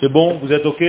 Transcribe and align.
C'est 0.00 0.08
bon 0.08 0.38
Vous 0.42 0.52
êtes 0.52 0.66
OK? 0.66 0.82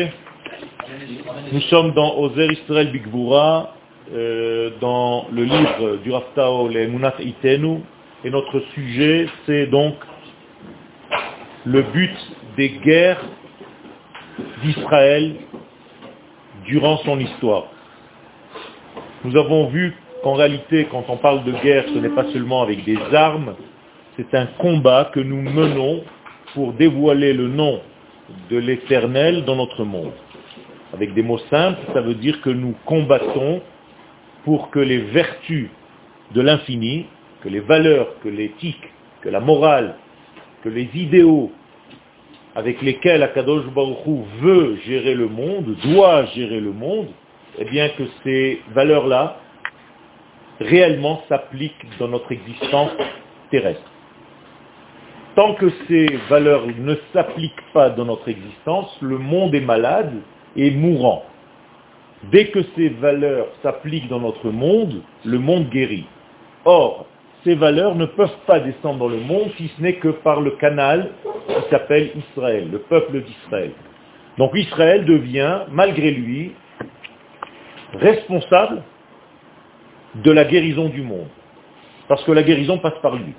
Nous 1.51 1.61
sommes 1.61 1.91
dans 1.93 2.17
Ozer 2.17 2.51
Israël 2.51 2.91
Bigvura, 2.91 3.75
euh, 4.11 4.71
dans 4.81 5.27
le 5.31 5.43
livre 5.43 5.97
du 6.03 6.11
Raftao, 6.11 6.67
les 6.69 6.87
Munat 6.87 7.13
Itenu, 7.19 7.81
et 8.23 8.31
notre 8.31 8.59
sujet, 8.73 9.27
c'est 9.45 9.67
donc 9.67 9.93
le 11.65 11.83
but 11.83 12.15
des 12.57 12.69
guerres 12.83 13.21
d'Israël 14.63 15.35
durant 16.65 16.97
son 16.97 17.19
histoire. 17.19 17.65
Nous 19.23 19.37
avons 19.37 19.67
vu 19.67 19.93
qu'en 20.23 20.33
réalité, 20.33 20.87
quand 20.89 21.05
on 21.09 21.17
parle 21.17 21.43
de 21.43 21.51
guerre, 21.51 21.85
ce 21.93 21.99
n'est 21.99 22.09
pas 22.09 22.25
seulement 22.33 22.63
avec 22.63 22.83
des 22.83 22.97
armes, 23.13 23.53
c'est 24.17 24.33
un 24.33 24.47
combat 24.57 25.11
que 25.13 25.19
nous 25.19 25.41
menons 25.41 26.03
pour 26.55 26.73
dévoiler 26.73 27.33
le 27.33 27.47
nom 27.49 27.81
de 28.49 28.57
l'éternel 28.57 29.45
dans 29.45 29.55
notre 29.55 29.83
monde. 29.83 30.13
Avec 30.93 31.13
des 31.13 31.23
mots 31.23 31.39
simples, 31.49 31.79
ça 31.93 32.01
veut 32.01 32.15
dire 32.15 32.41
que 32.41 32.49
nous 32.49 32.75
combattons 32.85 33.61
pour 34.43 34.69
que 34.69 34.79
les 34.79 34.99
vertus 34.99 35.69
de 36.33 36.41
l'infini, 36.41 37.07
que 37.41 37.49
les 37.49 37.59
valeurs, 37.59 38.19
que 38.23 38.29
l'éthique, 38.29 38.91
que 39.21 39.29
la 39.29 39.39
morale, 39.39 39.95
que 40.63 40.69
les 40.69 40.89
idéaux 40.93 41.51
avec 42.55 42.81
lesquels 42.81 43.21
Akadosh 43.21 43.65
Baruch 43.65 43.97
veut 44.39 44.77
gérer 44.85 45.13
le 45.13 45.27
monde, 45.27 45.75
doit 45.83 46.25
gérer 46.27 46.61
le 46.61 46.71
monde, 46.71 47.07
eh 47.59 47.65
bien 47.65 47.89
que 47.89 48.03
ces 48.23 48.61
valeurs-là 48.73 49.37
réellement 50.61 51.21
s'appliquent 51.27 51.85
dans 51.99 52.07
notre 52.07 52.31
existence 52.31 52.91
terrestre. 53.51 53.91
Tant 55.35 55.53
que 55.55 55.69
ces 55.87 56.07
valeurs 56.29 56.65
ne 56.65 56.95
s'appliquent 57.11 57.73
pas 57.73 57.89
dans 57.89 58.05
notre 58.05 58.29
existence, 58.29 58.97
le 59.01 59.17
monde 59.17 59.53
est 59.53 59.61
malade 59.61 60.13
et 60.55 60.71
mourant. 60.71 61.25
Dès 62.31 62.47
que 62.47 62.59
ces 62.75 62.87
valeurs 62.87 63.47
s'appliquent 63.61 64.07
dans 64.07 64.21
notre 64.21 64.49
monde, 64.49 65.01
le 65.25 65.37
monde 65.37 65.69
guérit. 65.69 66.05
Or, 66.63 67.05
ces 67.43 67.53
valeurs 67.53 67.95
ne 67.95 68.05
peuvent 68.05 68.37
pas 68.47 68.61
descendre 68.61 68.99
dans 68.99 69.09
le 69.09 69.19
monde 69.19 69.51
si 69.57 69.69
ce 69.75 69.81
n'est 69.81 69.95
que 69.95 70.07
par 70.07 70.39
le 70.39 70.51
canal 70.51 71.11
qui 71.47 71.69
s'appelle 71.69 72.11
Israël, 72.15 72.69
le 72.71 72.79
peuple 72.79 73.21
d'Israël. 73.21 73.71
Donc 74.37 74.51
Israël 74.55 75.03
devient, 75.03 75.63
malgré 75.69 76.11
lui, 76.11 76.53
responsable 77.93 78.83
de 80.15 80.31
la 80.31 80.45
guérison 80.45 80.87
du 80.87 81.01
monde. 81.01 81.27
Parce 82.07 82.23
que 82.23 82.31
la 82.31 82.43
guérison 82.43 82.77
passe 82.77 82.97
par 83.01 83.15
lui 83.15 83.33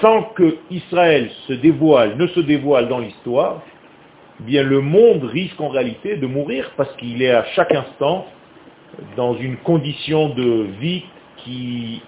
sans 0.00 0.22
que 0.34 0.58
Israël 0.70 1.30
se 1.46 1.52
dévoile, 1.54 2.16
ne 2.16 2.26
se 2.28 2.40
dévoile 2.40 2.88
dans 2.88 2.98
l'histoire, 2.98 3.62
eh 4.40 4.44
bien 4.44 4.62
le 4.62 4.80
monde 4.80 5.24
risque 5.24 5.60
en 5.60 5.68
réalité 5.68 6.16
de 6.16 6.26
mourir 6.26 6.70
parce 6.76 6.94
qu'il 6.96 7.22
est 7.22 7.30
à 7.30 7.44
chaque 7.56 7.72
instant 7.72 8.26
dans 9.16 9.34
une 9.36 9.56
condition 9.58 10.30
de 10.30 10.66
vie 10.80 11.04
qui 11.38 12.02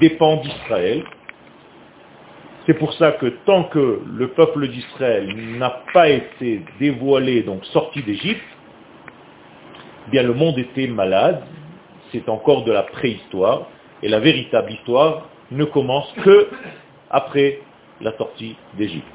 dépend 0.00 0.36
d'Israël. 0.36 1.04
C'est 2.66 2.74
pour 2.74 2.92
ça 2.94 3.12
que 3.12 3.26
tant 3.46 3.64
que 3.64 4.02
le 4.06 4.28
peuple 4.28 4.68
d'Israël 4.68 5.34
n'a 5.58 5.82
pas 5.92 6.08
été 6.08 6.62
dévoilé, 6.78 7.42
donc 7.42 7.64
sorti 7.66 8.02
d'Égypte, 8.02 8.44
eh 10.06 10.10
bien 10.10 10.22
le 10.22 10.34
monde 10.34 10.58
était 10.58 10.86
malade, 10.86 11.42
c'est 12.12 12.28
encore 12.28 12.64
de 12.64 12.72
la 12.72 12.82
préhistoire, 12.82 13.66
et 14.02 14.08
la 14.08 14.20
véritable 14.20 14.72
histoire, 14.72 15.28
ne 15.50 15.64
commence 15.64 16.10
que 16.24 16.48
après 17.10 17.60
la 18.00 18.16
sortie 18.16 18.56
d'Égypte. 18.76 19.06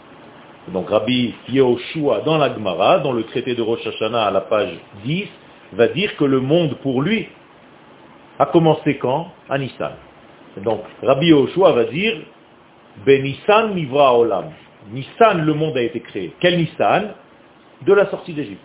Donc 0.69 0.89
Rabbi 0.89 1.33
Yehoshua 1.49 2.21
dans 2.21 2.37
la 2.37 2.53
Gemara, 2.53 2.99
dans 2.99 3.11
le 3.11 3.23
traité 3.23 3.55
de 3.55 3.61
Rosh 3.61 3.85
Hashanah 3.85 4.25
à 4.25 4.31
la 4.31 4.41
page 4.41 4.73
10, 5.03 5.27
va 5.73 5.87
dire 5.87 6.15
que 6.17 6.25
le 6.25 6.39
monde 6.39 6.75
pour 6.81 7.01
lui 7.01 7.27
a 8.39 8.47
commencé 8.47 8.97
quand? 8.97 9.31
À 9.49 9.57
Nissan. 9.57 9.93
Donc 10.63 10.81
Rabbi 11.03 11.27
Yehoshua 11.27 11.71
va 11.71 11.83
dire 11.85 12.17
Ben 13.05 13.21
Nissan 13.23 13.73
Mivra 13.73 14.17
Olam. 14.17 14.51
Nissan, 14.91 15.45
le 15.45 15.53
monde 15.53 15.77
a 15.77 15.81
été 15.81 15.99
créé. 15.99 16.33
Quel 16.39 16.57
Nissan? 16.57 17.13
De 17.81 17.93
la 17.93 18.09
sortie 18.09 18.33
d'Égypte. 18.33 18.61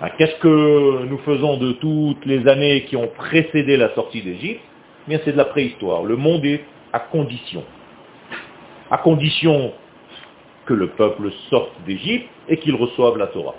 Ah, 0.00 0.10
qu'est-ce 0.10 0.34
que 0.40 1.04
nous 1.04 1.18
faisons 1.18 1.58
de 1.58 1.72
toutes 1.72 2.26
les 2.26 2.48
années 2.48 2.82
qui 2.84 2.96
ont 2.96 3.08
précédé 3.08 3.76
la 3.76 3.94
sortie 3.94 4.20
d'Égypte? 4.20 4.60
Bien 5.06 5.20
c'est 5.24 5.32
de 5.32 5.36
la 5.36 5.44
préhistoire. 5.46 6.02
Le 6.02 6.16
monde 6.16 6.44
est 6.44 6.64
à 6.92 7.00
condition. 7.00 7.64
À 8.90 8.98
condition 8.98 9.72
que 10.66 10.74
le 10.74 10.88
peuple 10.88 11.30
sorte 11.50 11.72
d'Égypte 11.86 12.28
et 12.48 12.58
qu'il 12.58 12.74
reçoive 12.74 13.18
la 13.18 13.26
Torah. 13.28 13.54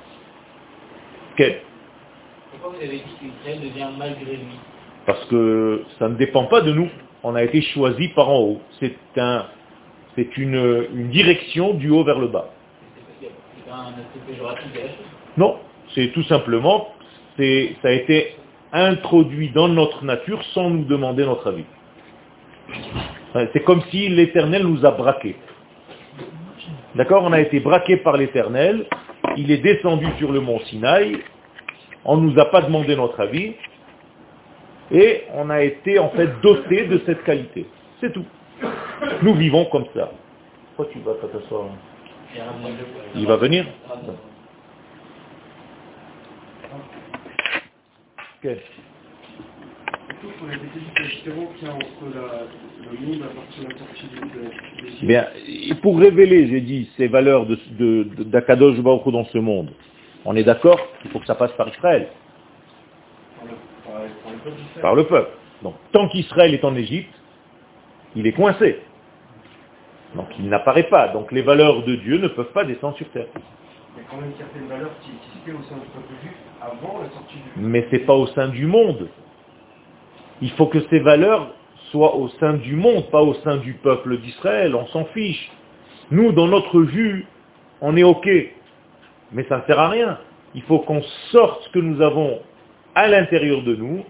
Pourquoi 1.35 2.69
vous 2.69 2.83
avez 2.83 2.97
dit 2.97 3.03
qu'Israël 3.19 3.61
devient 3.61 3.87
malgré 3.97 4.35
lui? 4.35 4.59
Parce 5.05 5.25
que 5.25 5.83
ça 5.99 6.07
ne 6.07 6.15
dépend 6.15 6.45
pas 6.45 6.61
de 6.61 6.71
nous. 6.71 6.89
On 7.23 7.35
a 7.35 7.43
été 7.43 7.61
choisi 7.61 8.09
par 8.09 8.29
en 8.29 8.39
haut. 8.39 8.61
C'est 8.79 8.95
un, 9.17 9.47
c'est 10.15 10.37
une, 10.37 10.87
une, 10.93 11.09
direction 11.09 11.73
du 11.73 11.89
haut 11.89 12.03
vers 12.03 12.19
le 12.19 12.27
bas. 12.27 12.49
C'est 13.19 13.69
pas 13.69 13.75
un 13.75 14.27
péjoratif 14.27 14.71
de 14.71 14.77
la 14.77 14.83
chose? 14.85 15.05
Non, 15.37 15.57
c'est 15.95 16.11
tout 16.13 16.23
simplement, 16.23 16.93
c'est, 17.37 17.75
ça 17.81 17.87
a 17.87 17.91
été 17.91 18.35
introduit 18.73 19.51
dans 19.51 19.67
notre 19.67 20.03
nature 20.03 20.43
sans 20.53 20.69
nous 20.69 20.83
demander 20.83 21.25
notre 21.25 21.47
avis. 21.47 21.65
C'est 23.53 23.63
comme 23.63 23.81
si 23.91 24.09
l'Éternel 24.09 24.63
nous 24.63 24.85
a 24.85 24.91
braqués. 24.91 25.35
D'accord 26.95 27.23
On 27.23 27.33
a 27.33 27.39
été 27.39 27.59
braqué 27.59 27.97
par 27.97 28.17
l'Éternel, 28.17 28.85
il 29.37 29.51
est 29.51 29.57
descendu 29.57 30.07
sur 30.17 30.31
le 30.31 30.39
mont 30.39 30.59
Sinaï, 30.61 31.17
on 32.05 32.17
ne 32.17 32.29
nous 32.29 32.39
a 32.39 32.45
pas 32.45 32.61
demandé 32.61 32.95
notre 32.95 33.19
avis, 33.19 33.53
et 34.91 35.23
on 35.33 35.49
a 35.49 35.61
été 35.63 35.97
en 35.99 36.09
fait 36.09 36.29
doté 36.41 36.85
de 36.85 37.01
cette 37.05 37.23
qualité. 37.23 37.65
C'est 37.99 38.11
tout. 38.11 38.25
Nous 39.21 39.33
vivons 39.35 39.65
comme 39.65 39.85
ça. 39.95 40.11
Pourquoi 40.75 40.93
tu 40.93 40.99
vas 40.99 41.13
pas 41.13 41.27
t'asseoir 41.27 41.65
Il 43.15 43.27
va 43.27 43.37
venir 43.37 43.65
quel 48.43 48.59
Bien, 55.01 55.27
pour 55.81 55.97
révéler, 55.99 56.47
j'ai 56.47 56.61
dit, 56.61 56.89
ces 56.97 57.07
valeurs 57.07 57.45
d'Akadosh 57.45 58.75
de, 58.75 58.81
de, 58.81 59.11
dans 59.11 59.25
ce 59.25 59.37
monde, 59.37 59.71
on 60.25 60.35
est 60.35 60.43
d'accord 60.43 60.79
qu'il 61.01 61.11
faut 61.11 61.19
que 61.19 61.25
ça 61.25 61.35
passe 61.35 61.51
par 61.53 61.69
Israël. 61.69 62.09
Par 64.81 64.95
le 64.95 65.05
peuple. 65.05 65.31
Donc, 65.61 65.75
tant 65.93 66.09
qu'Israël 66.09 66.53
est 66.53 66.65
en 66.65 66.75
Égypte, 66.75 67.13
il 68.15 68.27
est 68.27 68.33
coincé. 68.33 68.81
Donc, 70.15 70.27
il 70.37 70.49
n'apparaît 70.49 70.89
pas. 70.89 71.07
Donc, 71.09 71.31
les 71.31 71.41
valeurs 71.41 71.83
de 71.83 71.95
Dieu 71.95 72.17
ne 72.17 72.27
peuvent 72.27 72.51
pas 72.51 72.65
descendre 72.65 72.97
sur 72.97 73.09
terre. 73.11 73.27
Il 73.95 74.03
y 74.03 74.05
a 74.05 74.09
quand 74.09 74.17
même 74.17 74.33
certaines 74.37 74.67
valeurs 74.67 74.91
qui 75.01 75.11
existaient 75.11 75.51
au 75.51 75.63
sein 75.69 75.75
du 75.75 75.87
peuple 75.87 76.13
juif 76.21 76.33
Mais 77.57 77.85
ce 77.89 77.95
n'est 77.95 78.03
pas 78.03 78.13
au 78.13 78.27
sein 78.27 78.47
du 78.49 78.65
monde. 78.65 79.07
Il 80.41 80.51
faut 80.51 80.67
que 80.67 80.79
ces 80.89 80.99
valeurs 80.99 81.53
soient 81.91 82.15
au 82.15 82.29
sein 82.39 82.53
du 82.53 82.75
monde, 82.75 83.09
pas 83.11 83.21
au 83.21 83.33
sein 83.35 83.57
du 83.57 83.73
peuple 83.73 84.17
d'Israël. 84.17 84.75
On 84.75 84.87
s'en 84.87 85.05
fiche. 85.05 85.51
Nous, 86.11 86.31
dans 86.31 86.47
notre 86.47 86.81
vue, 86.81 87.25
on 87.81 87.95
est 87.95 88.03
OK. 88.03 88.29
Mais 89.31 89.45
ça 89.49 89.57
ne 89.57 89.63
sert 89.63 89.79
à 89.79 89.89
rien. 89.89 90.17
Il 90.55 90.61
faut 90.63 90.79
qu'on 90.79 91.01
sorte 91.31 91.63
ce 91.63 91.69
que 91.69 91.79
nous 91.79 92.01
avons 92.01 92.39
à 92.95 93.07
l'intérieur 93.07 93.63
de 93.63 93.75
nous 93.75 94.03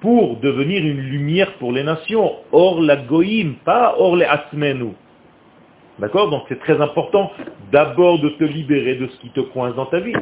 pour 0.00 0.36
devenir 0.38 0.84
une 0.84 1.00
lumière 1.00 1.52
pour 1.54 1.72
les 1.72 1.84
nations. 1.84 2.32
Or 2.52 2.80
la 2.80 2.96
goïm, 2.96 3.54
pas 3.64 3.94
or 3.98 4.16
les 4.16 4.26
asmenu. 4.26 4.92
D'accord? 5.98 6.30
Donc 6.30 6.44
c'est 6.48 6.58
très 6.58 6.80
important 6.80 7.30
d'abord 7.70 8.18
de 8.20 8.30
te 8.30 8.44
libérer 8.44 8.96
de 8.96 9.06
ce 9.06 9.16
qui 9.20 9.30
te 9.30 9.40
coince 9.40 9.74
dans 9.74 9.86
ta 9.86 10.00
vie. 10.00 10.14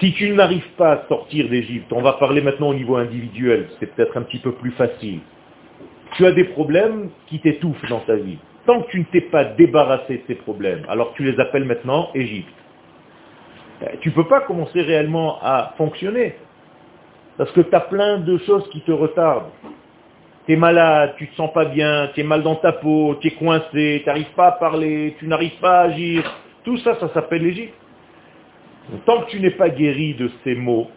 Si 0.00 0.14
tu 0.14 0.30
n'arrives 0.30 0.68
pas 0.78 0.92
à 0.92 1.08
sortir 1.08 1.48
d'Égypte, 1.48 1.92
on 1.92 2.00
va 2.00 2.14
parler 2.14 2.40
maintenant 2.40 2.68
au 2.68 2.74
niveau 2.74 2.96
individuel, 2.96 3.68
c'est 3.78 3.94
peut-être 3.94 4.16
un 4.16 4.22
petit 4.22 4.38
peu 4.38 4.52
plus 4.52 4.70
facile. 4.72 5.20
Tu 6.16 6.24
as 6.24 6.32
des 6.32 6.44
problèmes 6.44 7.10
qui 7.26 7.38
t'étouffent 7.38 7.86
dans 7.88 8.00
ta 8.00 8.16
vie. 8.16 8.38
Tant 8.66 8.82
que 8.82 8.90
tu 8.90 9.00
ne 9.00 9.04
t'es 9.04 9.20
pas 9.20 9.44
débarrassé 9.44 10.18
de 10.18 10.22
ces 10.26 10.34
problèmes, 10.36 10.84
alors 10.88 11.12
tu 11.14 11.22
les 11.22 11.38
appelles 11.38 11.64
maintenant 11.64 12.10
Égypte. 12.14 12.48
Eh, 13.82 13.98
tu 13.98 14.08
ne 14.08 14.14
peux 14.14 14.26
pas 14.26 14.40
commencer 14.40 14.80
réellement 14.80 15.38
à 15.42 15.74
fonctionner. 15.76 16.34
Parce 17.36 17.52
que 17.52 17.60
tu 17.60 17.74
as 17.74 17.80
plein 17.80 18.18
de 18.18 18.38
choses 18.38 18.68
qui 18.70 18.80
te 18.80 18.92
retardent 18.92 19.50
tu 20.46 20.54
es 20.54 20.56
malade, 20.56 21.14
tu 21.16 21.28
te 21.28 21.36
sens 21.36 21.52
pas 21.52 21.66
bien, 21.66 22.10
tu 22.14 22.20
es 22.20 22.24
mal 22.24 22.42
dans 22.42 22.56
ta 22.56 22.72
peau, 22.72 23.16
tu 23.20 23.28
es 23.28 23.30
coincé, 23.32 24.00
tu 24.02 24.06
n'arrives 24.06 24.32
pas 24.34 24.48
à 24.48 24.52
parler, 24.52 25.14
tu 25.18 25.26
n'arrives 25.26 25.58
pas 25.60 25.80
à 25.80 25.82
agir. 25.82 26.24
Tout 26.64 26.76
ça, 26.78 26.96
ça 26.98 27.08
s'appelle 27.12 27.42
l'Égypte. 27.42 27.74
Tant 29.06 29.22
que 29.22 29.30
tu 29.30 29.40
n'es 29.40 29.50
pas 29.50 29.68
guéri 29.68 30.14
de 30.14 30.30
ces 30.44 30.54
mots, 30.54 30.88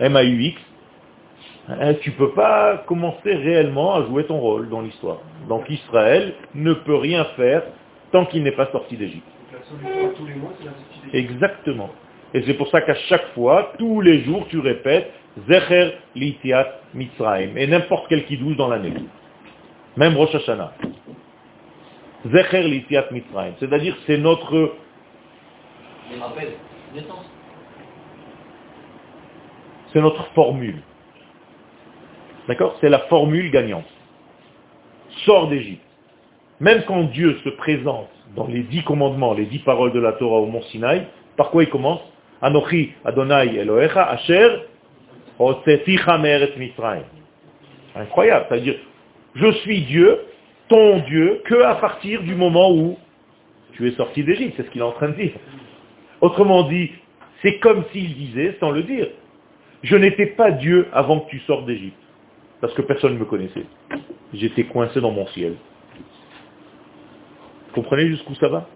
M-A-U-X, 0.00 0.60
hein, 1.68 1.94
tu 2.00 2.10
ne 2.10 2.14
peux 2.16 2.32
pas 2.32 2.84
commencer 2.86 3.34
réellement 3.34 3.94
à 3.94 4.04
jouer 4.06 4.24
ton 4.24 4.38
rôle 4.38 4.68
dans 4.68 4.80
l'histoire. 4.80 5.18
Donc 5.48 5.68
Israël 5.68 6.34
ne 6.54 6.72
peut 6.72 6.96
rien 6.96 7.24
faire 7.36 7.62
tant 8.10 8.26
qu'il 8.26 8.42
n'est 8.42 8.52
pas 8.52 8.70
sorti 8.72 8.96
d'Égypte. 8.96 9.26
Exactement. 11.12 11.90
Et 12.34 12.42
c'est 12.46 12.54
pour 12.54 12.68
ça 12.68 12.80
qu'à 12.80 12.94
chaque 12.94 13.26
fois, 13.34 13.72
tous 13.78 14.00
les 14.00 14.20
jours, 14.24 14.46
tu 14.48 14.58
répètes 14.58 15.10
Zecher 15.48 15.92
Litiat 16.14 16.80
Mitzrayim. 16.94 17.56
Et 17.56 17.66
n'importe 17.66 18.06
quel 18.08 18.24
kidouche 18.24 18.56
dans 18.56 18.68
l'année. 18.68 18.94
Même 19.96 20.16
Rosh 20.16 20.34
Hashanah. 20.34 20.72
Zecher 22.26 22.62
Litiat 22.64 23.06
Mitzrayim. 23.10 23.54
C'est-à-dire 23.60 23.96
c'est 24.06 24.18
notre, 24.18 24.74
c'est 29.92 30.00
notre 30.00 30.24
formule. 30.34 30.82
D'accord? 32.48 32.76
C'est 32.80 32.88
la 32.88 33.00
formule 33.00 33.50
gagnante. 33.50 33.86
Sors 35.24 35.48
d'Égypte. 35.48 35.84
Même 36.60 36.82
quand 36.86 37.04
Dieu 37.04 37.38
se 37.44 37.50
présente 37.50 38.08
dans 38.36 38.46
les 38.46 38.62
dix 38.62 38.82
commandements, 38.84 39.34
les 39.34 39.46
dix 39.46 39.58
paroles 39.60 39.92
de 39.92 40.00
la 40.00 40.12
Torah 40.12 40.38
au 40.38 40.46
mont 40.46 40.62
Sinaï, 40.62 41.06
par 41.36 41.50
quoi 41.50 41.64
il 41.64 41.70
commence? 41.70 42.00
Anochi 42.40 42.92
Adonai 43.04 43.60
Asher. 43.96 44.48
Incroyable. 47.94 48.46
C'est-à-dire, 48.48 48.76
je 49.34 49.52
suis 49.52 49.82
Dieu, 49.82 50.20
ton 50.68 51.00
Dieu, 51.00 51.42
que 51.44 51.62
à 51.62 51.74
partir 51.76 52.22
du 52.22 52.34
moment 52.34 52.72
où 52.72 52.96
tu 53.72 53.88
es 53.88 53.92
sorti 53.92 54.22
d'Égypte. 54.22 54.54
C'est 54.56 54.64
ce 54.64 54.70
qu'il 54.70 54.80
est 54.80 54.84
en 54.84 54.92
train 54.92 55.08
de 55.08 55.14
dire. 55.14 55.32
Autrement 56.22 56.62
dit, 56.62 56.92
c'est 57.42 57.58
comme 57.58 57.84
s'il 57.92 58.14
disait, 58.14 58.56
sans 58.60 58.70
le 58.70 58.84
dire, 58.84 59.08
je 59.82 59.96
n'étais 59.96 60.26
pas 60.26 60.52
Dieu 60.52 60.86
avant 60.92 61.20
que 61.20 61.30
tu 61.30 61.40
sortes 61.40 61.66
d'Égypte. 61.66 61.98
Parce 62.60 62.72
que 62.74 62.82
personne 62.82 63.14
ne 63.14 63.18
me 63.18 63.24
connaissait. 63.24 63.66
J'étais 64.32 64.62
coincé 64.62 65.00
dans 65.00 65.10
mon 65.10 65.26
ciel. 65.26 65.56
Vous 67.66 67.74
comprenez 67.74 68.06
jusqu'où 68.06 68.36
ça 68.36 68.48
va? 68.48 68.68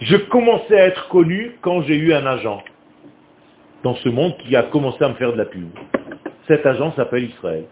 Je 0.00 0.16
commençais 0.16 0.80
à 0.80 0.86
être 0.86 1.08
connu 1.08 1.52
quand 1.60 1.82
j'ai 1.82 1.96
eu 1.96 2.14
un 2.14 2.24
agent 2.24 2.64
dans 3.82 3.96
ce 3.96 4.08
monde 4.08 4.36
qui 4.38 4.56
a 4.56 4.62
commencé 4.62 5.04
à 5.04 5.10
me 5.10 5.14
faire 5.14 5.32
de 5.32 5.38
la 5.38 5.44
pub. 5.44 5.68
Cet 6.48 6.64
agent 6.64 6.92
s'appelle 6.92 7.24
Israël. 7.24 7.66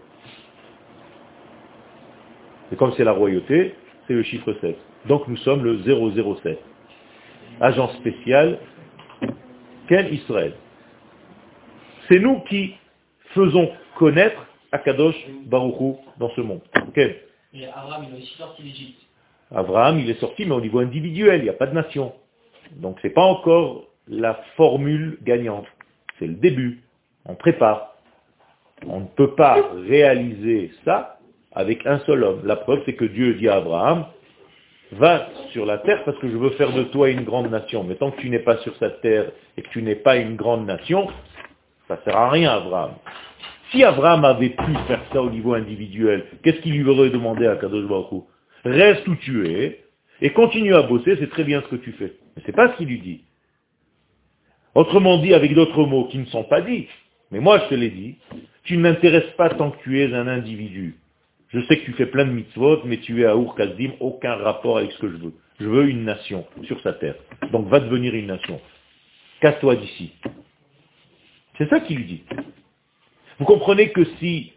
Et 2.71 2.75
comme 2.75 2.93
c'est 2.93 3.03
la 3.03 3.13
royauté, 3.13 3.73
c'est 4.07 4.13
le 4.13 4.23
chiffre 4.23 4.53
7. 4.61 4.77
Donc 5.07 5.27
nous 5.27 5.37
sommes 5.37 5.63
le 5.63 5.79
007. 5.79 6.59
Agent 7.61 7.89
spécial, 7.99 8.59
quel 9.87 10.13
Israël? 10.13 10.53
C'est 12.07 12.19
nous 12.19 12.39
qui 12.41 12.75
faisons 13.33 13.71
connaître 13.97 14.45
Akadosh 14.71 15.15
Baruchou 15.45 15.97
dans 16.19 16.29
ce 16.31 16.41
monde. 16.41 16.61
Quel 16.93 17.15
Mais 17.53 17.67
Abraham, 17.67 18.05
il 18.09 18.21
aussi 18.21 18.35
sorti 18.37 18.63
d'Égypte. 18.63 19.01
Abraham, 19.53 19.99
il 19.99 20.09
est 20.09 20.19
sorti, 20.19 20.45
mais 20.45 20.53
au 20.53 20.61
niveau 20.61 20.79
individuel, 20.79 21.41
il 21.41 21.43
n'y 21.43 21.49
a 21.49 21.53
pas 21.53 21.67
de 21.67 21.73
nation. 21.73 22.13
Donc 22.73 22.97
c'est 23.01 23.11
pas 23.11 23.23
encore 23.23 23.83
la 24.07 24.35
formule 24.57 25.17
gagnante. 25.23 25.65
C'est 26.19 26.27
le 26.27 26.33
début. 26.33 26.81
On 27.25 27.35
prépare. 27.35 27.95
On 28.87 29.01
ne 29.01 29.05
peut 29.05 29.33
pas 29.35 29.57
réaliser 29.87 30.71
ça 30.83 31.19
avec 31.53 31.85
un 31.85 31.99
seul 31.99 32.23
homme. 32.23 32.41
La 32.43 32.57
preuve, 32.57 32.81
c'est 32.85 32.93
que 32.95 33.05
Dieu 33.05 33.35
dit 33.35 33.47
à 33.47 33.55
Abraham, 33.55 34.05
va 34.91 35.29
sur 35.51 35.65
la 35.65 35.77
terre 35.79 36.03
parce 36.03 36.17
que 36.19 36.29
je 36.29 36.37
veux 36.37 36.51
faire 36.51 36.73
de 36.73 36.83
toi 36.83 37.09
une 37.09 37.23
grande 37.23 37.49
nation. 37.49 37.83
Mais 37.83 37.95
tant 37.95 38.11
que 38.11 38.21
tu 38.21 38.29
n'es 38.29 38.39
pas 38.39 38.57
sur 38.57 38.75
cette 38.77 39.01
terre 39.01 39.31
et 39.57 39.61
que 39.61 39.69
tu 39.69 39.81
n'es 39.81 39.95
pas 39.95 40.17
une 40.17 40.35
grande 40.35 40.65
nation, 40.65 41.07
ça 41.87 41.95
ne 41.95 42.01
sert 42.01 42.17
à 42.17 42.29
rien, 42.29 42.51
Abraham. 42.51 42.91
Si 43.71 43.83
Abraham 43.83 44.25
avait 44.25 44.49
pu 44.49 44.73
faire 44.87 45.01
ça 45.11 45.21
au 45.21 45.29
niveau 45.29 45.53
individuel, 45.53 46.25
qu'est-ce 46.43 46.59
qu'il 46.59 46.77
lui 46.77 46.89
aurait 46.89 47.09
demandé 47.09 47.47
à 47.47 47.55
Kadosh 47.55 47.87
Baruch 47.87 48.23
Reste 48.63 49.07
où 49.07 49.15
tu 49.15 49.47
es 49.47 49.83
et 50.21 50.31
continue 50.31 50.75
à 50.75 50.83
bosser, 50.83 51.17
c'est 51.19 51.29
très 51.29 51.43
bien 51.43 51.61
ce 51.61 51.75
que 51.75 51.81
tu 51.81 51.91
fais. 51.93 52.13
Mais 52.35 52.43
c'est 52.45 52.55
pas 52.55 52.71
ce 52.71 52.77
qu'il 52.77 52.87
lui 52.87 52.99
dit. 52.99 53.23
Autrement 54.75 55.17
dit, 55.17 55.33
avec 55.33 55.53
d'autres 55.53 55.85
mots 55.85 56.05
qui 56.05 56.17
ne 56.17 56.25
sont 56.25 56.43
pas 56.43 56.61
dits, 56.61 56.87
mais 57.31 57.39
moi 57.39 57.59
je 57.59 57.69
te 57.69 57.75
l'ai 57.75 57.89
dit, 57.89 58.17
tu 58.63 58.77
ne 58.77 58.81
m'intéresses 58.81 59.31
pas 59.37 59.49
tant 59.49 59.71
que 59.71 59.81
tu 59.83 60.01
es 60.01 60.13
un 60.13 60.27
individu. 60.27 60.95
Je 61.55 61.61
sais 61.61 61.77
que 61.77 61.85
tu 61.85 61.93
fais 61.93 62.07
plein 62.07 62.25
de 62.25 62.31
mitzvot, 62.31 62.81
mais 62.83 62.97
tu 62.97 63.21
es 63.21 63.25
à 63.25 63.33
Ur 63.33 63.55
Kasdim, 63.55 63.93
aucun 64.01 64.35
rapport 64.35 64.77
avec 64.77 64.91
ce 64.91 64.99
que 64.99 65.09
je 65.09 65.15
veux. 65.15 65.33
Je 65.61 65.65
veux 65.65 65.87
une 65.87 66.03
nation 66.03 66.45
sur 66.63 66.81
sa 66.81 66.91
terre. 66.91 67.15
Donc 67.53 67.69
va 67.69 67.79
devenir 67.79 68.13
une 68.13 68.27
nation. 68.27 68.59
Casse-toi 69.39 69.77
d'ici. 69.77 70.11
C'est 71.57 71.69
ça 71.69 71.79
qu'il 71.79 71.95
lui 71.95 72.05
dit. 72.05 72.23
Vous 73.39 73.45
comprenez 73.45 73.91
que 73.91 74.03
si 74.19 74.51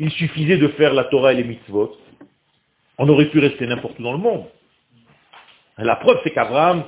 il 0.00 0.10
suffisait 0.10 0.56
de 0.56 0.66
faire 0.68 0.92
la 0.92 1.04
Torah 1.04 1.34
et 1.34 1.36
les 1.36 1.44
mitzvot, 1.44 1.96
on 2.98 3.08
aurait 3.08 3.30
pu 3.30 3.38
rester 3.38 3.68
n'importe 3.68 4.00
où 4.00 4.02
dans 4.02 4.12
le 4.12 4.18
monde. 4.18 4.46
La 5.78 5.94
preuve, 5.94 6.18
c'est 6.24 6.32
qu'Abraham, 6.32 6.82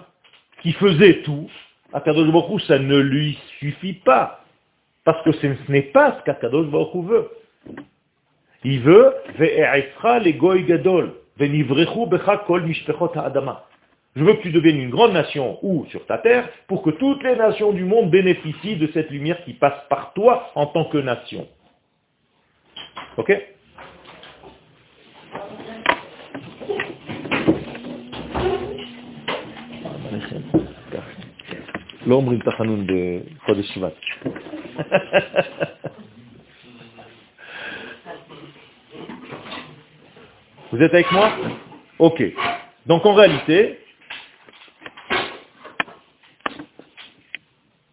qui 0.62 0.72
faisait 0.72 1.22
tout, 1.22 1.48
à 1.92 2.00
Kadosh 2.00 2.32
Baruch 2.32 2.62
ça 2.62 2.80
ne 2.80 2.98
lui 2.98 3.38
suffit 3.60 3.94
pas. 3.94 4.44
Parce 5.04 5.22
que 5.22 5.30
ce 5.30 5.46
n'est 5.70 5.82
pas 5.82 6.18
ce 6.18 6.24
qu'Akadosh 6.24 6.66
Baruch 6.66 7.04
veut. 7.04 7.30
Il 8.63 8.81
veut, 8.81 9.13
Ve'e'esra 9.37 10.19
le 10.19 10.31
goy 10.31 10.63
gadol, 10.63 11.13
ve'nivrechu 11.37 12.07
becha 12.07 12.37
kol 12.47 12.63
mishpechot 12.63 13.11
ha'adama. 13.15 13.65
Je 14.15 14.23
veux 14.23 14.33
que 14.33 14.41
tu 14.41 14.51
deviennes 14.51 14.81
une 14.81 14.89
grande 14.89 15.13
nation 15.13 15.59
ou 15.61 15.85
sur 15.91 16.05
ta 16.07 16.17
terre 16.17 16.49
pour 16.67 16.81
que 16.81 16.89
toutes 16.89 17.23
les 17.23 17.35
nations 17.35 17.71
du 17.71 17.83
monde 17.83 18.09
bénéficient 18.09 18.75
de 18.75 18.87
cette 18.87 19.11
lumière 19.11 19.43
qui 19.45 19.53
passe 19.53 19.79
par 19.89 20.13
toi 20.13 20.51
en 20.55 20.65
tant 20.65 20.85
que 20.85 20.97
nation. 20.97 21.47
Ok 23.17 23.31
לא 32.07 32.15
אומרים 32.15 32.39
תחנון 32.39 32.87
בחודש 32.87 33.73
שבט. 33.73 33.93
Vous 40.72 40.80
êtes 40.80 40.94
avec 40.94 41.12
moi? 41.12 41.30
Ok. 41.98 42.22
Donc 42.86 43.04
en 43.04 43.12
réalité, 43.12 43.78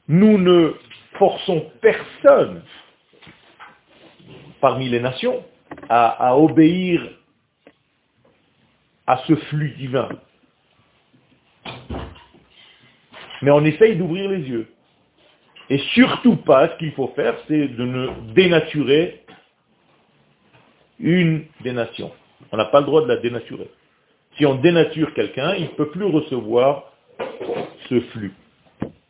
nous 0.07 0.37
ne 0.37 0.73
forçons 1.17 1.69
personne 1.81 2.63
parmi 4.61 4.87
les 4.87 5.01
nations 5.01 5.43
à, 5.89 6.37
obéir 6.37 7.01
à 9.05 9.17
ce 9.27 9.35
flux 9.35 9.71
divin. 9.71 10.07
Mais 13.41 13.51
on 13.51 13.65
essaye 13.65 13.97
d'ouvrir 13.97 14.29
les 14.29 14.41
yeux. 14.41 14.71
Et 15.69 15.79
surtout 15.93 16.37
pas, 16.37 16.69
ce 16.69 16.77
qu'il 16.77 16.93
faut 16.93 17.11
faire, 17.15 17.35
c'est 17.49 17.67
de 17.67 17.83
ne 17.83 18.33
dénaturer 18.33 19.25
une 20.97 21.45
des 21.61 21.73
nations. 21.73 22.13
On 22.51 22.57
n'a 22.57 22.65
pas 22.65 22.79
le 22.79 22.85
droit 22.85 23.01
de 23.01 23.07
la 23.07 23.17
dénaturer. 23.17 23.69
Si 24.37 24.45
on 24.45 24.55
dénature 24.55 25.13
quelqu'un, 25.13 25.55
il 25.55 25.63
ne 25.63 25.69
peut 25.69 25.89
plus 25.89 26.05
recevoir 26.05 26.93
ce 27.89 27.99
flux. 28.11 28.33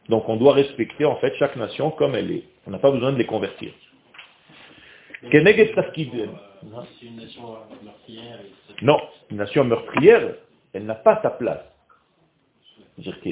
Donc 0.08 0.28
on 0.28 0.38
doit 0.38 0.54
respecter 0.54 1.06
en 1.06 1.16
fait 1.18 1.34
chaque 1.38 1.56
nation 1.56 1.92
comme 1.92 2.16
elle 2.16 2.32
est. 2.32 2.44
On 2.66 2.72
n'a 2.72 2.80
pas 2.80 2.92
besoin 2.92 3.14
de 3.14 3.18
les 3.18 3.26
convertir. 3.26 3.72
C'est 5.22 5.38
une 5.38 5.44
nation 7.18 7.58
meurtrière. 7.84 8.40
Non, 8.82 9.00
une 9.30 9.38
nation 9.38 9.64
meurtrière, 9.64 10.36
elle 10.74 10.86
n'a 10.86 10.96
pas 10.96 11.20
sa 11.22 11.30
place. 11.30 11.64
C'est-à-dire 12.96 13.22
que 13.22 13.30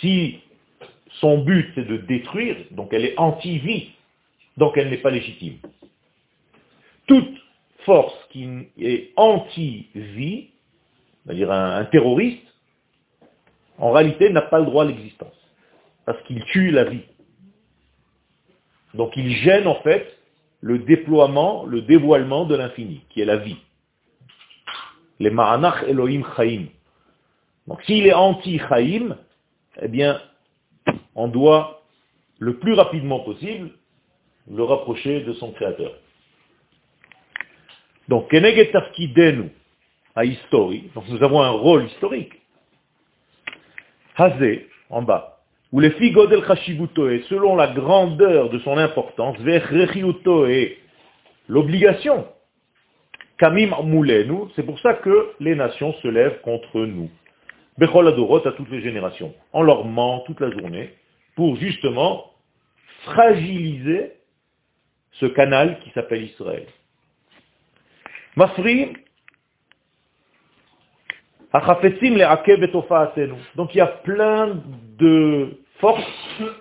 si 0.00 0.40
son 1.20 1.38
but 1.38 1.70
c'est 1.74 1.86
de 1.86 1.98
détruire, 1.98 2.56
donc 2.70 2.92
elle 2.92 3.04
est 3.04 3.18
anti-vie, 3.18 3.90
donc 4.56 4.76
elle 4.76 4.90
n'est 4.90 4.98
pas 4.98 5.10
légitime. 5.10 5.58
Toute 7.06 7.39
force 7.90 8.14
qui 8.30 8.48
est 8.78 9.12
anti-vie, 9.16 10.50
c'est-à-dire 11.26 11.50
un, 11.50 11.84
terroriste, 11.86 12.46
en 13.78 13.90
réalité 13.90 14.30
n'a 14.30 14.42
pas 14.42 14.60
le 14.60 14.66
droit 14.66 14.84
à 14.84 14.86
l'existence, 14.86 15.34
parce 16.06 16.22
qu'il 16.22 16.44
tue 16.44 16.70
la 16.70 16.84
vie. 16.84 17.02
Donc 18.94 19.16
il 19.16 19.32
gêne 19.38 19.66
en 19.66 19.80
fait 19.82 20.06
le 20.60 20.78
déploiement, 20.78 21.64
le 21.64 21.82
dévoilement 21.82 22.44
de 22.44 22.54
l'infini, 22.54 23.00
qui 23.10 23.22
est 23.22 23.24
la 23.24 23.38
vie 23.38 23.56
les 25.18 25.30
Ma'anach 25.30 25.82
Elohim 25.88 26.22
Chaim. 26.36 26.66
Donc 27.66 27.82
s'il 27.82 28.06
est 28.06 28.14
anti-Chaim, 28.14 29.16
eh 29.82 29.88
bien, 29.88 30.20
on 31.14 31.26
doit 31.28 31.82
le 32.38 32.58
plus 32.58 32.72
rapidement 32.72 33.20
possible 33.20 33.70
le 34.48 34.62
rapprocher 34.62 35.22
de 35.24 35.32
son 35.34 35.50
créateur. 35.52 35.92
Donc, 38.10 38.28
Keneged 38.28 38.72
Tafkidenu 38.72 39.50
à 40.16 40.24
History, 40.24 40.90
donc 40.96 41.04
nous 41.08 41.22
avons 41.22 41.42
un 41.42 41.50
rôle 41.50 41.84
historique. 41.86 42.32
Hazé, 44.16 44.68
en 44.90 45.02
bas, 45.02 45.38
où 45.70 45.78
les 45.78 45.92
Figodel 45.92 46.44
Chashivutoe, 46.44 47.22
selon 47.28 47.54
la 47.54 47.68
grandeur 47.68 48.50
de 48.50 48.58
son 48.58 48.76
importance, 48.78 49.38
Vechrechiutoe, 49.38 50.76
l'obligation 51.46 52.26
Kamim 53.38 53.70
Moulenu, 53.84 54.50
c'est 54.56 54.64
pour 54.64 54.80
ça 54.80 54.94
que 54.94 55.30
les 55.38 55.54
nations 55.54 55.94
se 56.02 56.08
lèvent 56.08 56.40
contre 56.40 56.80
nous. 56.80 57.08
Bechol 57.78 58.08
Adorot 58.08 58.44
à 58.44 58.52
toutes 58.52 58.70
les 58.70 58.82
générations. 58.82 59.32
On 59.52 59.62
leur 59.62 59.84
ment 59.84 60.24
toute 60.26 60.40
la 60.40 60.50
journée 60.50 60.90
pour 61.36 61.54
justement 61.54 62.32
fragiliser 63.04 64.14
ce 65.12 65.26
canal 65.26 65.78
qui 65.84 65.90
s'appelle 65.90 66.24
Israël. 66.24 66.66
Mafri, 68.36 68.92
donc 73.56 73.74
il 73.74 73.78
y 73.78 73.80
a 73.80 73.86
plein 73.86 74.62
de 74.98 75.58
forces 75.80 76.04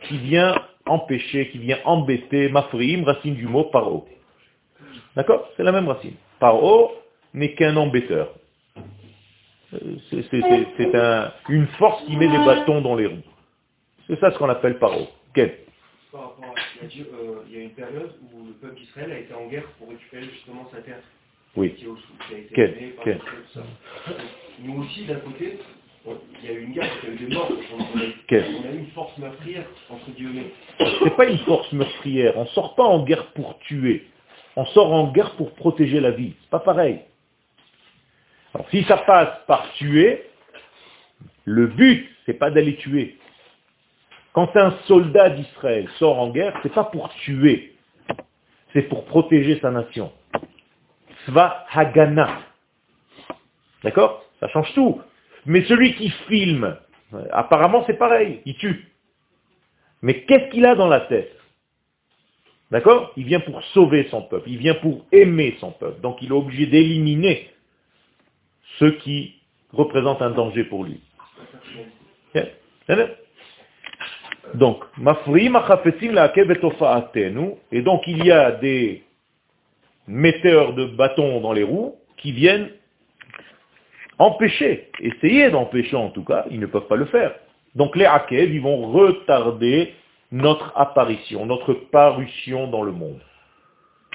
qui 0.03 0.17
viennent 0.17 0.55
empêcher, 0.87 1.49
qui 1.49 1.59
viennent 1.59 1.81
embêter 1.85 2.49
Mafriim, 2.49 3.03
racine 3.03 3.35
du 3.35 3.45
mot 3.47 3.65
paro. 3.65 4.07
D'accord? 5.15 5.47
C'est 5.55 5.63
la 5.63 5.71
même 5.71 5.87
racine. 5.87 6.15
Paro 6.39 6.91
n'est 7.33 7.53
qu'un 7.53 7.75
embêteur. 7.75 8.33
C'est 9.69 10.95
un, 10.95 11.31
une 11.49 11.67
force 11.77 12.03
qui 12.05 12.17
met 12.17 12.27
des 12.27 12.37
bâtons 12.37 12.81
dans 12.81 12.95
les 12.95 13.05
roues. 13.05 13.21
C'est 14.07 14.19
ça 14.19 14.31
ce 14.31 14.39
qu'on 14.39 14.49
appelle 14.49 14.79
paro. 14.79 15.07
Quel? 15.35 15.55
Par 16.11 16.21
rapport 16.21 16.45
à, 16.45 16.85
il, 16.91 16.97
y 16.97 17.01
a, 17.01 17.05
euh, 17.05 17.43
il 17.47 17.55
y 17.55 17.59
a 17.59 17.63
une 17.65 17.69
période 17.71 18.15
où 18.33 18.47
le 18.47 18.53
peuple 18.53 18.79
d'Israël 18.79 19.11
a 19.11 19.19
été 19.19 19.31
en 19.35 19.45
guerre 19.45 19.67
pour 19.77 19.89
récupérer 19.89 20.23
justement 20.23 20.67
sa 20.73 20.81
terre. 20.81 20.97
Oui. 21.55 21.75
Quel. 22.53 22.93
Nous 24.61 24.81
aussi, 24.83 25.05
d'un 25.05 25.15
côté, 25.15 25.59
il 26.05 26.49
y 26.49 26.51
a 26.51 26.53
eu 26.53 26.63
une 26.63 26.73
guerre, 26.73 26.91
il 27.03 27.09
y 27.09 27.11
a 27.11 27.15
eu 27.15 27.25
des 27.27 27.35
morts. 27.35 27.51
On, 27.51 27.77
on 27.77 27.99
a, 27.99 28.03
Quel 28.27 28.45
on 28.55 28.69
a 28.69 28.71
eu 28.71 28.77
une 28.79 28.91
force 28.91 29.17
meurtrière, 29.17 29.65
entre 29.89 30.11
guillemets. 30.11 30.51
C'est 31.03 31.15
pas 31.15 31.25
une 31.25 31.37
force 31.39 31.71
meurtrière. 31.73 32.37
On 32.37 32.45
sort 32.47 32.75
pas 32.75 32.83
en 32.83 33.03
guerre 33.03 33.27
pour 33.33 33.57
tuer. 33.59 34.07
On 34.55 34.65
sort 34.65 34.91
en 34.91 35.11
guerre 35.11 35.35
pour 35.35 35.53
protéger 35.53 35.99
la 35.99 36.11
vie. 36.11 36.33
C'est 36.41 36.49
pas 36.49 36.59
pareil. 36.59 37.01
Alors 38.53 38.67
si 38.69 38.83
ça 38.83 38.97
passe 38.97 39.39
par 39.47 39.71
tuer, 39.73 40.23
le 41.45 41.67
but, 41.67 42.09
c'est 42.25 42.33
pas 42.33 42.51
d'aller 42.51 42.75
tuer. 42.77 43.17
Quand 44.33 44.55
un 44.55 44.71
soldat 44.87 45.31
d'Israël 45.31 45.87
sort 45.97 46.19
en 46.19 46.29
guerre, 46.29 46.57
c'est 46.63 46.73
pas 46.73 46.85
pour 46.85 47.09
tuer. 47.09 47.75
C'est 48.73 48.83
pour 48.83 49.05
protéger 49.05 49.59
sa 49.59 49.71
nation. 49.71 50.11
Sva 51.29 51.65
Hagana. 51.71 52.41
D'accord? 53.83 54.25
Ça 54.39 54.47
change 54.49 54.73
tout. 54.73 55.01
Mais 55.45 55.63
celui 55.65 55.95
qui 55.95 56.09
filme, 56.27 56.77
euh, 57.13 57.25
apparemment 57.31 57.83
c'est 57.87 57.97
pareil, 57.97 58.41
il 58.45 58.55
tue. 58.55 58.87
Mais 60.01 60.23
qu'est-ce 60.23 60.49
qu'il 60.51 60.65
a 60.65 60.75
dans 60.75 60.87
la 60.87 61.01
tête? 61.01 61.35
D'accord? 62.71 63.11
Il 63.17 63.25
vient 63.25 63.39
pour 63.39 63.63
sauver 63.73 64.07
son 64.11 64.21
peuple, 64.23 64.49
il 64.49 64.57
vient 64.57 64.75
pour 64.75 65.05
aimer 65.11 65.57
son 65.59 65.71
peuple. 65.71 66.01
Donc 66.01 66.21
il 66.21 66.29
est 66.29 66.33
obligé 66.33 66.65
d'éliminer 66.67 67.49
ceux 68.77 68.91
qui 68.91 69.35
représentent 69.71 70.21
un 70.21 70.31
danger 70.31 70.63
pour 70.65 70.83
lui. 70.83 71.01
Donc. 74.53 74.83
Et 77.71 77.81
donc 77.81 78.03
il 78.07 78.25
y 78.25 78.31
a 78.31 78.51
des 78.51 79.03
metteurs 80.09 80.73
de 80.73 80.85
bâtons 80.85 81.39
dans 81.39 81.53
les 81.53 81.63
roues 81.63 81.95
qui 82.17 82.31
viennent 82.31 82.69
empêcher, 84.17 84.89
essayer 84.99 85.51
d'empêcher 85.51 85.95
en 85.95 86.09
tout 86.09 86.23
cas, 86.23 86.45
ils 86.49 86.59
ne 86.59 86.65
peuvent 86.65 86.87
pas 86.87 86.95
le 86.95 87.05
faire. 87.05 87.35
Donc 87.75 87.95
les 87.95 88.05
Akev, 88.05 88.53
ils 88.53 88.61
vont 88.61 88.91
retarder 88.91 89.93
notre 90.31 90.73
apparition, 90.75 91.45
notre 91.45 91.73
parution 91.73 92.67
dans 92.67 92.81
le 92.81 92.91
monde. 92.91 93.21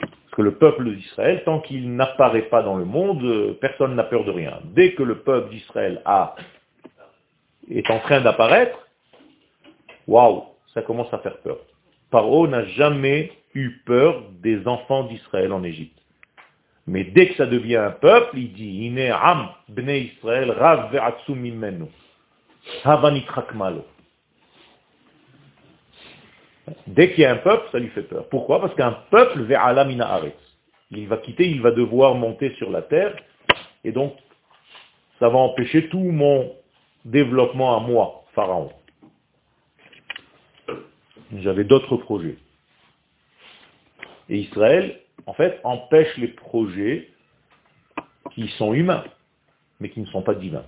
Parce 0.00 0.34
que 0.36 0.42
le 0.42 0.56
peuple 0.56 0.90
d'Israël, 0.90 1.42
tant 1.44 1.60
qu'il 1.60 1.94
n'apparaît 1.94 2.48
pas 2.48 2.62
dans 2.62 2.76
le 2.76 2.84
monde, 2.84 3.22
euh, 3.22 3.56
personne 3.60 3.94
n'a 3.94 4.02
peur 4.02 4.24
de 4.24 4.32
rien. 4.32 4.58
Dès 4.64 4.94
que 4.94 5.04
le 5.04 5.20
peuple 5.20 5.50
d'Israël 5.50 6.02
a, 6.04 6.34
est 7.70 7.88
en 7.88 8.00
train 8.00 8.20
d'apparaître, 8.20 8.76
waouh, 10.08 10.42
ça 10.74 10.82
commence 10.82 11.12
à 11.14 11.18
faire 11.18 11.38
peur. 11.38 11.58
Paro 12.10 12.48
n'a 12.48 12.64
jamais 12.64 13.30
eu 13.54 13.82
peur 13.87 14.25
des 14.42 14.66
enfants 14.66 15.04
d'Israël 15.04 15.52
en 15.52 15.62
Égypte. 15.62 15.99
Mais 16.87 17.04
dès 17.04 17.28
que 17.28 17.37
ça 17.37 17.46
devient 17.46 17.76
un 17.76 17.92
peuple, 17.92 18.38
il 18.38 18.52
dit, 18.52 18.87
Ine 18.87 19.11
am 19.11 19.49
bnei 19.68 20.12
Israël 20.16 20.50
rav 20.50 20.92
ve'atsum 20.92 21.38
mimenu. 21.38 21.87
Hava 22.84 23.11
nitrak 23.11 23.54
malo. 23.54 23.87
Dès 26.87 27.11
qu'il 27.12 27.20
y 27.20 27.25
a 27.25 27.32
un 27.32 27.37
peuple, 27.37 27.68
ça 27.73 27.78
lui 27.78 27.88
fait 27.88 28.02
peur. 28.02 28.28
Pourquoi? 28.28 28.61
Parce 28.61 28.75
qu'un 28.75 28.92
peuple 29.11 29.42
ve'ala 29.42 29.84
mina. 29.84 30.20
Il 30.90 31.08
va 31.08 31.16
quitter, 31.18 31.49
il 31.49 31.61
va 31.61 31.70
devoir 31.70 32.14
monter 32.14 32.54
sur 32.56 32.70
la 32.70 32.82
terre, 32.82 33.16
et 33.82 33.92
donc 33.92 34.14
ça 35.18 35.28
va 35.28 35.38
empêcher 35.38 35.88
tout 35.88 35.99
mon 35.99 36.52
développement 37.04 37.76
à 37.76 37.80
moi, 37.80 38.25
Pharaon. 38.34 38.70
J'avais 41.38 41.64
d'autres 41.64 41.96
projets. 41.96 42.37
Et 44.28 44.38
Israël, 44.38 45.00
en 45.26 45.35
fait, 45.35 45.61
empêche 45.64 46.16
les 46.16 46.28
projets 46.28 47.11
qui 48.35 48.49
sont 48.59 48.73
humains, 48.75 49.04
mais 49.81 49.90
qui 49.90 50.00
ne 50.00 50.07
sont 50.07 50.23
pas 50.23 50.35
divins. 50.35 50.64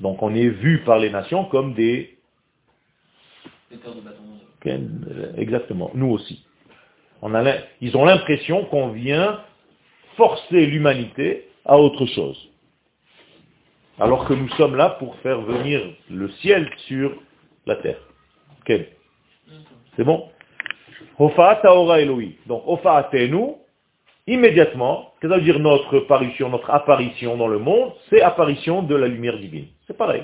Donc 0.00 0.22
on 0.22 0.34
est 0.34 0.48
vu 0.48 0.82
par 0.84 0.98
les 0.98 1.10
nations 1.10 1.44
comme 1.46 1.74
des... 1.74 2.18
Euh, 4.66 5.32
Exactement, 5.36 5.90
nous 5.94 6.10
aussi. 6.10 6.44
On 7.22 7.34
a 7.34 7.42
l'im- 7.42 7.62
ils 7.80 7.96
ont 7.96 8.04
l'impression 8.04 8.64
qu'on 8.66 8.88
vient 8.88 9.42
forcer 10.16 10.66
l'humanité 10.66 11.48
à 11.64 11.78
autre 11.78 12.06
chose. 12.06 12.50
Alors 13.98 14.26
que 14.26 14.34
nous 14.34 14.48
sommes 14.50 14.74
là 14.76 14.90
pour 14.90 15.16
faire 15.20 15.40
venir 15.40 15.80
le 16.10 16.28
ciel 16.42 16.68
sur 16.88 17.16
la 17.66 17.76
terre. 17.76 18.00
Quel 18.64 18.88
C'est 19.96 20.04
bon? 20.04 20.28
Hofa'at 21.18 21.56
Taora 21.56 22.00
Eloi. 22.00 22.36
Donc, 22.46 22.62
Hofa'atenu, 22.66 23.54
immédiatement, 24.26 25.12
qu'est-ce 25.20 25.28
que 25.28 25.34
ça 25.34 25.38
veut 25.38 25.44
dire 25.44 25.60
notre 25.60 26.00
parution, 26.00 26.48
notre 26.48 26.70
apparition 26.70 27.36
dans 27.36 27.48
le 27.48 27.58
monde 27.58 27.92
C'est 28.10 28.22
apparition 28.22 28.82
de 28.82 28.94
la 28.94 29.08
lumière 29.08 29.38
divine. 29.38 29.66
C'est 29.86 29.96
pareil. 29.96 30.22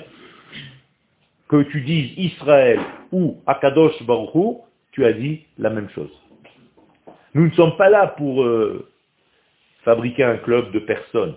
Que 1.47 1.63
tu 1.63 1.81
dises 1.81 2.13
Israël 2.17 2.79
ou 3.11 3.37
Akadosh 3.45 4.01
Baruch 4.03 4.33
Hu, 4.35 4.57
tu 4.91 5.05
as 5.05 5.13
dit 5.13 5.45
la 5.57 5.69
même 5.69 5.89
chose. 5.89 6.11
Nous 7.33 7.45
ne 7.47 7.51
sommes 7.51 7.75
pas 7.77 7.89
là 7.89 8.07
pour 8.07 8.43
euh, 8.43 8.89
fabriquer 9.83 10.23
un 10.23 10.37
club 10.37 10.71
de 10.71 10.79
personnes. 10.79 11.35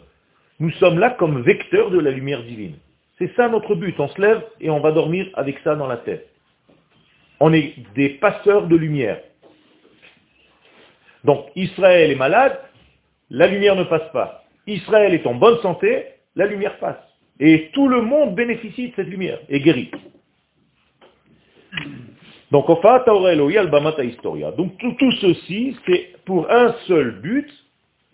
Nous 0.61 0.71
sommes 0.73 0.99
là 0.99 1.11
comme 1.11 1.43
vecteurs 1.43 1.91
de 1.91 1.99
la 1.99 2.11
lumière 2.11 2.43
divine. 2.43 2.77
C'est 3.19 3.35
ça 3.37 3.49
notre 3.49 3.75
but. 3.75 3.99
On 3.99 4.09
se 4.09 4.21
lève 4.21 4.43
et 4.61 4.71
on 4.71 4.81
va 4.81 4.93
dormir 4.93 5.29
avec 5.35 5.59
ça 5.61 5.77
dans 5.77 5.87
la 5.87 5.99
tête. 5.99 6.29
On 7.47 7.53
est 7.53 7.75
des 7.95 8.09
passeurs 8.09 8.69
de 8.69 8.75
lumière. 8.75 9.21
Donc 11.25 11.45
Israël 11.55 12.11
est 12.11 12.15
malade, 12.15 12.59
la 13.29 13.47
lumière 13.47 13.77
ne 13.77 13.85
passe 13.85 14.11
pas. 14.15 14.45
Israël 14.67 15.13
est 15.13 15.27
en 15.27 15.35
bonne 15.35 15.59
santé, 15.59 16.07
la 16.37 16.47
lumière 16.47 16.79
passe. 16.79 17.05
Et 17.39 17.69
tout 17.75 17.87
le 17.87 18.01
monde 18.01 18.35
bénéficie 18.35 18.89
de 18.89 18.95
cette 18.97 19.09
lumière 19.09 19.41
et 19.51 19.61
guérit. 19.61 19.91
Donc, 22.51 22.65
Historia. 24.03 24.51
Donc, 24.53 24.79
tout, 24.79 24.93
tout 24.99 25.13
ceci, 25.21 25.77
c'est 25.85 26.15
pour 26.25 26.51
un 26.51 26.73
seul 26.87 27.21
but, 27.21 27.53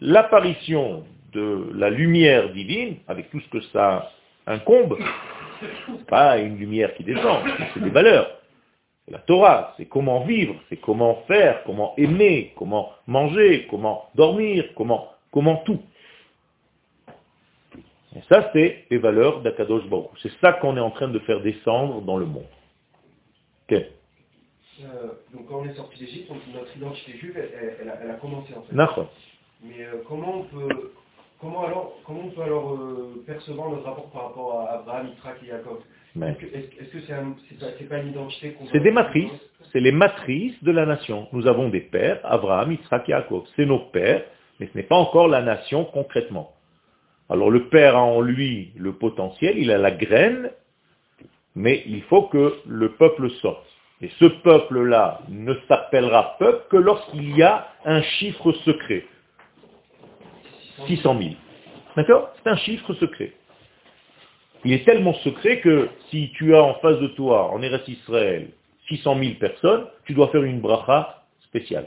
l'apparition 0.00 1.04
de 1.32 1.70
la 1.76 1.88
lumière 1.88 2.50
divine, 2.52 2.96
avec 3.06 3.30
tout 3.30 3.38
ce 3.38 3.48
que 3.50 3.60
ça 3.66 4.10
incombe. 4.48 4.98
Pas 6.08 6.38
une 6.38 6.58
lumière 6.58 6.92
qui 6.94 7.04
descend, 7.04 7.44
c'est 7.74 7.80
des 7.84 7.90
valeurs. 7.90 8.39
La 9.10 9.18
Torah, 9.18 9.74
c'est 9.76 9.86
comment 9.86 10.20
vivre, 10.24 10.54
c'est 10.68 10.76
comment 10.80 11.16
faire, 11.26 11.64
comment 11.64 11.94
aimer, 11.96 12.52
comment 12.56 12.90
manger, 13.08 13.66
comment 13.68 14.08
dormir, 14.14 14.64
comment, 14.76 15.08
comment 15.32 15.56
tout. 15.58 15.80
Et 18.16 18.20
ça, 18.28 18.50
c'est 18.52 18.84
les 18.90 18.98
valeurs 18.98 19.40
d'Akadosh 19.42 19.86
Baruch. 19.88 20.10
C'est 20.22 20.32
ça 20.40 20.52
qu'on 20.54 20.76
est 20.76 20.80
en 20.80 20.90
train 20.90 21.08
de 21.08 21.18
faire 21.20 21.40
descendre 21.40 22.00
dans 22.02 22.16
le 22.16 22.26
monde. 22.26 22.46
Ok. 23.68 23.72
Euh, 24.82 25.08
donc 25.34 25.46
quand 25.48 25.60
on 25.60 25.64
est 25.66 25.74
sorti 25.74 25.98
d'Égypte, 26.00 26.30
notre 26.54 26.76
identité 26.76 27.12
juive, 27.18 27.34
elle, 27.36 27.76
elle- 27.80 27.98
elle 28.02 28.10
a, 28.10 28.14
commencé 28.14 28.54
en 28.56 28.62
fait. 28.62 28.74
Mais 29.62 29.84
euh, 29.84 30.02
comment 30.08 30.38
on 30.38 30.44
peut, 30.44 30.92
comment 31.40 31.64
alors, 31.66 31.94
comment 32.06 32.20
on 32.26 32.30
peut 32.30 32.42
alors 32.42 32.72
euh, 32.74 33.22
percevoir 33.26 33.70
notre 33.70 33.84
rapport 33.84 34.10
par 34.10 34.22
rapport 34.28 34.60
à 34.60 34.70
Abraham, 34.78 35.08
Yitzhak 35.08 35.36
et 35.42 35.48
Jacob? 35.48 35.80
Mais 36.16 36.36
Est-ce 36.52 36.90
que 36.90 36.98
c'est 37.78 37.88
pas, 37.88 37.98
une 37.98 38.08
identité 38.08 38.56
C'est 38.72 38.80
des 38.80 38.90
matrices, 38.90 39.30
c'est 39.72 39.80
les 39.80 39.92
matrices 39.92 40.62
de 40.64 40.72
la 40.72 40.84
nation. 40.84 41.28
Nous 41.32 41.46
avons 41.46 41.68
des 41.68 41.80
pères, 41.80 42.20
Abraham, 42.24 42.72
Yitzhak 42.72 43.08
et 43.08 43.12
Jacob. 43.12 43.44
C'est 43.54 43.66
nos 43.66 43.78
pères, 43.78 44.24
mais 44.58 44.68
ce 44.72 44.76
n'est 44.76 44.84
pas 44.84 44.96
encore 44.96 45.28
la 45.28 45.42
nation 45.42 45.84
concrètement. 45.84 46.52
Alors 47.28 47.50
le 47.50 47.68
père 47.68 47.96
a 47.96 48.02
en 48.02 48.20
lui 48.20 48.72
le 48.76 48.92
potentiel, 48.92 49.56
il 49.56 49.70
a 49.70 49.78
la 49.78 49.92
graine, 49.92 50.50
mais 51.54 51.82
il 51.86 52.02
faut 52.02 52.22
que 52.22 52.56
le 52.66 52.92
peuple 52.92 53.30
sorte. 53.42 53.64
Et 54.02 54.10
ce 54.18 54.24
peuple-là 54.24 55.20
ne 55.28 55.54
s'appellera 55.68 56.36
peuple 56.38 56.64
que 56.70 56.76
lorsqu'il 56.76 57.36
y 57.36 57.42
a 57.42 57.68
un 57.84 58.02
chiffre 58.02 58.52
secret. 58.64 59.04
600 60.86 61.18
000. 61.20 61.34
D'accord? 61.96 62.30
C'est 62.36 62.50
un 62.50 62.56
chiffre 62.56 62.94
secret. 62.94 63.32
Il 64.64 64.72
est 64.72 64.84
tellement 64.84 65.14
secret 65.14 65.60
que 65.60 65.88
si 66.10 66.30
tu 66.36 66.54
as 66.54 66.62
en 66.62 66.74
face 66.74 66.98
de 66.98 67.08
toi, 67.08 67.50
en 67.50 67.62
Eretz 67.62 67.88
Israël, 67.88 68.48
600 68.88 69.18
000 69.18 69.34
personnes, 69.40 69.86
tu 70.04 70.14
dois 70.14 70.28
faire 70.28 70.42
une 70.42 70.60
bracha 70.60 71.22
spéciale. 71.44 71.86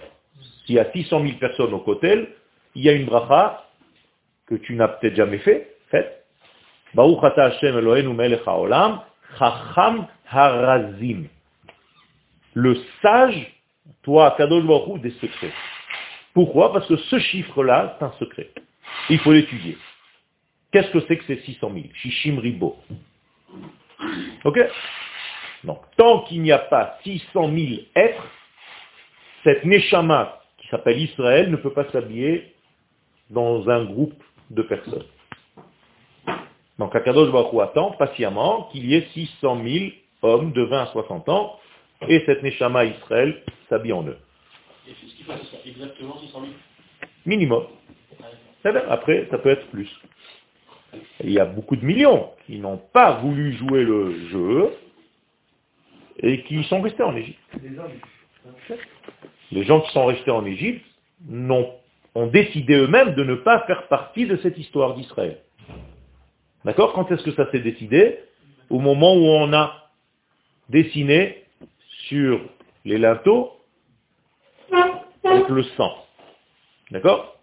S'il 0.65 0.75
y 0.75 0.79
a 0.79 0.91
600 0.91 1.21
000 1.21 1.37
personnes 1.39 1.73
au 1.73 1.79
Kotel, 1.79 2.29
il 2.75 2.83
y 2.83 2.89
a 2.89 2.93
une 2.93 3.05
bracha 3.05 3.65
que 4.47 4.55
tu 4.55 4.75
n'as 4.75 4.87
peut-être 4.87 5.15
jamais 5.15 5.37
fait, 5.39 5.75
faite. 5.89 6.25
Baruch 6.95 7.23
Hashem 7.23 7.77
Eloheinu 7.77 8.13
melech 8.13 8.41
chacham 9.37 10.07
harazim. 10.29 11.27
Le 12.53 12.75
sage, 13.01 13.51
toi, 14.03 14.35
Kadosh 14.37 14.63
Baruch 14.63 15.01
des 15.01 15.11
secrets. 15.11 15.53
Pourquoi? 16.33 16.73
Parce 16.73 16.87
que 16.87 16.97
ce 16.97 17.19
chiffre-là, 17.19 17.97
c'est 17.97 18.05
un 18.05 18.11
secret. 18.19 18.49
Il 19.09 19.19
faut 19.19 19.31
l'étudier. 19.31 19.77
Qu'est-ce 20.73 20.89
que 20.89 20.99
c'est 21.07 21.17
que 21.17 21.25
ces 21.25 21.37
600 21.37 21.71
000 21.71 21.85
Shishim 21.93 22.39
Ribo. 22.39 22.75
Ok? 24.43 24.59
Donc, 25.63 25.79
tant 25.95 26.21
qu'il 26.21 26.41
n'y 26.41 26.51
a 26.51 26.57
pas 26.57 26.97
600 27.03 27.51
000 27.55 27.81
êtres, 27.95 28.27
cette 29.43 29.63
Neshama 29.65 30.41
qui 30.57 30.67
s'appelle 30.69 30.99
Israël 30.99 31.51
ne 31.51 31.57
peut 31.57 31.73
pas 31.73 31.85
s'habiller 31.91 32.55
dans 33.29 33.69
un 33.69 33.85
groupe 33.85 34.21
de 34.49 34.63
personnes. 34.63 35.05
Donc 36.79 36.95
Akadosh 36.95 37.31
Baruch 37.31 37.61
attend 37.61 37.91
patiemment 37.91 38.69
qu'il 38.71 38.85
y 38.87 38.95
ait 38.95 39.07
600 39.13 39.61
000 39.63 39.85
hommes 40.23 40.53
de 40.53 40.63
20 40.63 40.81
à 40.81 40.85
60 40.87 41.29
ans 41.29 41.59
et 42.07 42.23
cette 42.25 42.41
Neshama 42.41 42.85
Israël 42.85 43.43
s'habille 43.69 43.93
en 43.93 44.07
eux. 44.07 44.17
Et 44.87 44.93
ce 44.93 45.15
qu'il 45.15 45.25
faut, 45.25 45.33
exactement 45.65 46.17
600 46.19 46.41
000. 46.41 46.53
Minimum. 47.25 47.67
Après, 48.89 49.27
ça 49.29 49.37
peut 49.37 49.49
être 49.49 49.67
plus. 49.67 49.89
Il 51.23 51.31
y 51.31 51.39
a 51.39 51.45
beaucoup 51.45 51.75
de 51.75 51.85
millions 51.85 52.31
qui 52.45 52.59
n'ont 52.59 52.77
pas 52.77 53.19
voulu 53.21 53.53
jouer 53.53 53.83
le 53.83 54.27
jeu 54.29 54.69
et 56.19 56.43
qui 56.43 56.63
sont 56.65 56.81
restés 56.81 57.03
en 57.03 57.15
Égypte. 57.15 57.39
Les 59.51 59.63
gens 59.63 59.81
qui 59.81 59.91
sont 59.91 60.05
restés 60.05 60.31
en 60.31 60.45
Égypte 60.45 60.85
ont 61.29 62.27
décidé 62.27 62.75
eux-mêmes 62.75 63.15
de 63.15 63.23
ne 63.23 63.35
pas 63.35 63.61
faire 63.65 63.87
partie 63.87 64.25
de 64.25 64.37
cette 64.37 64.57
histoire 64.57 64.95
d'Israël. 64.95 65.39
D'accord? 66.65 66.93
Quand 66.93 67.11
est-ce 67.11 67.23
que 67.23 67.33
ça 67.33 67.49
s'est 67.51 67.59
décidé? 67.59 68.19
Au 68.69 68.79
moment 68.79 69.13
où 69.15 69.25
on 69.25 69.51
a 69.53 69.89
dessiné 70.69 71.43
sur 72.07 72.39
les 72.85 72.97
linteaux 72.97 73.51
avec 75.23 75.49
le 75.49 75.63
sang. 75.63 75.93
D'accord? 76.91 77.37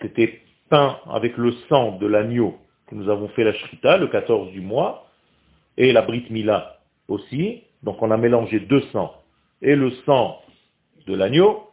C'était 0.00 0.42
peint 0.68 0.98
avec 1.10 1.36
le 1.36 1.52
sang 1.68 1.92
de 1.98 2.06
l'agneau 2.06 2.58
que 2.88 2.94
nous 2.94 3.08
avons 3.08 3.28
fait 3.28 3.44
la 3.44 3.52
shrita 3.52 3.98
le 3.98 4.08
14 4.08 4.50
du 4.52 4.60
mois 4.60 5.06
et 5.76 5.92
la 5.92 6.02
brit 6.02 6.26
mila 6.30 6.78
aussi. 7.06 7.62
Donc 7.82 8.02
on 8.02 8.10
a 8.10 8.16
mélangé 8.16 8.60
deux 8.60 8.82
sangs. 8.92 9.14
Et 9.62 9.76
le 9.76 9.90
sang 10.06 10.40
de 11.06 11.14
l'agneau 11.14 11.68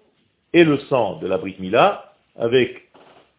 et 0.54 0.64
le 0.64 0.78
sang 0.80 1.18
de 1.18 1.28
la 1.28 1.38
brit 1.38 1.56
mila 1.60 2.14
avec 2.36 2.82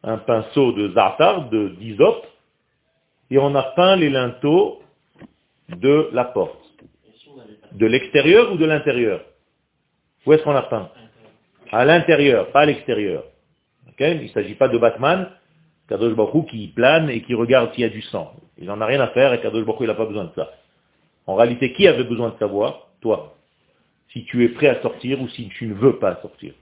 un 0.03 0.19
pinceau 0.19 0.73
de 0.73 0.93
za'atar, 0.93 1.49
de 1.51 1.69
d'hysope, 1.69 2.27
et 3.31 3.39
on 3.39 3.55
a 3.55 3.63
peint 3.63 3.97
les 3.97 4.11
linteaux 4.11 4.81
de 5.69 6.11
la 6.13 6.25
porte. 6.25 6.63
De 7.73 7.87
l'extérieur 7.87 8.53
ou 8.53 8.57
de 8.57 8.65
l'intérieur? 8.65 9.21
Où 10.25 10.33
est-ce 10.33 10.43
qu'on 10.45 10.55
a 10.55 10.63
peint? 10.63 10.91
À 11.73 11.85
l'intérieur, 11.85 12.53
pas 12.53 12.61
à 12.61 12.67
l'extérieur. 12.67 13.25
Ok? 13.89 14.01
Il 14.01 14.23
ne 14.23 14.29
s'agit 14.29 14.55
pas 14.55 14.69
de 14.69 14.79
Batman, 14.79 15.29
Kadosh 15.89 16.15
Baruch 16.15 16.49
qui 16.49 16.69
plane 16.69 17.11
et 17.11 17.23
qui 17.23 17.35
regarde 17.35 17.73
s'il 17.73 17.83
y 17.83 17.85
a 17.85 17.89
du 17.89 18.03
sang. 18.03 18.35
Il 18.59 18.67
n'en 18.67 18.81
a 18.81 18.87
rien 18.87 19.01
à 19.01 19.09
faire 19.09 19.33
et 19.33 19.41
Kadosh 19.41 19.65
Baruch 19.65 19.81
il 19.83 19.87
n'a 19.87 19.95
pas 19.95 20.07
besoin 20.07 20.25
de 20.25 20.33
ça. 20.35 20.51
En 21.27 21.35
réalité, 21.35 21.73
qui 21.73 21.87
avait 21.89 22.05
besoin 22.05 22.31
de 22.31 22.39
savoir? 22.39 22.89
Toi. 23.01 23.37
Si 24.13 24.25
tu 24.25 24.45
es 24.45 24.49
prêt 24.49 24.69
à 24.69 24.81
sortir 24.81 25.21
ou 25.21 25.29
si 25.29 25.49
tu 25.49 25.67
ne 25.67 25.75
veux 25.75 25.99
pas 25.99 26.17
sortir. 26.23 26.55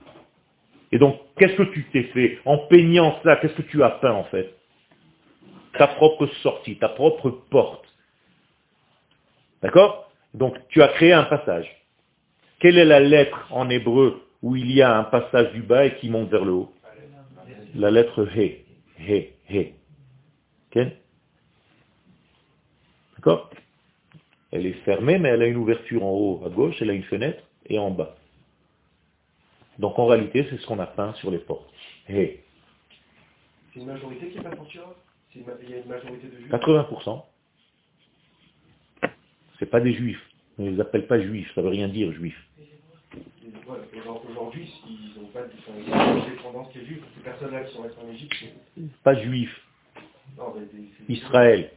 Et 0.91 0.97
donc, 0.97 1.19
qu'est-ce 1.37 1.55
que 1.55 1.63
tu 1.63 1.85
t'es 1.91 2.03
fait? 2.03 2.39
En 2.45 2.57
peignant 2.57 3.19
ça, 3.23 3.35
qu'est-ce 3.37 3.53
que 3.53 3.61
tu 3.63 3.83
as 3.83 3.91
peint 3.91 4.13
en 4.13 4.23
fait? 4.25 4.55
Ta 5.77 5.87
propre 5.87 6.25
sortie, 6.41 6.77
ta 6.77 6.89
propre 6.89 7.29
porte. 7.49 7.85
D'accord? 9.61 10.11
Donc, 10.33 10.55
tu 10.69 10.81
as 10.81 10.87
créé 10.89 11.13
un 11.13 11.23
passage. 11.23 11.69
Quelle 12.59 12.77
est 12.77 12.85
la 12.85 12.99
lettre 12.99 13.47
en 13.51 13.69
hébreu 13.69 14.21
où 14.41 14.55
il 14.55 14.71
y 14.71 14.81
a 14.81 14.97
un 14.97 15.03
passage 15.03 15.51
du 15.53 15.61
bas 15.61 15.85
et 15.85 15.95
qui 15.95 16.09
monte 16.09 16.29
vers 16.29 16.45
le 16.45 16.51
haut? 16.51 16.73
La 17.75 17.91
lettre 17.91 18.27
He. 18.35 18.64
He. 18.99 19.33
He. 19.49 19.73
Ok? 20.71 20.87
D'accord? 23.15 23.49
Elle 24.51 24.65
est 24.65 24.83
fermée, 24.85 25.17
mais 25.17 25.29
elle 25.29 25.41
a 25.41 25.47
une 25.47 25.57
ouverture 25.57 26.03
en 26.03 26.11
haut 26.11 26.43
à 26.45 26.49
gauche, 26.49 26.75
elle 26.81 26.89
a 26.89 26.93
une 26.93 27.03
fenêtre, 27.03 27.43
et 27.67 27.77
en 27.79 27.91
bas. 27.91 28.15
Donc 29.79 29.99
en 29.99 30.05
réalité, 30.05 30.47
c'est 30.49 30.57
ce 30.57 30.65
qu'on 30.65 30.79
a 30.79 30.87
peint 30.87 31.13
sur 31.15 31.31
les 31.31 31.39
portes. 31.39 31.69
He. 32.07 32.39
C'est 33.73 33.79
une 33.81 33.87
majorité 33.87 34.29
qui 34.29 34.37
est 34.37 34.41
pas 34.41 34.51
Il 35.35 35.69
y 35.69 35.73
a 35.73 35.77
une 35.79 35.87
majorité 35.87 36.27
de 36.27 36.37
juifs? 36.37 36.51
80%. 36.51 37.23
C'est 39.59 39.65
pas 39.65 39.81
des 39.81 39.93
juifs. 39.93 40.21
On 40.57 40.63
ne 40.63 40.71
les 40.71 40.79
appelle 40.79 41.07
pas 41.07 41.19
juifs, 41.19 41.51
ça 41.53 41.61
veut 41.61 41.69
rien 41.69 41.89
dire 41.89 42.11
juif. 42.13 42.35
Ouais, 43.67 43.77
aujourd'hui- 44.29 44.71
ils 44.87 45.21
n'ont 45.21 45.27
pas 45.29 45.41
de 45.41 45.49
descendance 46.35 46.67
qui 46.71 46.79
est 46.79 46.85
juive. 46.85 47.03
Ces 47.15 47.23
personnes-là 47.23 47.61
qui 47.63 47.75
sont 47.75 47.81
restées 47.81 48.01
en 48.05 48.11
Égypte. 48.11 48.35
Pas 49.03 49.15
juif. 49.15 49.61
Non, 50.37 50.53
mais 50.55 50.61
des- 50.61 50.89
c'est- 50.97 51.13
Israël. 51.13 51.71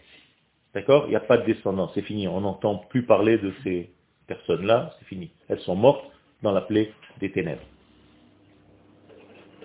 D'accord? 0.74 1.05
Il 1.07 1.11
n'y 1.11 1.16
a 1.16 1.20
pas 1.20 1.38
de 1.38 1.46
descendance, 1.46 1.92
c'est 1.94 2.03
fini. 2.03 2.29
On 2.29 2.40
n'entend 2.42 2.77
plus 2.90 3.05
parler 3.05 3.38
de 3.38 3.55
ces 3.64 3.90
personnes-là, 4.27 4.90
c'est 4.98 5.07
fini. 5.07 5.31
Elles 5.48 5.61
sont 5.61 5.77
mortes 5.77 6.05
dans 6.42 6.53
la 6.53 6.61
plaie 6.61 6.92
des 7.20 7.33
ténèbres. 7.33 7.62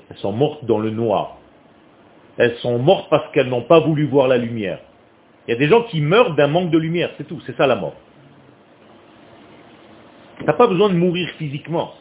Elles 0.09 0.17
sont 0.17 0.31
mortes 0.31 0.63
dans 0.65 0.79
le 0.79 0.91
noir. 0.91 1.37
Elles 2.37 2.55
sont 2.57 2.79
mortes 2.79 3.09
parce 3.09 3.31
qu'elles 3.33 3.49
n'ont 3.49 3.63
pas 3.63 3.81
voulu 3.81 4.05
voir 4.05 4.27
la 4.27 4.37
lumière. 4.37 4.79
Il 5.47 5.51
y 5.51 5.53
a 5.55 5.57
des 5.57 5.67
gens 5.67 5.83
qui 5.83 5.99
meurent 5.99 6.35
d'un 6.35 6.47
manque 6.47 6.71
de 6.71 6.77
lumière, 6.77 7.11
c'est 7.17 7.27
tout, 7.27 7.41
c'est 7.41 7.55
ça 7.57 7.67
la 7.67 7.75
mort. 7.75 7.95
Tu 10.37 10.45
n'as 10.45 10.53
pas 10.53 10.67
besoin 10.67 10.89
de 10.89 10.95
mourir 10.95 11.29
physiquement. 11.37 11.93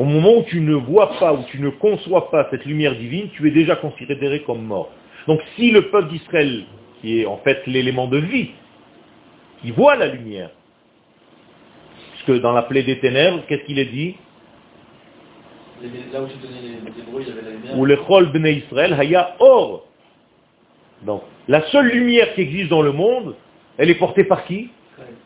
Au 0.00 0.04
moment 0.04 0.38
où 0.38 0.44
tu 0.44 0.62
ne 0.62 0.72
vois 0.72 1.18
pas, 1.18 1.34
où 1.34 1.44
tu 1.50 1.60
ne 1.60 1.68
conçois 1.68 2.30
pas 2.30 2.48
cette 2.50 2.64
lumière 2.64 2.96
divine, 2.96 3.28
tu 3.34 3.46
es 3.46 3.50
déjà 3.50 3.76
considéré 3.76 4.40
comme 4.44 4.62
mort. 4.62 4.88
Donc 5.26 5.42
si 5.56 5.70
le 5.72 5.90
peuple 5.90 6.08
d'Israël, 6.08 6.64
qui 7.02 7.20
est 7.20 7.26
en 7.26 7.36
fait 7.36 7.66
l'élément 7.66 8.06
de 8.06 8.16
vie, 8.16 8.52
qui 9.60 9.72
voit 9.72 9.96
la 9.96 10.06
lumière, 10.06 10.48
puisque 12.14 12.40
dans 12.40 12.52
la 12.52 12.62
plaie 12.62 12.82
des 12.82 12.98
ténèbres, 12.98 13.42
qu'est-ce 13.46 13.64
qu'il 13.64 13.78
est 13.78 13.92
dit? 13.92 14.16
Là 15.82 16.22
où 16.22 16.26
il 17.20 17.28
y 17.28 17.30
avait 17.30 17.42
la 17.42 17.50
lumière. 17.50 17.78
Ou 17.78 17.84
le 17.84 17.96
chol 17.96 18.32
bnei 18.32 18.54
Israël, 18.54 18.94
haya 18.94 19.36
or. 19.38 19.86
Donc 21.02 21.24
la 21.46 21.60
seule 21.66 21.88
lumière 21.88 22.32
qui 22.32 22.40
existe 22.40 22.70
dans 22.70 22.80
le 22.80 22.92
monde, 22.92 23.36
elle 23.76 23.90
est 23.90 23.96
portée 23.96 24.24
par 24.24 24.46
qui? 24.46 24.70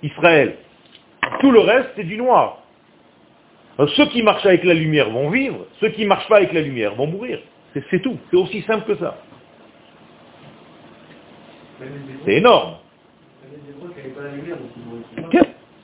Israël. 0.03 0.57
Tout 1.39 1.53
le 1.53 1.61
reste, 1.61 1.91
c'est 1.95 2.03
du 2.03 2.17
noir. 2.17 2.64
Alors, 3.79 3.91
ceux 3.91 4.07
qui 4.07 4.23
marchent 4.23 4.47
avec 4.47 4.65
la 4.65 4.75
lumière 4.75 5.11
vont 5.11 5.31
vivre, 5.31 5.67
ceux 5.81 5.89
qui 5.89 6.03
ne 6.03 6.09
marchent 6.09 6.29
pas 6.29 6.37
avec 6.37 6.53
la 6.53 6.61
lumière 6.61 6.95
vont 6.95 7.07
mourir. 7.07 7.41
C'est 7.91 8.01
tout. 8.01 8.19
C'est 8.31 8.37
aussi 8.37 8.63
simple 8.63 8.87
que 8.87 8.97
ça. 8.97 9.19
C'est 12.25 12.35
énorme. 12.35 12.77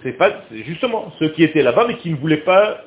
C'est 0.03 0.13
pas, 0.13 0.31
justement 0.51 1.13
ceux 1.19 1.29
qui 1.31 1.43
étaient 1.43 1.63
là-bas, 1.63 1.87
mais 1.89 1.97
qui 1.97 2.11
ne 2.11 2.17
voulaient 2.17 2.39
pas, 2.39 2.79